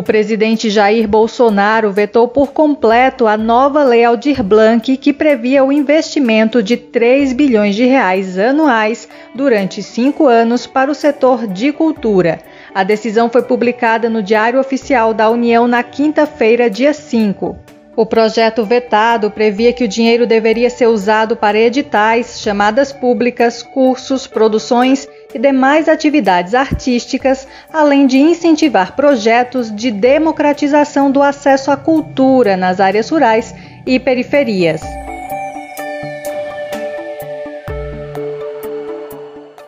O 0.00 0.02
presidente 0.02 0.70
Jair 0.70 1.06
Bolsonaro 1.06 1.92
vetou 1.92 2.26
por 2.26 2.52
completo 2.52 3.26
a 3.26 3.36
nova 3.36 3.84
Lei 3.84 4.02
Aldir 4.02 4.42
Blanc, 4.42 4.96
que 4.96 5.12
previa 5.12 5.62
o 5.62 5.70
investimento 5.70 6.62
de 6.62 6.78
3 6.78 7.34
bilhões 7.34 7.76
de 7.76 7.84
reais 7.84 8.38
anuais 8.38 9.06
durante 9.34 9.82
cinco 9.82 10.26
anos 10.26 10.66
para 10.66 10.90
o 10.90 10.94
setor 10.94 11.46
de 11.46 11.70
cultura. 11.70 12.38
A 12.74 12.82
decisão 12.82 13.28
foi 13.28 13.42
publicada 13.42 14.08
no 14.08 14.22
Diário 14.22 14.58
Oficial 14.58 15.12
da 15.12 15.28
União 15.28 15.68
na 15.68 15.82
quinta-feira, 15.82 16.70
dia 16.70 16.94
5. 16.94 17.54
O 17.94 18.06
projeto 18.06 18.64
vetado 18.64 19.30
previa 19.30 19.70
que 19.74 19.84
o 19.84 19.88
dinheiro 19.88 20.26
deveria 20.26 20.70
ser 20.70 20.86
usado 20.86 21.36
para 21.36 21.58
editais, 21.58 22.40
chamadas 22.40 22.90
públicas, 22.90 23.62
cursos, 23.62 24.26
produções 24.26 25.06
e 25.34 25.38
demais 25.38 25.88
atividades 25.88 26.54
artísticas, 26.54 27.46
além 27.72 28.06
de 28.06 28.18
incentivar 28.18 28.96
projetos 28.96 29.74
de 29.74 29.90
democratização 29.90 31.10
do 31.10 31.22
acesso 31.22 31.70
à 31.70 31.76
cultura 31.76 32.56
nas 32.56 32.80
áreas 32.80 33.08
rurais 33.08 33.54
e 33.86 33.98
periferias. 33.98 34.80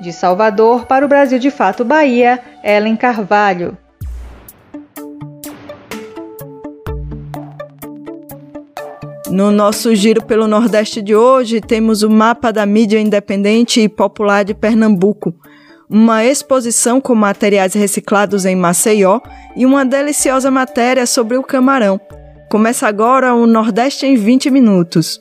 De 0.00 0.12
Salvador 0.12 0.86
para 0.86 1.04
o 1.04 1.08
Brasil 1.08 1.38
de 1.38 1.50
Fato 1.50 1.84
Bahia, 1.84 2.40
Ellen 2.62 2.96
Carvalho. 2.96 3.76
No 9.30 9.50
nosso 9.50 9.94
giro 9.94 10.24
pelo 10.24 10.48
Nordeste 10.48 11.02
de 11.02 11.14
hoje, 11.14 11.60
temos 11.60 12.02
o 12.02 12.08
mapa 12.08 12.50
da 12.50 12.64
mídia 12.64 12.98
independente 12.98 13.80
e 13.80 13.88
popular 13.88 14.44
de 14.44 14.54
Pernambuco, 14.54 15.34
uma 15.88 16.24
exposição 16.24 17.00
com 17.00 17.14
materiais 17.14 17.74
reciclados 17.74 18.46
em 18.46 18.56
Maceió 18.56 19.20
e 19.54 19.66
uma 19.66 19.84
deliciosa 19.84 20.50
matéria 20.50 21.06
sobre 21.06 21.36
o 21.36 21.42
camarão. 21.42 22.00
Começa 22.50 22.88
agora 22.88 23.34
o 23.34 23.46
Nordeste 23.46 24.06
em 24.06 24.16
20 24.16 24.50
minutos. 24.50 25.20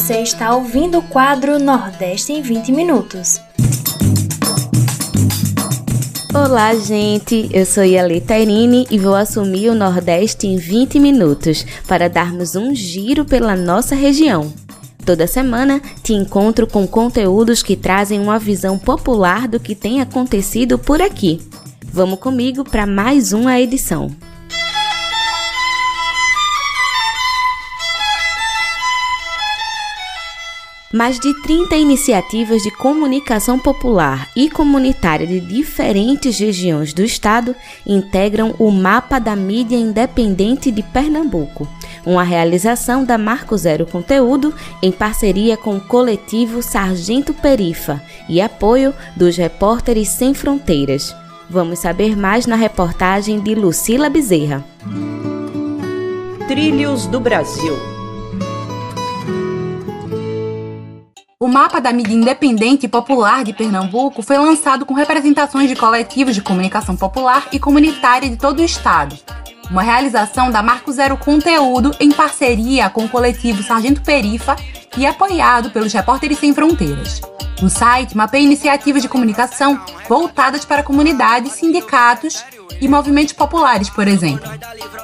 Você 0.00 0.22
está 0.22 0.56
ouvindo 0.56 0.98
o 0.98 1.02
quadro 1.02 1.58
Nordeste 1.58 2.32
em 2.32 2.40
20 2.40 2.72
Minutos. 2.72 3.38
Olá, 6.34 6.74
gente! 6.74 7.50
Eu 7.52 7.66
sou 7.66 7.84
Yali 7.84 8.22
Tairine 8.22 8.86
e 8.90 8.98
vou 8.98 9.14
assumir 9.14 9.68
o 9.68 9.74
Nordeste 9.74 10.46
em 10.46 10.56
20 10.56 10.98
minutos 10.98 11.66
para 11.86 12.08
darmos 12.08 12.56
um 12.56 12.74
giro 12.74 13.26
pela 13.26 13.54
nossa 13.54 13.94
região. 13.94 14.50
Toda 15.04 15.26
semana 15.26 15.82
te 16.02 16.14
encontro 16.14 16.66
com 16.66 16.88
conteúdos 16.88 17.62
que 17.62 17.76
trazem 17.76 18.18
uma 18.20 18.38
visão 18.38 18.78
popular 18.78 19.46
do 19.46 19.60
que 19.60 19.74
tem 19.74 20.00
acontecido 20.00 20.78
por 20.78 21.02
aqui. 21.02 21.42
Vamos 21.92 22.18
comigo 22.18 22.64
para 22.64 22.86
mais 22.86 23.34
uma 23.34 23.60
edição. 23.60 24.10
Mais 30.92 31.20
de 31.20 31.32
30 31.42 31.76
iniciativas 31.76 32.64
de 32.64 32.70
comunicação 32.72 33.60
popular 33.60 34.28
e 34.34 34.50
comunitária 34.50 35.24
de 35.24 35.38
diferentes 35.38 36.36
regiões 36.36 36.92
do 36.92 37.04
estado 37.04 37.54
integram 37.86 38.56
o 38.58 38.72
Mapa 38.72 39.20
da 39.20 39.36
Mídia 39.36 39.76
Independente 39.76 40.72
de 40.72 40.82
Pernambuco, 40.82 41.68
uma 42.04 42.24
realização 42.24 43.04
da 43.04 43.16
Marco 43.16 43.56
Zero 43.56 43.86
Conteúdo 43.86 44.52
em 44.82 44.90
parceria 44.90 45.56
com 45.56 45.76
o 45.76 45.80
coletivo 45.80 46.60
Sargento 46.60 47.32
Perifa 47.32 48.02
e 48.28 48.40
apoio 48.40 48.92
dos 49.14 49.36
Repórteres 49.36 50.08
Sem 50.08 50.34
Fronteiras. 50.34 51.14
Vamos 51.48 51.78
saber 51.78 52.16
mais 52.16 52.46
na 52.46 52.56
reportagem 52.56 53.38
de 53.38 53.54
Lucila 53.54 54.10
Bezerra. 54.10 54.64
Trilhos 56.48 57.06
do 57.06 57.20
Brasil 57.20 57.99
O 61.42 61.48
mapa 61.48 61.80
da 61.80 61.90
mídia 61.90 62.12
independente 62.12 62.84
e 62.84 62.88
popular 62.88 63.42
de 63.42 63.54
Pernambuco 63.54 64.20
foi 64.20 64.36
lançado 64.36 64.84
com 64.84 64.92
representações 64.92 65.70
de 65.70 65.74
coletivos 65.74 66.34
de 66.34 66.42
comunicação 66.42 66.94
popular 66.94 67.48
e 67.50 67.58
comunitária 67.58 68.28
de 68.28 68.36
todo 68.36 68.58
o 68.58 68.62
estado. 68.62 69.16
Uma 69.70 69.80
realização 69.80 70.50
da 70.50 70.62
Marco 70.62 70.92
Zero 70.92 71.16
Conteúdo 71.16 71.96
em 71.98 72.12
parceria 72.12 72.90
com 72.90 73.06
o 73.06 73.08
coletivo 73.08 73.62
Sargento 73.62 74.02
Perifa 74.02 74.54
e 74.98 75.06
apoiado 75.06 75.70
pelos 75.70 75.94
Repórteres 75.94 76.38
Sem 76.38 76.52
Fronteiras. 76.52 77.22
O 77.62 77.70
site 77.70 78.14
mapeia 78.14 78.42
iniciativas 78.42 79.00
de 79.00 79.08
comunicação 79.08 79.80
voltadas 80.06 80.66
para 80.66 80.82
comunidades, 80.82 81.52
sindicatos 81.52 82.44
e 82.82 82.86
movimentos 82.86 83.32
populares, 83.32 83.88
por 83.88 84.06
exemplo. 84.06 84.46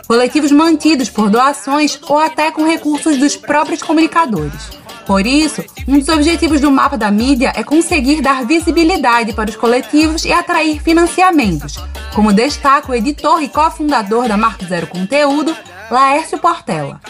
Coletivos 0.06 0.52
mantidos 0.52 1.08
por 1.08 1.30
doações 1.30 1.98
ou 2.06 2.18
até 2.18 2.50
com 2.50 2.62
recursos 2.62 3.16
dos 3.16 3.36
próprios 3.36 3.82
comunicadores. 3.82 4.84
Por 5.06 5.24
isso, 5.24 5.62
um 5.86 5.98
dos 5.98 6.08
objetivos 6.08 6.60
do 6.60 6.70
mapa 6.70 6.98
da 6.98 7.10
mídia 7.10 7.52
é 7.54 7.62
conseguir 7.62 8.20
dar 8.20 8.44
visibilidade 8.44 9.32
para 9.32 9.48
os 9.48 9.56
coletivos 9.56 10.24
e 10.24 10.32
atrair 10.32 10.82
financiamentos, 10.82 11.76
como 12.14 12.32
destaca 12.32 12.90
o 12.90 12.94
editor 12.94 13.40
e 13.40 13.48
cofundador 13.48 14.26
da 14.26 14.36
Marco 14.36 14.64
Zero 14.64 14.88
Conteúdo, 14.88 15.56
Laércio 15.90 16.38
Portela. 16.38 17.00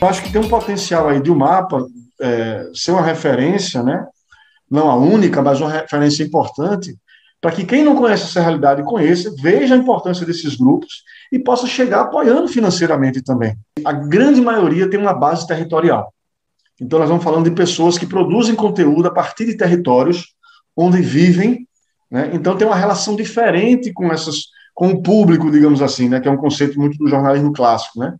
Eu 0.00 0.08
acho 0.08 0.22
que 0.22 0.32
tem 0.32 0.40
um 0.40 0.48
potencial 0.48 1.08
aí 1.08 1.22
de 1.22 1.30
o 1.30 1.36
mapa 1.36 1.86
é, 2.20 2.66
ser 2.74 2.90
uma 2.90 3.02
referência, 3.02 3.82
né? 3.82 4.04
não 4.70 4.90
a 4.90 4.96
única, 4.96 5.40
mas 5.40 5.60
uma 5.60 5.70
referência 5.70 6.24
importante, 6.24 6.96
para 7.40 7.52
que 7.52 7.64
quem 7.64 7.84
não 7.84 7.94
conhece 7.94 8.24
essa 8.24 8.40
realidade 8.40 8.82
conheça, 8.82 9.32
veja 9.40 9.74
a 9.74 9.78
importância 9.78 10.26
desses 10.26 10.56
grupos 10.56 11.04
e 11.30 11.38
possa 11.38 11.66
chegar 11.66 12.00
apoiando 12.00 12.48
financeiramente 12.48 13.22
também. 13.22 13.54
A 13.84 13.92
grande 13.92 14.40
maioria 14.40 14.90
tem 14.90 14.98
uma 14.98 15.12
base 15.12 15.46
territorial. 15.46 16.12
Então, 16.80 16.98
nós 16.98 17.08
vamos 17.08 17.24
falando 17.24 17.48
de 17.48 17.54
pessoas 17.54 17.96
que 17.96 18.06
produzem 18.06 18.54
conteúdo 18.54 19.06
a 19.06 19.12
partir 19.12 19.46
de 19.46 19.56
territórios 19.56 20.34
onde 20.76 21.00
vivem. 21.00 21.68
Né? 22.10 22.30
Então, 22.32 22.56
tem 22.56 22.66
uma 22.66 22.76
relação 22.76 23.14
diferente 23.14 23.92
com 23.92 24.12
essas 24.12 24.54
com 24.74 24.88
o 24.88 25.00
público, 25.00 25.52
digamos 25.52 25.80
assim, 25.80 26.08
né? 26.08 26.20
que 26.20 26.26
é 26.26 26.30
um 26.30 26.36
conceito 26.36 26.78
muito 26.80 26.98
do 26.98 27.08
jornalismo 27.08 27.52
clássico. 27.52 28.00
Né? 28.00 28.12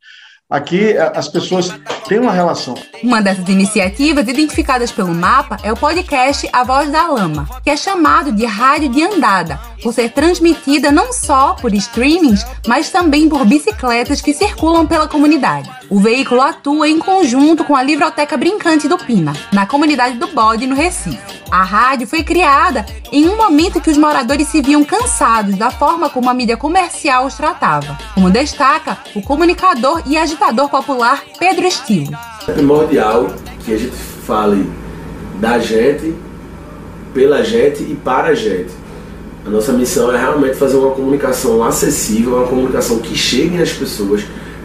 Aqui 0.51 0.95
as 0.99 1.27
pessoas 1.27 1.71
têm 2.07 2.19
uma 2.19 2.31
relação. 2.31 2.75
Uma 3.03 3.23
dessas 3.23 3.49
iniciativas 3.49 4.29
identificadas 4.29 4.93
pelo 4.93 5.15
mapa 5.15 5.57
é 5.63 5.73
o 5.73 5.77
podcast 5.77 6.47
A 6.53 6.63
Voz 6.63 6.91
da 6.91 7.07
Lama, 7.07 7.49
que 7.63 7.71
é 7.71 7.77
chamado 7.79 8.31
de 8.31 8.45
rádio 8.45 8.91
de 8.91 9.03
andada, 9.03 9.59
por 9.83 9.95
ser 9.95 10.11
transmitida 10.11 10.93
não 10.93 11.15
só 11.15 11.55
por 11.55 11.73
streamings, 11.73 12.45
mas 12.67 12.91
também 12.91 13.27
por 13.27 13.47
bicicletas 13.47 14.21
que 14.21 14.35
circulam 14.35 14.87
pela 14.87 15.09
comunidade. 15.09 15.71
O 15.89 15.99
veículo 15.99 16.43
atua 16.43 16.91
em 16.91 16.99
conjunto 16.99 17.65
com 17.65 17.75
a 17.75 17.83
Livroteca 17.83 18.37
Brincante 18.37 18.87
do 18.87 18.99
Pina, 18.99 19.33
na 19.51 19.65
comunidade 19.65 20.19
do 20.19 20.27
Bode, 20.27 20.67
no 20.67 20.75
Recife. 20.75 21.43
A 21.55 21.63
rádio 21.63 22.09
foi 22.09 22.25
criada 22.25 22.85
em 23.13 23.29
um 23.29 23.37
momento 23.37 23.81
que 23.81 23.89
os 23.89 23.97
moradores 23.97 24.49
se 24.49 24.61
viam 24.61 24.83
cansados 24.83 25.55
da 25.55 25.71
forma 25.71 26.11
como 26.11 26.29
a 26.29 26.35
mídia 26.35 26.57
comercial 26.57 27.27
os 27.27 27.35
tratava, 27.35 27.97
como 28.13 28.29
destaca 28.29 28.99
o 29.15 29.23
comunicador 29.23 30.03
e 30.05 30.19
agitador 30.19 30.69
popular 30.69 31.23
Pedro 31.39 31.65
Estilo. 31.65 32.11
É 32.49 32.51
primordial 32.51 33.29
que 33.65 33.73
a 33.73 33.79
gente 33.79 33.95
fale 33.95 34.69
da 35.39 35.61
gente, 35.61 36.17
pela 37.15 37.45
gente 37.45 37.85
e 37.85 37.95
para 37.95 38.31
a 38.31 38.35
gente. 38.35 38.73
A 39.47 39.49
nossa 39.49 39.73
missão 39.73 40.13
é 40.13 40.19
realmente 40.19 40.57
fazer 40.57 40.77
uma 40.77 40.91
comunicação 40.91 41.63
acessível, 41.63 42.39
uma 42.39 42.49
comunicação 42.49 42.99
que 42.99 43.17
chegue 43.17 43.63
às 43.63 43.73
pessoas, 43.73 44.25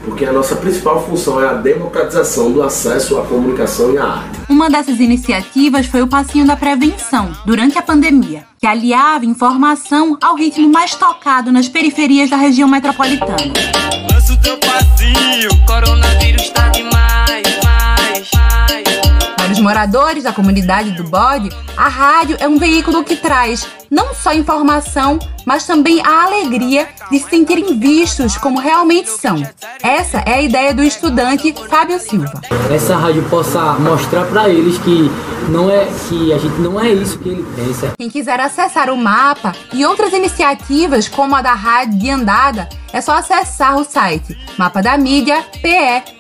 porque 0.10 0.26
a 0.26 0.34
nossa 0.34 0.56
principal 0.56 1.06
função 1.06 1.42
é 1.42 1.48
a 1.48 1.54
democratização 1.54 2.52
do 2.52 2.64
acesso 2.64 3.20
à 3.20 3.26
comunicação 3.26 3.94
e 3.94 3.98
à 4.00 4.06
arte. 4.06 4.40
Uma 4.50 4.68
dessas 4.68 5.00
iniciativas 5.00 5.86
foi 5.86 6.02
o 6.02 6.08
Passinho 6.08 6.48
da 6.48 6.58
Prevenção, 6.58 7.32
durante 7.46 7.78
a 7.78 7.82
pandemia, 7.82 8.44
que 8.58 8.66
aliava 8.66 9.24
informação 9.24 10.18
ao 10.22 10.36
ritmo 10.36 10.68
mais 10.68 10.96
tocado 10.96 11.52
nas 11.52 11.70
periferias 11.70 12.28
da 12.28 12.38
região 12.38 12.68
metropolitana. 12.68 13.38
Lança 14.12 14.34
o 14.34 14.38
teu 14.38 14.58
passinho, 14.58 15.66
coronavírus 15.68 16.50
tá 16.50 16.70
demais, 16.70 16.99
os 19.60 19.62
moradores 19.62 20.24
da 20.24 20.32
comunidade 20.32 20.92
do 20.92 21.04
Bode, 21.04 21.50
a 21.76 21.90
rádio 21.90 22.38
é 22.40 22.48
um 22.48 22.58
veículo 22.58 23.04
que 23.04 23.18
traz 23.18 23.68
não 23.92 24.14
só 24.16 24.34
informação, 24.34 25.20
mas 25.46 25.68
também 25.68 26.02
a 26.02 26.24
alegria 26.24 26.88
de 27.12 27.20
se 27.20 27.30
sentirem 27.30 27.78
vistos 27.78 28.38
como 28.38 28.60
realmente 28.60 29.10
são. 29.10 29.44
Essa 29.84 30.20
é 30.20 30.36
a 30.36 30.42
ideia 30.42 30.74
do 30.74 30.82
estudante 30.82 31.54
Fábio 31.70 32.00
Silva. 32.00 32.40
Essa 32.74 32.96
rádio 32.96 33.24
possa 33.24 33.74
mostrar 33.74 34.26
para 34.28 34.48
eles 34.48 34.78
que 34.78 35.12
não 35.50 35.70
é 35.70 35.88
que 36.08 36.32
a 36.32 36.38
gente 36.38 36.62
não 36.62 36.80
é 36.80 36.90
isso 36.90 37.20
que 37.20 37.28
ele 37.28 37.46
pensa. 37.56 37.94
Quem 37.98 38.10
quiser 38.10 38.40
acessar 38.40 38.90
o 38.90 38.96
mapa 38.96 39.54
e 39.74 39.86
outras 39.86 40.14
iniciativas 40.14 41.10
como 41.10 41.36
a 41.36 41.42
da 41.42 41.54
rádio 41.54 42.00
de 42.00 42.10
andada, 42.10 42.70
é 42.94 43.02
só 43.02 43.14
acessar 43.14 43.78
o 43.78 43.84
site 43.84 44.38
mapa 44.58 44.82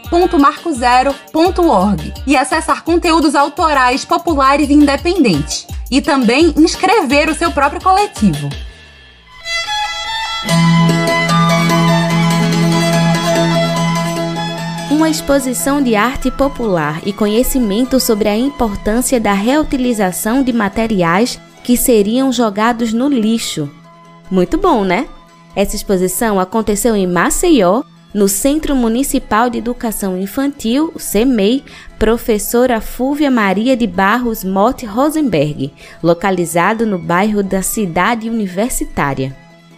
pe.marcozero.org 0.09 2.13
e 2.25 2.35
acessar 2.35 2.83
conteúdos 2.83 3.35
autorais 3.35 4.03
populares 4.05 4.69
e 4.69 4.73
independentes 4.73 5.67
e 5.91 6.01
também 6.01 6.53
inscrever 6.57 7.29
o 7.29 7.35
seu 7.35 7.51
próprio 7.51 7.81
coletivo. 7.81 8.49
Uma 14.91 15.09
exposição 15.09 15.81
de 15.81 15.95
arte 15.95 16.29
popular 16.29 17.01
e 17.05 17.13
conhecimento 17.13 17.99
sobre 17.99 18.27
a 18.27 18.35
importância 18.35 19.19
da 19.19 19.33
reutilização 19.33 20.43
de 20.43 20.51
materiais 20.51 21.39
que 21.63 21.77
seriam 21.77 22.31
jogados 22.31 22.91
no 22.91 23.07
lixo. 23.07 23.69
Muito 24.29 24.57
bom, 24.57 24.83
né? 24.83 25.07
Essa 25.55 25.75
exposição 25.75 26.39
aconteceu 26.39 26.95
em 26.95 27.07
Maceió 27.07 27.83
no 28.13 28.27
Centro 28.27 28.75
Municipal 28.75 29.49
de 29.49 29.59
Educação 29.59 30.17
Infantil, 30.17 30.91
CEMEI, 30.97 31.63
professora 31.97 32.81
Fúvia 32.81 33.29
Maria 33.29 33.77
de 33.77 33.85
Barros 33.85 34.43
Motte 34.43 34.85
Rosenberg, 34.85 35.71
localizado 36.01 36.85
no 36.85 36.97
bairro 36.97 37.43
da 37.43 37.61
Cidade 37.61 38.29
Universitária. 38.29 39.35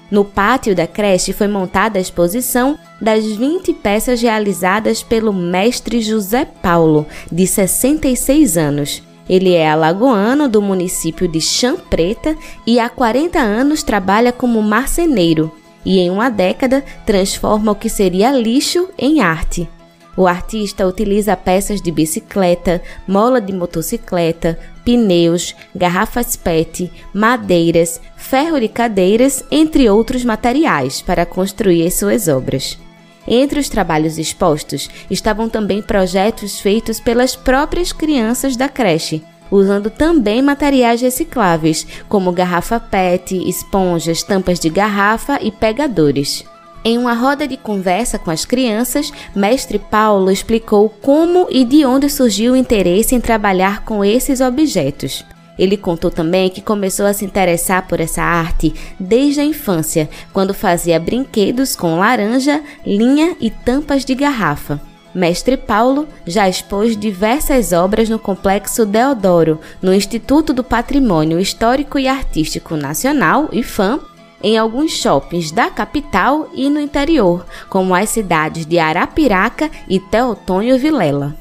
No 0.09 0.25
pátio 0.25 0.75
da 0.75 0.86
creche 0.86 1.32
foi 1.32 1.47
montada 1.47 1.97
a 1.97 2.01
exposição 2.01 2.77
das 2.99 3.25
20 3.25 3.73
peças 3.73 4.21
realizadas 4.21 5.01
pelo 5.01 5.32
mestre 5.32 6.01
José 6.01 6.45
Paulo, 6.45 7.05
de 7.32 7.47
66 7.47 8.57
anos. 8.57 9.03
Ele 9.29 9.53
é 9.53 9.69
alagoano 9.69 10.49
do 10.49 10.61
município 10.61 11.27
de 11.27 11.39
Chã 11.39 11.75
Preta 11.77 12.36
e 12.67 12.79
há 12.79 12.89
40 12.89 13.39
anos 13.39 13.84
trabalha 13.84 14.34
como 14.34 14.61
marceneiro 14.61 15.51
e 15.86 15.99
em 15.99 16.09
uma 16.09 16.29
década 16.29 16.84
transforma 17.05 17.71
o 17.71 17.75
que 17.75 17.89
seria 17.89 18.32
lixo 18.32 18.89
em 18.97 19.21
arte. 19.21 19.67
O 20.15 20.27
artista 20.27 20.86
utiliza 20.86 21.38
peças 21.38 21.82
de 21.82 21.91
bicicleta, 21.91 22.82
mola 23.07 23.39
de 23.39 23.53
motocicleta, 23.53 24.59
pneus, 24.84 25.55
garrafas 25.73 26.36
PET, 26.36 26.91
madeiras, 27.13 28.01
ferro 28.17 28.59
de 28.59 28.67
cadeiras, 28.67 29.43
entre 29.49 29.89
outros 29.89 30.25
materiais 30.25 31.01
para 31.01 31.25
construir 31.25 31.88
as 31.88 31.93
suas 31.93 32.27
obras. 32.27 32.77
Entre 33.27 33.59
os 33.59 33.69
trabalhos 33.69 34.17
expostos 34.17 34.89
estavam 35.09 35.47
também 35.47 35.82
projetos 35.82 36.59
feitos 36.59 36.99
pelas 36.99 37.36
próprias 37.36 37.93
crianças 37.93 38.57
da 38.57 38.67
creche, 38.67 39.23
usando 39.51 39.89
também 39.89 40.41
materiais 40.41 41.01
recicláveis, 41.01 41.85
como 42.07 42.31
garrafa 42.31 42.79
PET, 42.79 43.35
esponjas, 43.47 44.23
tampas 44.23 44.59
de 44.59 44.69
garrafa 44.69 45.37
e 45.41 45.51
pegadores. 45.51 46.45
Em 46.83 46.97
uma 46.97 47.13
roda 47.13 47.47
de 47.47 47.57
conversa 47.57 48.17
com 48.17 48.31
as 48.31 48.43
crianças, 48.43 49.11
mestre 49.35 49.77
Paulo 49.77 50.31
explicou 50.31 50.89
como 50.89 51.47
e 51.51 51.63
de 51.63 51.85
onde 51.85 52.09
surgiu 52.09 52.53
o 52.53 52.55
interesse 52.55 53.13
em 53.13 53.21
trabalhar 53.21 53.85
com 53.85 54.03
esses 54.03 54.41
objetos. 54.41 55.23
Ele 55.59 55.77
contou 55.77 56.09
também 56.09 56.49
que 56.49 56.59
começou 56.59 57.05
a 57.05 57.13
se 57.13 57.23
interessar 57.23 57.87
por 57.87 57.99
essa 57.99 58.23
arte 58.23 58.73
desde 58.99 59.41
a 59.41 59.43
infância, 59.43 60.09
quando 60.33 60.55
fazia 60.55 60.99
brinquedos 60.99 61.75
com 61.75 61.99
laranja, 61.99 62.63
linha 62.83 63.35
e 63.39 63.51
tampas 63.51 64.03
de 64.03 64.15
garrafa. 64.15 64.81
Mestre 65.14 65.57
Paulo 65.57 66.07
já 66.26 66.47
expôs 66.47 66.95
diversas 66.95 67.74
obras 67.74 68.09
no 68.09 68.18
Complexo 68.18 68.86
Deodoro, 68.86 69.59
no 69.82 69.93
Instituto 69.93 70.53
do 70.53 70.64
Patrimônio 70.64 71.39
Histórico 71.39 71.99
e 71.99 72.07
Artístico 72.07 72.76
Nacional, 72.76 73.49
IFAM, 73.51 73.99
em 74.43 74.57
alguns 74.57 74.91
shoppings 74.91 75.51
da 75.51 75.70
capital 75.70 76.49
e 76.53 76.70
no 76.70 76.80
interior, 76.80 77.45
como 77.70 77.93
as 77.93 78.09
cidades 78.09 78.66
de 78.66 78.80
Arapiraca 78.80 79.70
e 79.88 79.99
Teotônio 79.99 80.78
Vilela. 80.80 81.36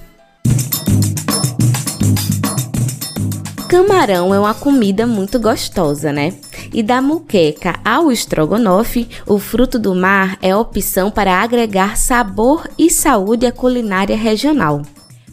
Camarão 3.68 4.34
é 4.34 4.40
uma 4.40 4.52
comida 4.52 5.06
muito 5.06 5.38
gostosa, 5.38 6.12
né? 6.12 6.34
E 6.72 6.82
da 6.82 7.02
muqueca 7.02 7.80
ao 7.84 8.12
estrogonofe, 8.12 9.08
o 9.26 9.38
fruto 9.38 9.78
do 9.78 9.94
mar 9.94 10.38
é 10.40 10.54
opção 10.54 11.10
para 11.10 11.42
agregar 11.42 11.96
sabor 11.96 12.68
e 12.78 12.88
saúde 12.88 13.46
à 13.46 13.52
culinária 13.52 14.16
regional. 14.16 14.82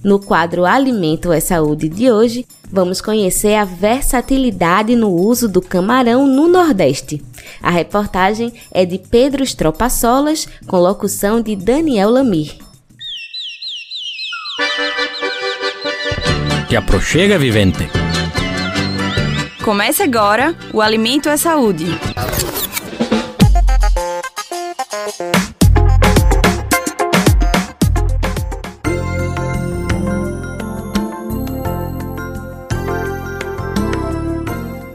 No 0.04 0.20
quadro 0.20 0.66
Alimento 0.66 1.32
é 1.32 1.40
Saúde 1.40 1.90
de 1.90 2.12
hoje, 2.12 2.46
vamos 2.72 3.02
conhecer 3.02 3.56
a 3.56 3.66
versatilidade 3.66 4.96
no 4.96 5.10
uso 5.10 5.48
do 5.48 5.62
camarão 5.62 6.26
no 6.26 6.48
Nordeste. 6.48 7.22
A 7.62 7.70
reportagem 7.70 8.54
é 8.72 8.86
de 8.86 8.98
Pedro 8.98 9.44
Estropaçolas, 9.44 10.48
com 10.66 10.80
locução 10.80 11.42
de 11.42 11.56
Daniel 11.56 12.10
Lamir. 12.10 12.56
Te 16.68 16.76
aproxega, 16.76 17.38
vivente. 17.38 18.07
Comece 19.68 20.02
agora 20.02 20.56
o 20.74 20.82
Alimento 20.82 21.28
é 21.28 21.36
Saúde. 21.36 21.88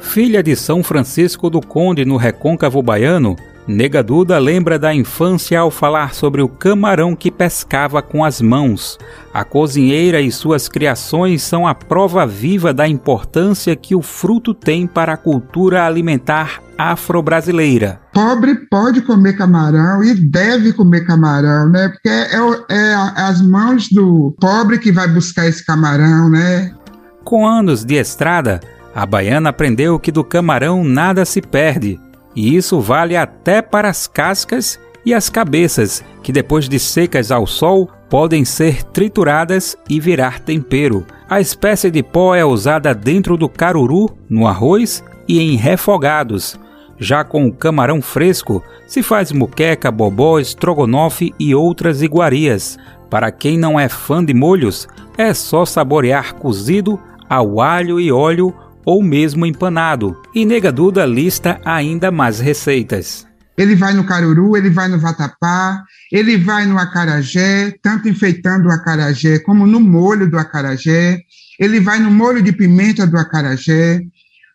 Filha 0.01 0.43
de 0.43 0.57
São 0.57 0.83
Francisco 0.83 1.51
do 1.51 1.61
Conde 1.61 2.07
no 2.07 2.17
Recôncavo 2.17 2.83
Baiano, 2.83 3.37
Nega 3.67 4.03
Duda 4.03 4.39
lembra 4.41 4.77
da 4.77 4.93
infância 4.93 5.61
ao 5.61 5.71
falar 5.71 6.15
sobre 6.15 6.43
o 6.43 6.49
camarão 6.49 7.15
que 7.15 7.31
pescava 7.31 8.03
com 8.03 8.25
as 8.25 8.41
mãos. 8.41 8.99
A 9.33 9.45
cozinheira 9.45 10.21
e 10.21 10.33
suas 10.33 10.69
criações 10.69 11.43
são 11.43 11.67
a 11.67 11.73
prova 11.73 12.27
viva 12.27 12.75
da 12.75 12.89
importância 12.89 13.77
que 13.77 13.95
o 13.95 14.03
fruto 14.03 14.53
tem 14.53 14.85
para 14.85 15.13
a 15.13 15.17
cultura 15.17 15.87
alimentar 15.87 16.61
afro-brasileira. 16.77 18.01
Pobre 18.13 18.57
pode 18.69 19.01
comer 19.03 19.35
camarão 19.35 20.03
e 20.03 20.13
deve 20.13 20.73
comer 20.73 21.07
camarão, 21.07 21.69
né? 21.69 21.89
Porque 21.89 22.09
é, 22.09 22.37
é 22.69 22.95
as 23.17 23.41
mãos 23.41 23.89
do 23.89 24.35
pobre 24.41 24.79
que 24.79 24.91
vai 24.91 25.07
buscar 25.07 25.47
esse 25.47 25.65
camarão, 25.65 26.29
né? 26.29 26.75
Com 27.23 27.47
anos 27.47 27.85
de 27.85 27.95
estrada, 27.95 28.61
a 28.93 29.07
baiana 29.07 29.51
aprendeu 29.51 30.01
que 30.01 30.11
do 30.11 30.25
camarão 30.25 30.83
nada 30.83 31.25
se 31.25 31.41
perde 31.41 32.01
e 32.35 32.57
isso 32.57 32.81
vale 32.81 33.17
até 33.17 33.61
para 33.61 33.89
as 33.89 34.07
cascas 34.07 34.79
e 35.05 35.13
as 35.13 35.29
cabeças, 35.29 36.05
que 36.23 36.33
depois 36.33 36.69
de 36.69 36.79
secas 36.79 37.31
ao 37.31 37.47
sol 37.47 37.91
podem 38.09 38.45
ser 38.45 38.83
trituradas 38.85 39.77
e 39.89 39.99
virar 39.99 40.41
tempero. 40.41 41.07
A 41.29 41.41
espécie 41.41 41.91
de 41.91 42.03
pó 42.03 42.35
é 42.35 42.45
usada 42.45 42.95
dentro 42.95 43.37
do 43.37 43.49
caruru, 43.49 44.11
no 44.29 44.47
arroz 44.47 45.03
e 45.27 45.41
em 45.41 45.57
refogados. 45.57 46.59
Já 46.99 47.25
com 47.25 47.47
o 47.47 47.53
camarão 47.53 48.01
fresco, 48.01 48.63
se 48.87 49.03
faz 49.03 49.33
muqueca, 49.33 49.91
bobó, 49.91 50.39
estrogonofe 50.39 51.35
e 51.39 51.55
outras 51.55 52.03
iguarias. 52.03 52.79
Para 53.11 53.33
quem 53.33 53.59
não 53.59 53.79
é 53.81 53.89
fã 53.89 54.25
de 54.25 54.33
molhos, 54.33 54.87
é 55.19 55.35
só 55.35 55.65
saborear 55.65 56.35
cozido 56.35 57.01
ao 57.29 57.61
alho 57.61 57.99
e 57.99 58.13
óleo 58.13 58.55
ou 58.85 59.03
mesmo 59.03 59.47
empanado. 59.47 60.21
E 60.35 60.45
Negaduda 60.45 61.05
lista 61.07 61.61
ainda 61.65 62.11
mais 62.11 62.41
receitas. 62.41 63.27
Ele 63.57 63.75
vai 63.75 63.93
no 63.93 64.05
caruru, 64.05 64.57
ele 64.57 64.71
vai 64.71 64.89
no 64.89 64.99
vatapá, 64.99 65.83
ele 66.11 66.37
vai 66.39 66.67
no 66.67 66.79
acarajé, 66.79 67.75
tanto 67.83 68.09
enfeitando 68.09 68.69
o 68.69 68.73
acarajé 68.73 69.39
como 69.41 69.67
no 69.67 69.79
molho 69.79 70.29
do 70.29 70.39
acarajé. 70.39 71.21
Ele 71.59 71.79
vai 71.81 71.99
no 71.99 72.11
molho 72.11 72.43
de 72.43 72.53
pimenta 72.53 73.07
do 73.07 73.19
acarajé. 73.19 74.01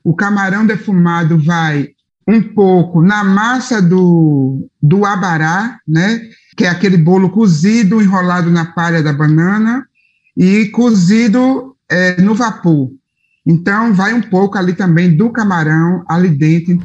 O 0.03 0.15
camarão 0.15 0.65
defumado 0.65 1.37
vai 1.37 1.89
um 2.27 2.41
pouco 2.41 3.01
na 3.01 3.23
massa 3.23 3.81
do, 3.81 4.69
do 4.81 5.05
abará, 5.05 5.77
né? 5.87 6.19
que 6.57 6.65
é 6.65 6.69
aquele 6.69 6.97
bolo 6.97 7.29
cozido, 7.29 8.01
enrolado 8.01 8.49
na 8.49 8.65
palha 8.65 9.03
da 9.03 9.13
banana 9.13 9.85
e 10.35 10.65
cozido 10.69 11.75
é, 11.87 12.19
no 12.19 12.33
vapor. 12.33 12.89
Então, 13.47 13.93
vai 13.93 14.13
um 14.13 14.21
pouco 14.21 14.57
ali 14.57 14.73
também 14.73 15.15
do 15.15 15.29
camarão 15.29 16.03
ali 16.07 16.27
dentro. 16.27 16.79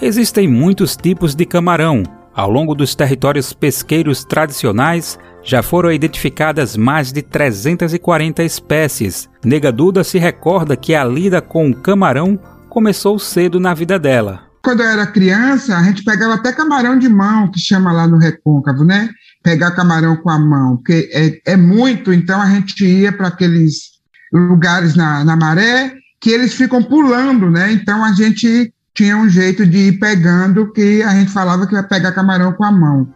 Existem 0.00 0.46
muitos 0.46 0.96
tipos 0.96 1.34
de 1.34 1.44
camarão. 1.44 2.04
Ao 2.32 2.48
longo 2.48 2.74
dos 2.74 2.94
territórios 2.94 3.52
pesqueiros 3.52 4.24
tradicionais, 4.24 5.18
já 5.42 5.62
foram 5.62 5.90
identificadas 5.90 6.76
mais 6.76 7.12
de 7.12 7.22
340 7.22 8.44
espécies. 8.44 9.28
Negaduda 9.44 10.04
se 10.04 10.18
recorda 10.18 10.76
que 10.76 10.94
a 10.94 11.02
lida 11.02 11.40
com 11.40 11.70
o 11.70 11.74
camarão 11.74 12.38
começou 12.68 13.18
cedo 13.18 13.58
na 13.58 13.74
vida 13.74 13.98
dela 13.98 14.46
quando 14.66 14.80
eu 14.80 14.88
era 14.88 15.06
criança, 15.06 15.78
a 15.78 15.82
gente 15.84 16.02
pegava 16.02 16.34
até 16.34 16.52
camarão 16.52 16.98
de 16.98 17.08
mão, 17.08 17.48
que 17.48 17.60
chama 17.60 17.92
lá 17.92 18.08
no 18.08 18.18
recôncavo, 18.18 18.82
né? 18.84 19.10
Pegar 19.40 19.70
camarão 19.70 20.16
com 20.16 20.28
a 20.28 20.40
mão, 20.40 20.78
porque 20.78 21.08
é, 21.12 21.52
é 21.52 21.56
muito, 21.56 22.12
então 22.12 22.42
a 22.42 22.46
gente 22.46 22.84
ia 22.84 23.12
para 23.12 23.28
aqueles 23.28 23.95
lugares 24.32 24.94
na, 24.94 25.24
na 25.24 25.36
maré 25.36 25.92
que 26.20 26.30
eles 26.30 26.54
ficam 26.54 26.82
pulando, 26.82 27.50
né? 27.50 27.72
Então 27.72 28.04
a 28.04 28.12
gente 28.12 28.72
tinha 28.94 29.16
um 29.16 29.28
jeito 29.28 29.66
de 29.66 29.88
ir 29.88 29.98
pegando 29.98 30.72
que 30.72 31.02
a 31.02 31.10
gente 31.10 31.30
falava 31.30 31.66
que 31.66 31.74
ia 31.74 31.82
pegar 31.82 32.12
camarão 32.12 32.52
com 32.52 32.64
a 32.64 32.72
mão. 32.72 33.06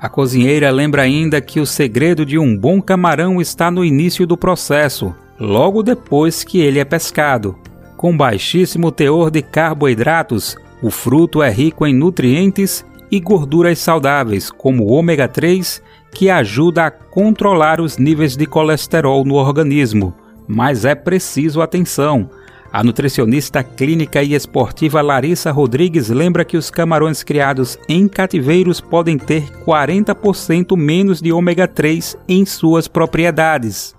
A 0.00 0.08
cozinheira 0.08 0.70
lembra 0.70 1.02
ainda 1.02 1.40
que 1.40 1.60
o 1.60 1.66
segredo 1.66 2.26
de 2.26 2.38
um 2.38 2.56
bom 2.56 2.82
camarão 2.82 3.40
está 3.40 3.70
no 3.70 3.84
início 3.84 4.26
do 4.26 4.36
processo, 4.36 5.14
logo 5.38 5.82
depois 5.82 6.44
que 6.44 6.60
ele 6.60 6.78
é 6.78 6.84
pescado. 6.84 7.56
Com 7.96 8.16
baixíssimo 8.16 8.90
teor 8.90 9.30
de 9.30 9.42
carboidratos, 9.42 10.56
o 10.82 10.90
fruto 10.90 11.42
é 11.42 11.50
rico 11.50 11.86
em 11.86 11.94
nutrientes 11.94 12.84
e 13.10 13.20
gorduras 13.20 13.78
saudáveis, 13.78 14.50
como 14.50 14.84
o 14.84 14.90
ômega 14.90 15.28
3, 15.28 15.80
que 16.12 16.28
ajuda 16.28 16.86
a 16.86 16.90
controlar 16.90 17.80
os 17.80 17.96
níveis 17.96 18.36
de 18.36 18.44
colesterol 18.44 19.24
no 19.24 19.34
organismo. 19.34 20.14
Mas 20.46 20.84
é 20.84 20.94
preciso 20.94 21.60
atenção. 21.60 22.28
A 22.72 22.82
nutricionista 22.82 23.62
clínica 23.62 24.22
e 24.22 24.32
esportiva 24.32 25.02
Larissa 25.02 25.52
Rodrigues 25.52 26.08
lembra 26.08 26.42
que 26.42 26.56
os 26.56 26.70
camarões 26.70 27.22
criados 27.22 27.76
em 27.86 28.08
cativeiros 28.08 28.80
podem 28.80 29.18
ter 29.18 29.50
40% 29.66 30.74
menos 30.74 31.20
de 31.20 31.30
ômega 31.30 31.68
3 31.68 32.16
em 32.26 32.46
suas 32.46 32.88
propriedades. 32.88 33.94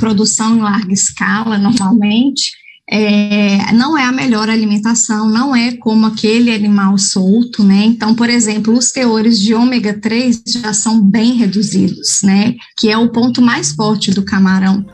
Produção 0.00 0.56
em 0.56 0.60
larga 0.60 0.94
escala, 0.94 1.58
normalmente, 1.58 2.52
é, 2.88 3.72
não 3.72 3.98
é 3.98 4.04
a 4.04 4.12
melhor 4.12 4.48
alimentação, 4.48 5.28
não 5.28 5.54
é 5.54 5.72
como 5.72 6.06
aquele 6.06 6.54
animal 6.54 6.96
solto, 6.96 7.62
né? 7.64 7.84
Então, 7.84 8.14
por 8.14 8.30
exemplo, 8.30 8.72
os 8.72 8.90
teores 8.92 9.38
de 9.38 9.52
ômega 9.54 9.92
3 9.92 10.42
já 10.46 10.72
são 10.72 11.02
bem 11.02 11.34
reduzidos, 11.34 12.20
né? 12.22 12.54
Que 12.78 12.88
é 12.88 12.96
o 12.96 13.10
ponto 13.10 13.42
mais 13.42 13.72
forte 13.72 14.10
do 14.10 14.24
camarão. 14.24 14.86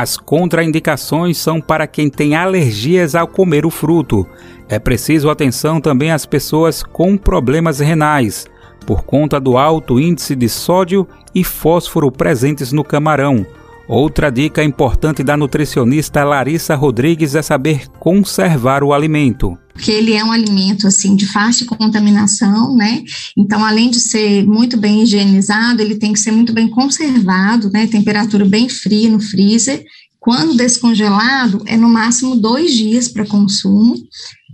As 0.00 0.16
contraindicações 0.16 1.38
são 1.38 1.60
para 1.60 1.84
quem 1.84 2.08
tem 2.08 2.36
alergias 2.36 3.16
ao 3.16 3.26
comer 3.26 3.66
o 3.66 3.70
fruto. 3.70 4.24
É 4.68 4.78
preciso 4.78 5.28
atenção 5.28 5.80
também 5.80 6.12
às 6.12 6.24
pessoas 6.24 6.84
com 6.84 7.16
problemas 7.16 7.80
renais, 7.80 8.46
por 8.86 9.02
conta 9.02 9.40
do 9.40 9.58
alto 9.58 9.98
índice 9.98 10.36
de 10.36 10.48
sódio 10.48 11.04
e 11.34 11.42
fósforo 11.42 12.12
presentes 12.12 12.70
no 12.70 12.84
camarão 12.84 13.44
Outra 13.88 14.30
dica 14.30 14.62
importante 14.62 15.24
da 15.24 15.34
nutricionista 15.34 16.22
Larissa 16.22 16.74
Rodrigues 16.74 17.34
é 17.34 17.40
saber 17.40 17.88
conservar 17.98 18.84
o 18.84 18.92
alimento. 18.92 19.56
Porque 19.72 19.90
ele 19.90 20.12
é 20.12 20.22
um 20.22 20.30
alimento 20.30 20.86
assim 20.86 21.16
de 21.16 21.24
fácil 21.24 21.64
contaminação, 21.64 22.76
né? 22.76 23.02
Então, 23.34 23.64
além 23.64 23.90
de 23.90 23.98
ser 23.98 24.46
muito 24.46 24.76
bem 24.76 25.02
higienizado, 25.02 25.80
ele 25.80 25.94
tem 25.94 26.12
que 26.12 26.20
ser 26.20 26.32
muito 26.32 26.52
bem 26.52 26.68
conservado, 26.68 27.70
né? 27.70 27.86
Temperatura 27.86 28.44
bem 28.44 28.68
fria 28.68 29.08
no 29.08 29.20
freezer. 29.20 29.82
Quando 30.20 30.54
descongelado, 30.54 31.62
é 31.64 31.74
no 31.74 31.88
máximo 31.88 32.36
dois 32.36 32.74
dias 32.74 33.08
para 33.08 33.24
consumo, 33.24 33.94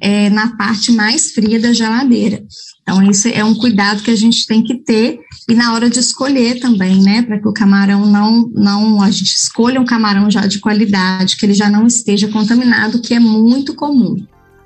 é, 0.00 0.30
na 0.30 0.56
parte 0.56 0.92
mais 0.92 1.32
fria 1.32 1.58
da 1.58 1.72
geladeira. 1.72 2.44
Então, 2.82 3.02
esse 3.10 3.32
é 3.32 3.44
um 3.44 3.54
cuidado 3.56 4.02
que 4.04 4.12
a 4.12 4.16
gente 4.16 4.46
tem 4.46 4.62
que 4.62 4.76
ter 4.76 5.18
e 5.48 5.54
na 5.54 5.74
hora 5.74 5.90
de 5.90 5.98
escolher 5.98 6.58
também, 6.58 7.02
né, 7.02 7.22
para 7.22 7.38
que 7.38 7.46
o 7.46 7.52
camarão 7.52 8.06
não, 8.06 8.50
não, 8.54 9.02
a 9.02 9.10
gente 9.10 9.34
escolha 9.34 9.80
um 9.80 9.84
camarão 9.84 10.30
já 10.30 10.46
de 10.46 10.58
qualidade, 10.58 11.36
que 11.36 11.44
ele 11.44 11.54
já 11.54 11.68
não 11.68 11.86
esteja 11.86 12.28
contaminado, 12.28 13.00
que 13.00 13.12
é 13.12 13.20
muito 13.20 13.74
comum. 13.74 14.16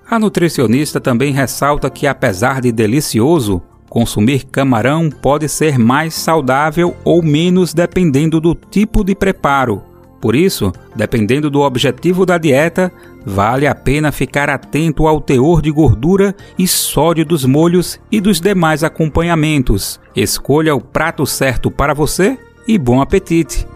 A 0.09 0.19
nutricionista 0.19 1.01
também 1.01 1.33
ressalta 1.33 1.91
que, 1.91 2.07
apesar 2.07 2.61
de 2.61 2.73
delicioso, 2.73 3.61
consumir 3.91 4.45
camarão 4.45 5.11
pode 5.11 5.49
ser 5.49 5.79
mais 5.79 6.15
saudável 6.15 6.97
ou 7.05 7.23
menos 7.23 7.75
dependendo 7.75 8.41
do 8.41 8.55
tipo 8.55 9.05
de 9.05 9.15
preparo. 9.15 9.83
Por 10.21 10.35
isso, 10.35 10.73
dependendo 10.97 11.49
do 11.49 11.61
objetivo 11.61 12.27
da 12.27 12.39
dieta, 12.39 12.93
vale 13.25 13.67
a 13.67 13.75
pena 13.75 14.11
ficar 14.11 14.51
atento 14.51 15.07
ao 15.07 15.21
teor 15.21 15.63
de 15.63 15.71
gordura 15.71 16.35
e 16.59 16.67
sódio 16.67 17.25
dos 17.25 17.45
molhos 17.45 18.01
e 18.11 18.21
dos 18.21 18.41
demais 18.41 18.83
acompanhamentos. 18.83 20.01
Escolha 20.17 20.75
o 20.75 20.81
prato 20.81 21.25
certo 21.25 21.71
para 21.71 21.95
você 21.95 22.37
e 22.67 22.77
bom 22.77 23.01
apetite! 23.01 23.67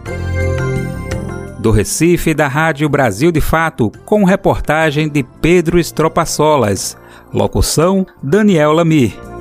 Do 1.59 1.71
Recife, 1.71 2.33
da 2.33 2.49
Rádio 2.49 2.89
Brasil 2.89 3.31
de 3.31 3.39
Fato, 3.39 3.89
com 4.03 4.25
reportagem 4.25 5.07
de 5.07 5.23
Pedro 5.23 5.79
Estropaçolas. 5.79 6.97
Locução: 7.33 8.05
Daniel 8.21 8.73
Lamir. 8.73 9.32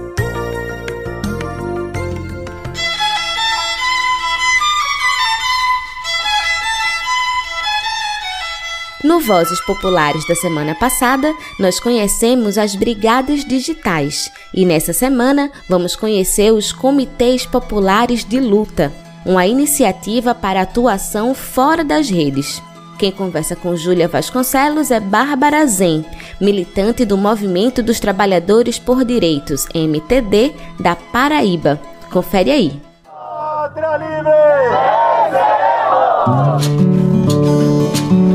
No 9.04 9.18
Vozes 9.18 9.60
Populares 9.60 10.26
da 10.28 10.34
semana 10.34 10.76
passada, 10.76 11.34
nós 11.58 11.80
conhecemos 11.80 12.56
as 12.56 12.76
brigadas 12.76 13.44
digitais 13.44 14.30
e 14.54 14.64
nessa 14.64 14.92
semana 14.92 15.50
vamos 15.68 15.96
conhecer 15.96 16.52
os 16.52 16.72
comitês 16.72 17.44
populares 17.44 18.24
de 18.24 18.38
luta, 18.38 18.92
uma 19.26 19.44
iniciativa 19.44 20.34
para 20.34 20.62
atuação 20.62 21.34
fora 21.34 21.82
das 21.82 22.08
redes. 22.08 22.62
Quem 22.96 23.10
conversa 23.10 23.56
com 23.56 23.74
Júlia 23.74 24.06
Vasconcelos 24.06 24.92
é 24.92 25.00
Bárbara 25.00 25.66
Zen, 25.66 26.06
militante 26.40 27.04
do 27.04 27.18
Movimento 27.18 27.82
dos 27.82 27.98
Trabalhadores 27.98 28.78
por 28.78 29.04
Direitos, 29.04 29.66
MTD, 29.74 30.54
da 30.78 30.94
Paraíba. 30.94 31.80
Confere 32.12 32.52
aí. 32.52 32.80
Pátria 33.04 33.96
Livre! 36.76 36.91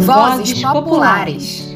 Vozes 0.07 0.61
Populares. 0.61 1.75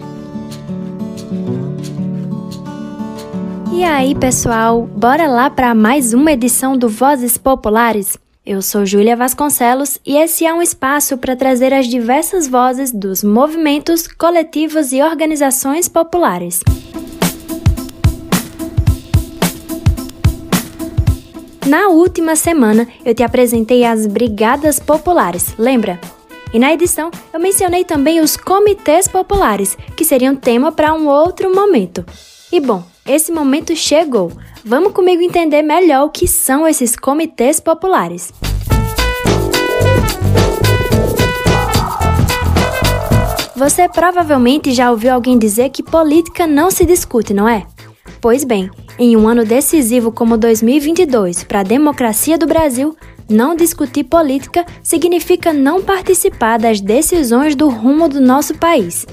E 3.73 3.83
aí, 3.83 4.15
pessoal, 4.15 4.83
bora 4.83 5.27
lá 5.27 5.49
para 5.49 5.75
mais 5.75 6.13
uma 6.13 6.31
edição 6.31 6.77
do 6.77 6.87
Vozes 6.87 7.37
Populares? 7.37 8.17
Eu 8.45 8.61
sou 8.61 8.85
Júlia 8.85 9.17
Vasconcelos 9.17 9.99
e 10.05 10.15
esse 10.15 10.45
é 10.45 10.53
um 10.53 10.61
espaço 10.61 11.17
para 11.17 11.35
trazer 11.35 11.73
as 11.73 11.87
diversas 11.87 12.47
vozes 12.47 12.93
dos 12.93 13.21
movimentos, 13.21 14.07
coletivos 14.07 14.93
e 14.93 15.01
organizações 15.03 15.89
populares. 15.89 16.61
Na 21.67 21.89
última 21.89 22.37
semana, 22.37 22.87
eu 23.03 23.13
te 23.13 23.23
apresentei 23.23 23.83
as 23.83 24.07
Brigadas 24.07 24.79
Populares, 24.79 25.53
lembra? 25.57 25.99
E 26.53 26.59
na 26.59 26.73
edição 26.73 27.09
eu 27.33 27.39
mencionei 27.39 27.85
também 27.85 28.19
os 28.19 28.35
comitês 28.35 29.07
populares, 29.07 29.77
que 29.95 30.03
seriam 30.03 30.35
tema 30.35 30.71
para 30.71 30.93
um 30.93 31.07
outro 31.07 31.53
momento. 31.53 32.05
E 32.51 32.59
bom, 32.59 32.83
esse 33.07 33.31
momento 33.31 33.75
chegou. 33.75 34.31
Vamos 34.63 34.91
comigo 34.91 35.21
entender 35.21 35.61
melhor 35.61 36.05
o 36.05 36.09
que 36.09 36.27
são 36.27 36.67
esses 36.67 36.95
comitês 36.95 37.59
populares. 37.59 38.33
Você 43.55 43.87
provavelmente 43.87 44.73
já 44.73 44.91
ouviu 44.91 45.13
alguém 45.13 45.37
dizer 45.37 45.69
que 45.69 45.83
política 45.83 46.47
não 46.47 46.71
se 46.71 46.83
discute, 46.83 47.33
não 47.33 47.47
é? 47.47 47.65
Pois 48.19 48.43
bem, 48.43 48.69
em 48.99 49.15
um 49.15 49.27
ano 49.27 49.45
decisivo 49.45 50.11
como 50.11 50.37
2022 50.37 51.43
para 51.43 51.61
a 51.61 51.63
democracia 51.63 52.37
do 52.37 52.47
Brasil, 52.47 52.95
não 53.31 53.55
discutir 53.55 54.03
política 54.03 54.65
significa 54.83 55.53
não 55.53 55.81
participar 55.81 56.59
das 56.59 56.79
decisões 56.81 57.55
do 57.55 57.69
rumo 57.69 58.07
do 58.07 58.19
nosso 58.19 58.53
país. 58.55 59.05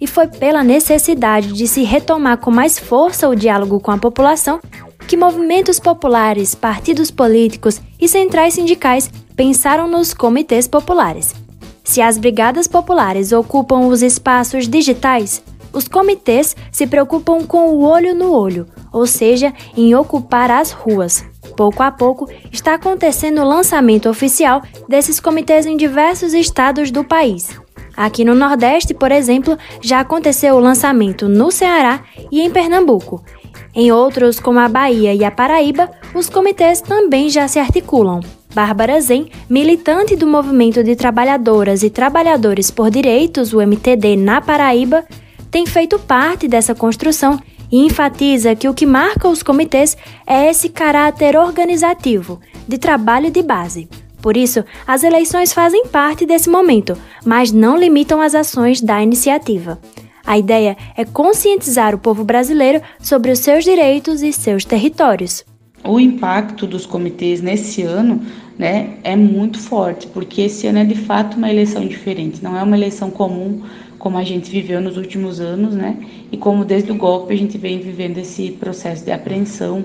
E 0.00 0.06
foi 0.06 0.26
pela 0.26 0.62
necessidade 0.62 1.52
de 1.52 1.66
se 1.66 1.82
retomar 1.82 2.38
com 2.38 2.50
mais 2.50 2.78
força 2.78 3.28
o 3.28 3.34
diálogo 3.34 3.80
com 3.80 3.90
a 3.90 3.98
população 3.98 4.60
que 5.06 5.16
movimentos 5.16 5.78
populares, 5.78 6.54
partidos 6.54 7.10
políticos 7.10 7.80
e 8.00 8.08
centrais 8.08 8.54
sindicais 8.54 9.10
pensaram 9.36 9.88
nos 9.88 10.14
comitês 10.14 10.66
populares. 10.66 11.34
Se 11.82 12.00
as 12.00 12.16
brigadas 12.16 12.66
populares 12.66 13.32
ocupam 13.32 13.80
os 13.80 14.02
espaços 14.02 14.66
digitais, 14.66 15.42
os 15.72 15.86
comitês 15.88 16.56
se 16.72 16.86
preocupam 16.86 17.44
com 17.44 17.68
o 17.68 17.82
olho 17.84 18.14
no 18.14 18.32
olho, 18.32 18.66
ou 18.92 19.06
seja, 19.06 19.52
em 19.76 19.94
ocupar 19.94 20.50
as 20.50 20.70
ruas. 20.70 21.24
Pouco 21.56 21.82
a 21.82 21.90
pouco, 21.90 22.28
está 22.52 22.74
acontecendo 22.74 23.40
o 23.40 23.48
lançamento 23.48 24.08
oficial 24.08 24.62
desses 24.88 25.20
comitês 25.20 25.66
em 25.66 25.76
diversos 25.76 26.34
estados 26.34 26.90
do 26.90 27.04
país. 27.04 27.58
Aqui 27.96 28.24
no 28.24 28.34
Nordeste, 28.34 28.92
por 28.92 29.12
exemplo, 29.12 29.56
já 29.80 30.00
aconteceu 30.00 30.56
o 30.56 30.60
lançamento 30.60 31.28
no 31.28 31.50
Ceará 31.52 32.02
e 32.30 32.40
em 32.40 32.50
Pernambuco. 32.50 33.24
Em 33.72 33.92
outros, 33.92 34.40
como 34.40 34.58
a 34.58 34.68
Bahia 34.68 35.14
e 35.14 35.24
a 35.24 35.30
Paraíba, 35.30 35.90
os 36.14 36.28
comitês 36.28 36.80
também 36.80 37.28
já 37.28 37.46
se 37.46 37.58
articulam. 37.58 38.20
Bárbara 38.54 39.00
Zen, 39.00 39.30
militante 39.50 40.14
do 40.14 40.28
Movimento 40.28 40.82
de 40.84 40.94
Trabalhadoras 40.94 41.82
e 41.82 41.90
Trabalhadores 41.90 42.70
por 42.70 42.88
Direitos, 42.88 43.52
o 43.52 43.60
MTD, 43.60 44.16
na 44.16 44.40
Paraíba, 44.40 45.04
tem 45.50 45.66
feito 45.66 45.98
parte 45.98 46.46
dessa 46.46 46.74
construção 46.74 47.38
e 47.74 47.78
enfatiza 47.78 48.54
que 48.54 48.68
o 48.68 48.72
que 48.72 48.86
marca 48.86 49.28
os 49.28 49.42
comitês 49.42 49.96
é 50.24 50.48
esse 50.48 50.68
caráter 50.68 51.36
organizativo, 51.36 52.38
de 52.68 52.78
trabalho 52.78 53.32
de 53.32 53.42
base. 53.42 53.88
Por 54.22 54.36
isso, 54.36 54.64
as 54.86 55.02
eleições 55.02 55.52
fazem 55.52 55.84
parte 55.88 56.24
desse 56.24 56.48
momento, 56.48 56.96
mas 57.26 57.50
não 57.50 57.76
limitam 57.76 58.20
as 58.20 58.32
ações 58.32 58.80
da 58.80 59.02
iniciativa. 59.02 59.80
A 60.24 60.38
ideia 60.38 60.76
é 60.96 61.04
conscientizar 61.04 61.96
o 61.96 61.98
povo 61.98 62.22
brasileiro 62.22 62.80
sobre 63.00 63.32
os 63.32 63.40
seus 63.40 63.64
direitos 63.64 64.22
e 64.22 64.32
seus 64.32 64.64
territórios. 64.64 65.44
O 65.82 65.98
impacto 65.98 66.68
dos 66.68 66.86
comitês 66.86 67.40
nesse 67.40 67.82
ano 67.82 68.22
né, 68.56 68.98
é 69.02 69.16
muito 69.16 69.58
forte, 69.58 70.06
porque 70.06 70.42
esse 70.42 70.68
ano 70.68 70.78
é 70.78 70.84
de 70.84 70.94
fato 70.94 71.36
uma 71.36 71.50
eleição 71.50 71.84
diferente, 71.84 72.40
não 72.40 72.56
é 72.56 72.62
uma 72.62 72.76
eleição 72.76 73.10
comum 73.10 73.64
como 74.04 74.18
a 74.18 74.22
gente 74.22 74.50
viveu 74.50 74.82
nos 74.82 74.98
últimos 74.98 75.40
anos, 75.40 75.74
né? 75.74 75.96
E 76.30 76.36
como 76.36 76.62
desde 76.62 76.92
o 76.92 76.94
golpe 76.94 77.32
a 77.32 77.36
gente 77.38 77.56
vem 77.56 77.80
vivendo 77.80 78.18
esse 78.18 78.50
processo 78.50 79.02
de 79.02 79.10
apreensão 79.10 79.82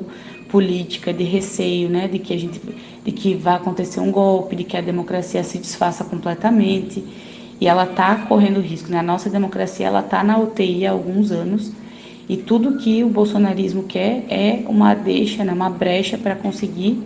política, 0.50 1.14
de 1.14 1.24
receio, 1.24 1.88
né, 1.88 2.06
de 2.06 2.20
que 2.20 2.34
a 2.34 2.38
gente 2.38 2.60
de 3.06 3.12
que 3.14 3.34
vai 3.34 3.56
acontecer 3.56 4.02
um 4.02 4.12
golpe, 4.12 4.58
de 4.58 4.66
que 4.66 4.76
a 4.76 4.82
democracia 4.82 5.42
se 5.42 5.58
desfaça 5.58 6.04
completamente. 6.04 7.02
E 7.62 7.68
ela 7.68 7.86
está 7.86 8.14
correndo 8.28 8.60
risco, 8.60 8.92
né? 8.92 9.00
A 9.00 9.04
nossa 9.04 9.30
democracia 9.30 9.88
ela 9.88 10.02
está 10.02 10.22
na 10.22 10.38
UTI 10.38 10.86
há 10.86 10.92
alguns 10.92 11.32
anos. 11.32 11.72
E 12.28 12.36
tudo 12.36 12.78
que 12.78 13.02
o 13.06 13.10
bolsonarismo 13.10 13.84
quer 13.84 14.26
é 14.30 14.64
uma 14.68 14.94
deixa, 14.94 15.46
né, 15.46 15.54
uma 15.54 15.70
brecha 15.70 16.18
para 16.18 16.36
conseguir 16.36 17.02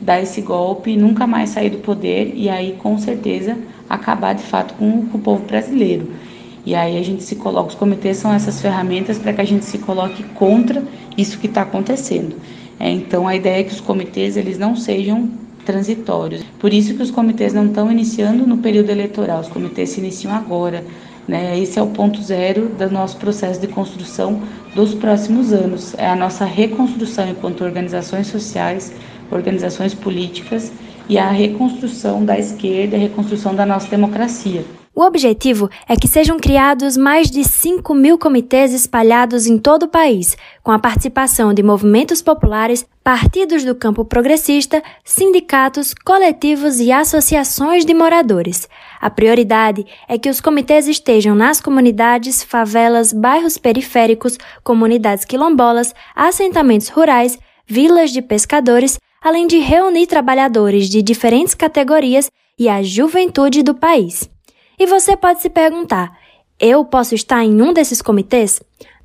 dar 0.00 0.20
esse 0.20 0.40
golpe 0.40 0.90
e 0.90 0.96
nunca 0.96 1.28
mais 1.28 1.50
sair 1.50 1.70
do 1.70 1.78
poder 1.78 2.32
e 2.34 2.48
aí 2.48 2.72
com 2.72 2.98
certeza 2.98 3.56
acabar 3.88 4.34
de 4.34 4.42
fato 4.42 4.74
com, 4.74 5.06
com 5.06 5.16
o 5.16 5.20
povo 5.20 5.44
brasileiro. 5.44 6.25
E 6.66 6.74
aí 6.74 6.98
a 6.98 7.02
gente 7.02 7.22
se 7.22 7.36
coloca, 7.36 7.68
os 7.68 7.74
comitês 7.76 8.16
são 8.16 8.34
essas 8.34 8.60
ferramentas 8.60 9.18
para 9.18 9.32
que 9.32 9.40
a 9.40 9.44
gente 9.44 9.64
se 9.64 9.78
coloque 9.78 10.24
contra 10.34 10.82
isso 11.16 11.38
que 11.38 11.46
está 11.46 11.62
acontecendo. 11.62 12.36
É, 12.78 12.90
então 12.90 13.26
a 13.26 13.36
ideia 13.36 13.60
é 13.60 13.62
que 13.62 13.72
os 13.72 13.80
comitês 13.80 14.36
eles 14.36 14.58
não 14.58 14.74
sejam 14.74 15.30
transitórios. 15.64 16.42
Por 16.58 16.72
isso 16.72 16.94
que 16.94 17.02
os 17.02 17.10
comitês 17.10 17.54
não 17.54 17.66
estão 17.66 17.90
iniciando 17.90 18.46
no 18.46 18.58
período 18.58 18.90
eleitoral, 18.90 19.40
os 19.40 19.48
comitês 19.48 19.90
se 19.90 20.00
iniciam 20.00 20.34
agora. 20.34 20.84
Né? 21.26 21.58
Esse 21.58 21.78
é 21.78 21.82
o 21.82 21.86
ponto 21.88 22.20
zero 22.20 22.68
do 22.68 22.90
nosso 22.90 23.16
processo 23.16 23.60
de 23.60 23.68
construção 23.68 24.42
dos 24.74 24.92
próximos 24.94 25.52
anos. 25.52 25.94
É 25.98 26.08
a 26.08 26.16
nossa 26.16 26.44
reconstrução 26.44 27.28
enquanto 27.28 27.62
organizações 27.62 28.26
sociais, 28.26 28.92
organizações 29.30 29.94
políticas 29.94 30.72
e 31.08 31.16
a 31.16 31.30
reconstrução 31.30 32.24
da 32.24 32.38
esquerda, 32.38 32.96
a 32.96 33.00
reconstrução 33.00 33.54
da 33.54 33.64
nossa 33.64 33.88
democracia. 33.88 34.64
O 34.98 35.02
objetivo 35.02 35.68
é 35.86 35.94
que 35.94 36.08
sejam 36.08 36.38
criados 36.38 36.96
mais 36.96 37.30
de 37.30 37.44
5 37.44 37.94
mil 37.94 38.16
comitês 38.16 38.72
espalhados 38.72 39.46
em 39.46 39.58
todo 39.58 39.82
o 39.82 39.88
país, 39.88 40.38
com 40.62 40.72
a 40.72 40.78
participação 40.78 41.52
de 41.52 41.62
movimentos 41.62 42.22
populares, 42.22 42.82
partidos 43.04 43.62
do 43.62 43.74
campo 43.74 44.06
progressista, 44.06 44.82
sindicatos, 45.04 45.92
coletivos 45.92 46.80
e 46.80 46.90
associações 46.90 47.84
de 47.84 47.92
moradores. 47.92 48.66
A 48.98 49.10
prioridade 49.10 49.84
é 50.08 50.16
que 50.16 50.30
os 50.30 50.40
comitês 50.40 50.88
estejam 50.88 51.34
nas 51.34 51.60
comunidades, 51.60 52.42
favelas, 52.42 53.12
bairros 53.12 53.58
periféricos, 53.58 54.38
comunidades 54.64 55.26
quilombolas, 55.26 55.94
assentamentos 56.14 56.88
rurais, 56.88 57.38
vilas 57.66 58.12
de 58.12 58.22
pescadores, 58.22 58.98
além 59.22 59.46
de 59.46 59.58
reunir 59.58 60.06
trabalhadores 60.06 60.88
de 60.88 61.02
diferentes 61.02 61.54
categorias 61.54 62.30
e 62.58 62.66
a 62.66 62.82
juventude 62.82 63.62
do 63.62 63.74
país. 63.74 64.34
E 64.78 64.86
você 64.86 65.16
pode 65.16 65.40
se 65.40 65.50
perguntar: 65.50 66.16
eu 66.58 66.84
posso 66.84 67.14
estar 67.14 67.44
em 67.44 67.60
um 67.60 67.72
desses 67.72 68.00
comitês? 68.00 68.62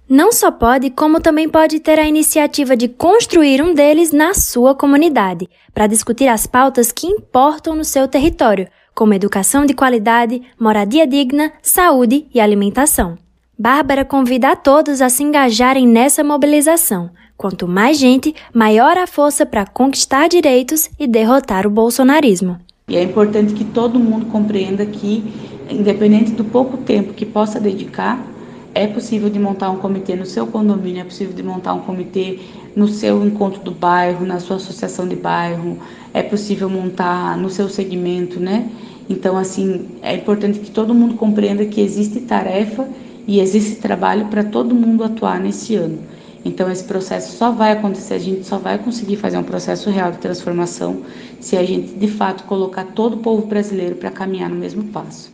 Não 0.08 0.32
só 0.32 0.52
pode, 0.52 0.90
como 0.90 1.22
também 1.22 1.48
pode 1.48 1.80
ter 1.80 1.98
a 1.98 2.06
iniciativa 2.06 2.76
de 2.76 2.90
construir 2.90 3.62
um 3.62 3.74
deles 3.74 4.12
na 4.12 4.34
sua 4.34 4.76
comunidade, 4.76 5.50
para 5.74 5.88
discutir 5.88 6.28
as 6.28 6.46
pautas 6.46 6.92
que 6.92 7.08
importam 7.08 7.76
no 7.76 7.86
seu 7.86 8.10
território, 8.10 8.68
como 8.94 9.14
educação 9.14 9.66
de 9.66 9.74
qualidade, 9.74 10.42
moradia 10.60 11.08
digna, 11.08 11.54
saúde 11.62 12.28
e 12.34 12.42
alimentação. 12.42 13.18
Bárbara 13.58 14.04
convida 14.04 14.50
a 14.50 14.56
todos 14.56 15.02
a 15.02 15.08
se 15.08 15.24
engajarem 15.24 15.88
nessa 15.88 16.24
mobilização. 16.24 17.12
Quanto 17.38 17.68
mais 17.68 17.98
gente, 17.98 18.36
maior 18.54 18.98
a 18.98 19.08
força 19.08 19.46
para 19.46 19.66
conquistar 19.66 20.28
direitos 20.28 20.90
e 21.00 21.08
derrotar 21.08 21.66
o 21.66 21.70
bolsonarismo. 21.70 22.60
E 22.92 22.98
é 22.98 23.04
importante 23.04 23.54
que 23.54 23.64
todo 23.64 23.98
mundo 23.98 24.26
compreenda 24.26 24.86
que 24.86 25.24
independente 25.70 26.34
do 26.34 26.44
pouco 26.44 26.76
tempo 26.76 27.14
que 27.14 27.26
possa 27.26 27.58
dedicar, 27.58 28.22
é 28.76 28.86
possível 28.86 29.30
de 29.30 29.40
montar 29.40 29.70
um 29.70 29.78
comitê 29.78 30.14
no 30.14 30.26
seu 30.26 30.46
condomínio, 30.46 31.00
é 31.00 31.06
possível 31.06 31.34
de 31.34 31.42
montar 31.42 31.74
um 31.74 31.80
comitê 31.80 32.40
no 32.76 32.90
seu 32.90 33.26
encontro 33.26 33.62
do 33.62 33.72
bairro, 33.72 34.26
na 34.26 34.42
sua 34.42 34.58
associação 34.58 35.08
de 35.08 35.16
bairro, 35.16 35.78
é 36.14 36.22
possível 36.22 36.70
montar 36.70 37.38
no 37.38 37.50
seu 37.50 37.70
segmento, 37.70 38.42
né? 38.42 38.70
Então, 39.10 39.38
assim, 39.38 39.86
é 40.02 40.14
importante 40.14 40.60
que 40.60 40.70
todo 40.70 40.94
mundo 40.94 41.14
compreenda 41.14 41.64
que 41.64 41.80
existe 41.80 42.20
tarefa 42.20 42.90
e 43.26 43.40
existe 43.40 43.78
trabalho 43.78 44.26
para 44.26 44.44
todo 44.44 44.76
mundo 44.76 45.02
atuar 45.02 45.40
nesse 45.40 45.76
ano. 45.76 45.98
Então, 46.44 46.72
esse 46.72 46.84
processo 46.84 47.38
só 47.38 47.52
vai 47.52 47.72
acontecer, 47.74 48.16
a 48.16 48.20
gente 48.20 48.46
só 48.46 48.58
vai 48.58 48.78
conseguir 48.78 49.16
fazer 49.16 49.38
um 49.38 49.44
processo 49.44 49.90
real 49.90 50.12
de 50.12 50.18
transformação 50.18 51.04
se 51.40 51.56
a 51.56 51.64
gente, 51.64 51.94
de 51.94 52.08
fato, 52.08 52.44
colocar 52.46 52.86
todo 52.86 53.16
o 53.16 53.18
povo 53.18 53.46
brasileiro 53.46 53.96
para 53.96 54.10
caminhar 54.10 54.50
no 54.50 54.56
mesmo 54.56 54.84
passo. 54.86 55.32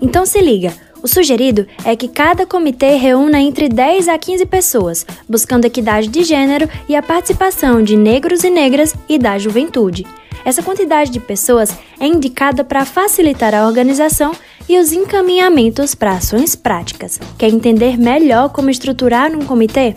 Então 0.00 0.26
se 0.26 0.40
liga, 0.40 0.74
o 1.02 1.08
sugerido 1.08 1.66
é 1.84 1.96
que 1.96 2.08
cada 2.08 2.44
comitê 2.44 2.96
reúna 2.96 3.40
entre 3.40 3.68
10 3.68 4.08
a 4.08 4.18
15 4.18 4.46
pessoas, 4.46 5.06
buscando 5.28 5.64
equidade 5.64 6.08
de 6.08 6.22
gênero 6.22 6.68
e 6.88 6.94
a 6.94 7.02
participação 7.02 7.82
de 7.82 7.96
negros 7.96 8.44
e 8.44 8.50
negras 8.50 8.94
e 9.08 9.18
da 9.18 9.38
juventude. 9.38 10.04
Essa 10.44 10.62
quantidade 10.62 11.10
de 11.10 11.20
pessoas 11.20 11.76
é 12.00 12.06
indicada 12.06 12.64
para 12.64 12.84
facilitar 12.84 13.54
a 13.54 13.66
organização 13.66 14.32
e 14.68 14.78
os 14.78 14.92
encaminhamentos 14.92 15.94
para 15.94 16.12
ações 16.12 16.54
práticas. 16.56 17.20
Quer 17.38 17.48
entender 17.48 17.96
melhor 17.98 18.50
como 18.50 18.70
estruturar 18.70 19.32
um 19.32 19.44
comitê? 19.44 19.94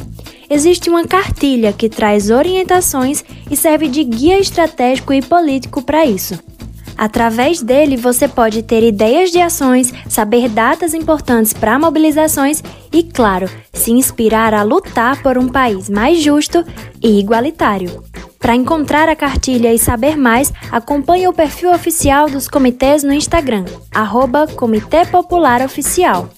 Existe 0.49 0.89
uma 0.89 1.05
cartilha 1.05 1.73
que 1.73 1.89
traz 1.89 2.29
orientações 2.29 3.23
e 3.49 3.55
serve 3.55 3.87
de 3.87 4.03
guia 4.03 4.39
estratégico 4.39 5.13
e 5.13 5.21
político 5.21 5.81
para 5.81 6.05
isso. 6.05 6.39
Através 6.97 7.61
dele, 7.61 7.97
você 7.97 8.27
pode 8.27 8.63
ter 8.63 8.81
ideias 8.81 9.29
de 9.29 9.41
ações, 9.41 9.93
saber 10.07 10.47
datas 10.47 10.93
importantes 10.93 11.51
para 11.51 11.77
mobilizações 11.77 12.63
e, 12.91 13.03
claro, 13.03 13.49
se 13.73 13.91
inspirar 13.91 14.53
a 14.53 14.63
lutar 14.63 15.21
por 15.21 15.37
um 15.37 15.49
país 15.49 15.89
mais 15.89 16.21
justo 16.21 16.63
e 17.03 17.19
igualitário. 17.19 18.01
Para 18.45 18.53
encontrar 18.53 19.09
a 19.09 19.15
cartilha 19.15 19.73
e 19.73 19.79
saber 19.79 20.15
mais, 20.15 20.53
acompanhe 20.71 21.27
o 21.27 21.33
perfil 21.33 21.71
oficial 21.71 22.29
dos 22.29 22.47
comitês 22.47 23.01
no 23.01 23.11
Instagram, 23.11 23.65
arroba 23.91 24.45
Comitê 24.45 25.03
Popular 25.03 25.63
Oficial. 25.63 26.29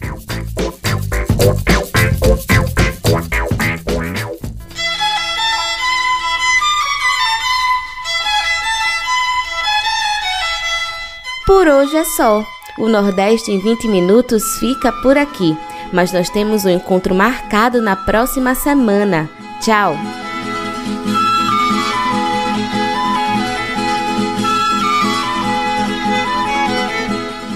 Por 11.45 11.67
hoje 11.67 11.97
é 11.97 12.05
só. 12.05 12.41
O 12.79 12.87
Nordeste 12.87 13.51
em 13.51 13.59
20 13.59 13.89
minutos 13.89 14.57
fica 14.59 14.93
por 14.93 15.17
aqui, 15.17 15.57
mas 15.91 16.13
nós 16.13 16.29
temos 16.29 16.63
um 16.63 16.69
encontro 16.69 17.13
marcado 17.13 17.81
na 17.81 17.97
próxima 17.97 18.55
semana. 18.55 19.29
Tchau! 19.59 19.97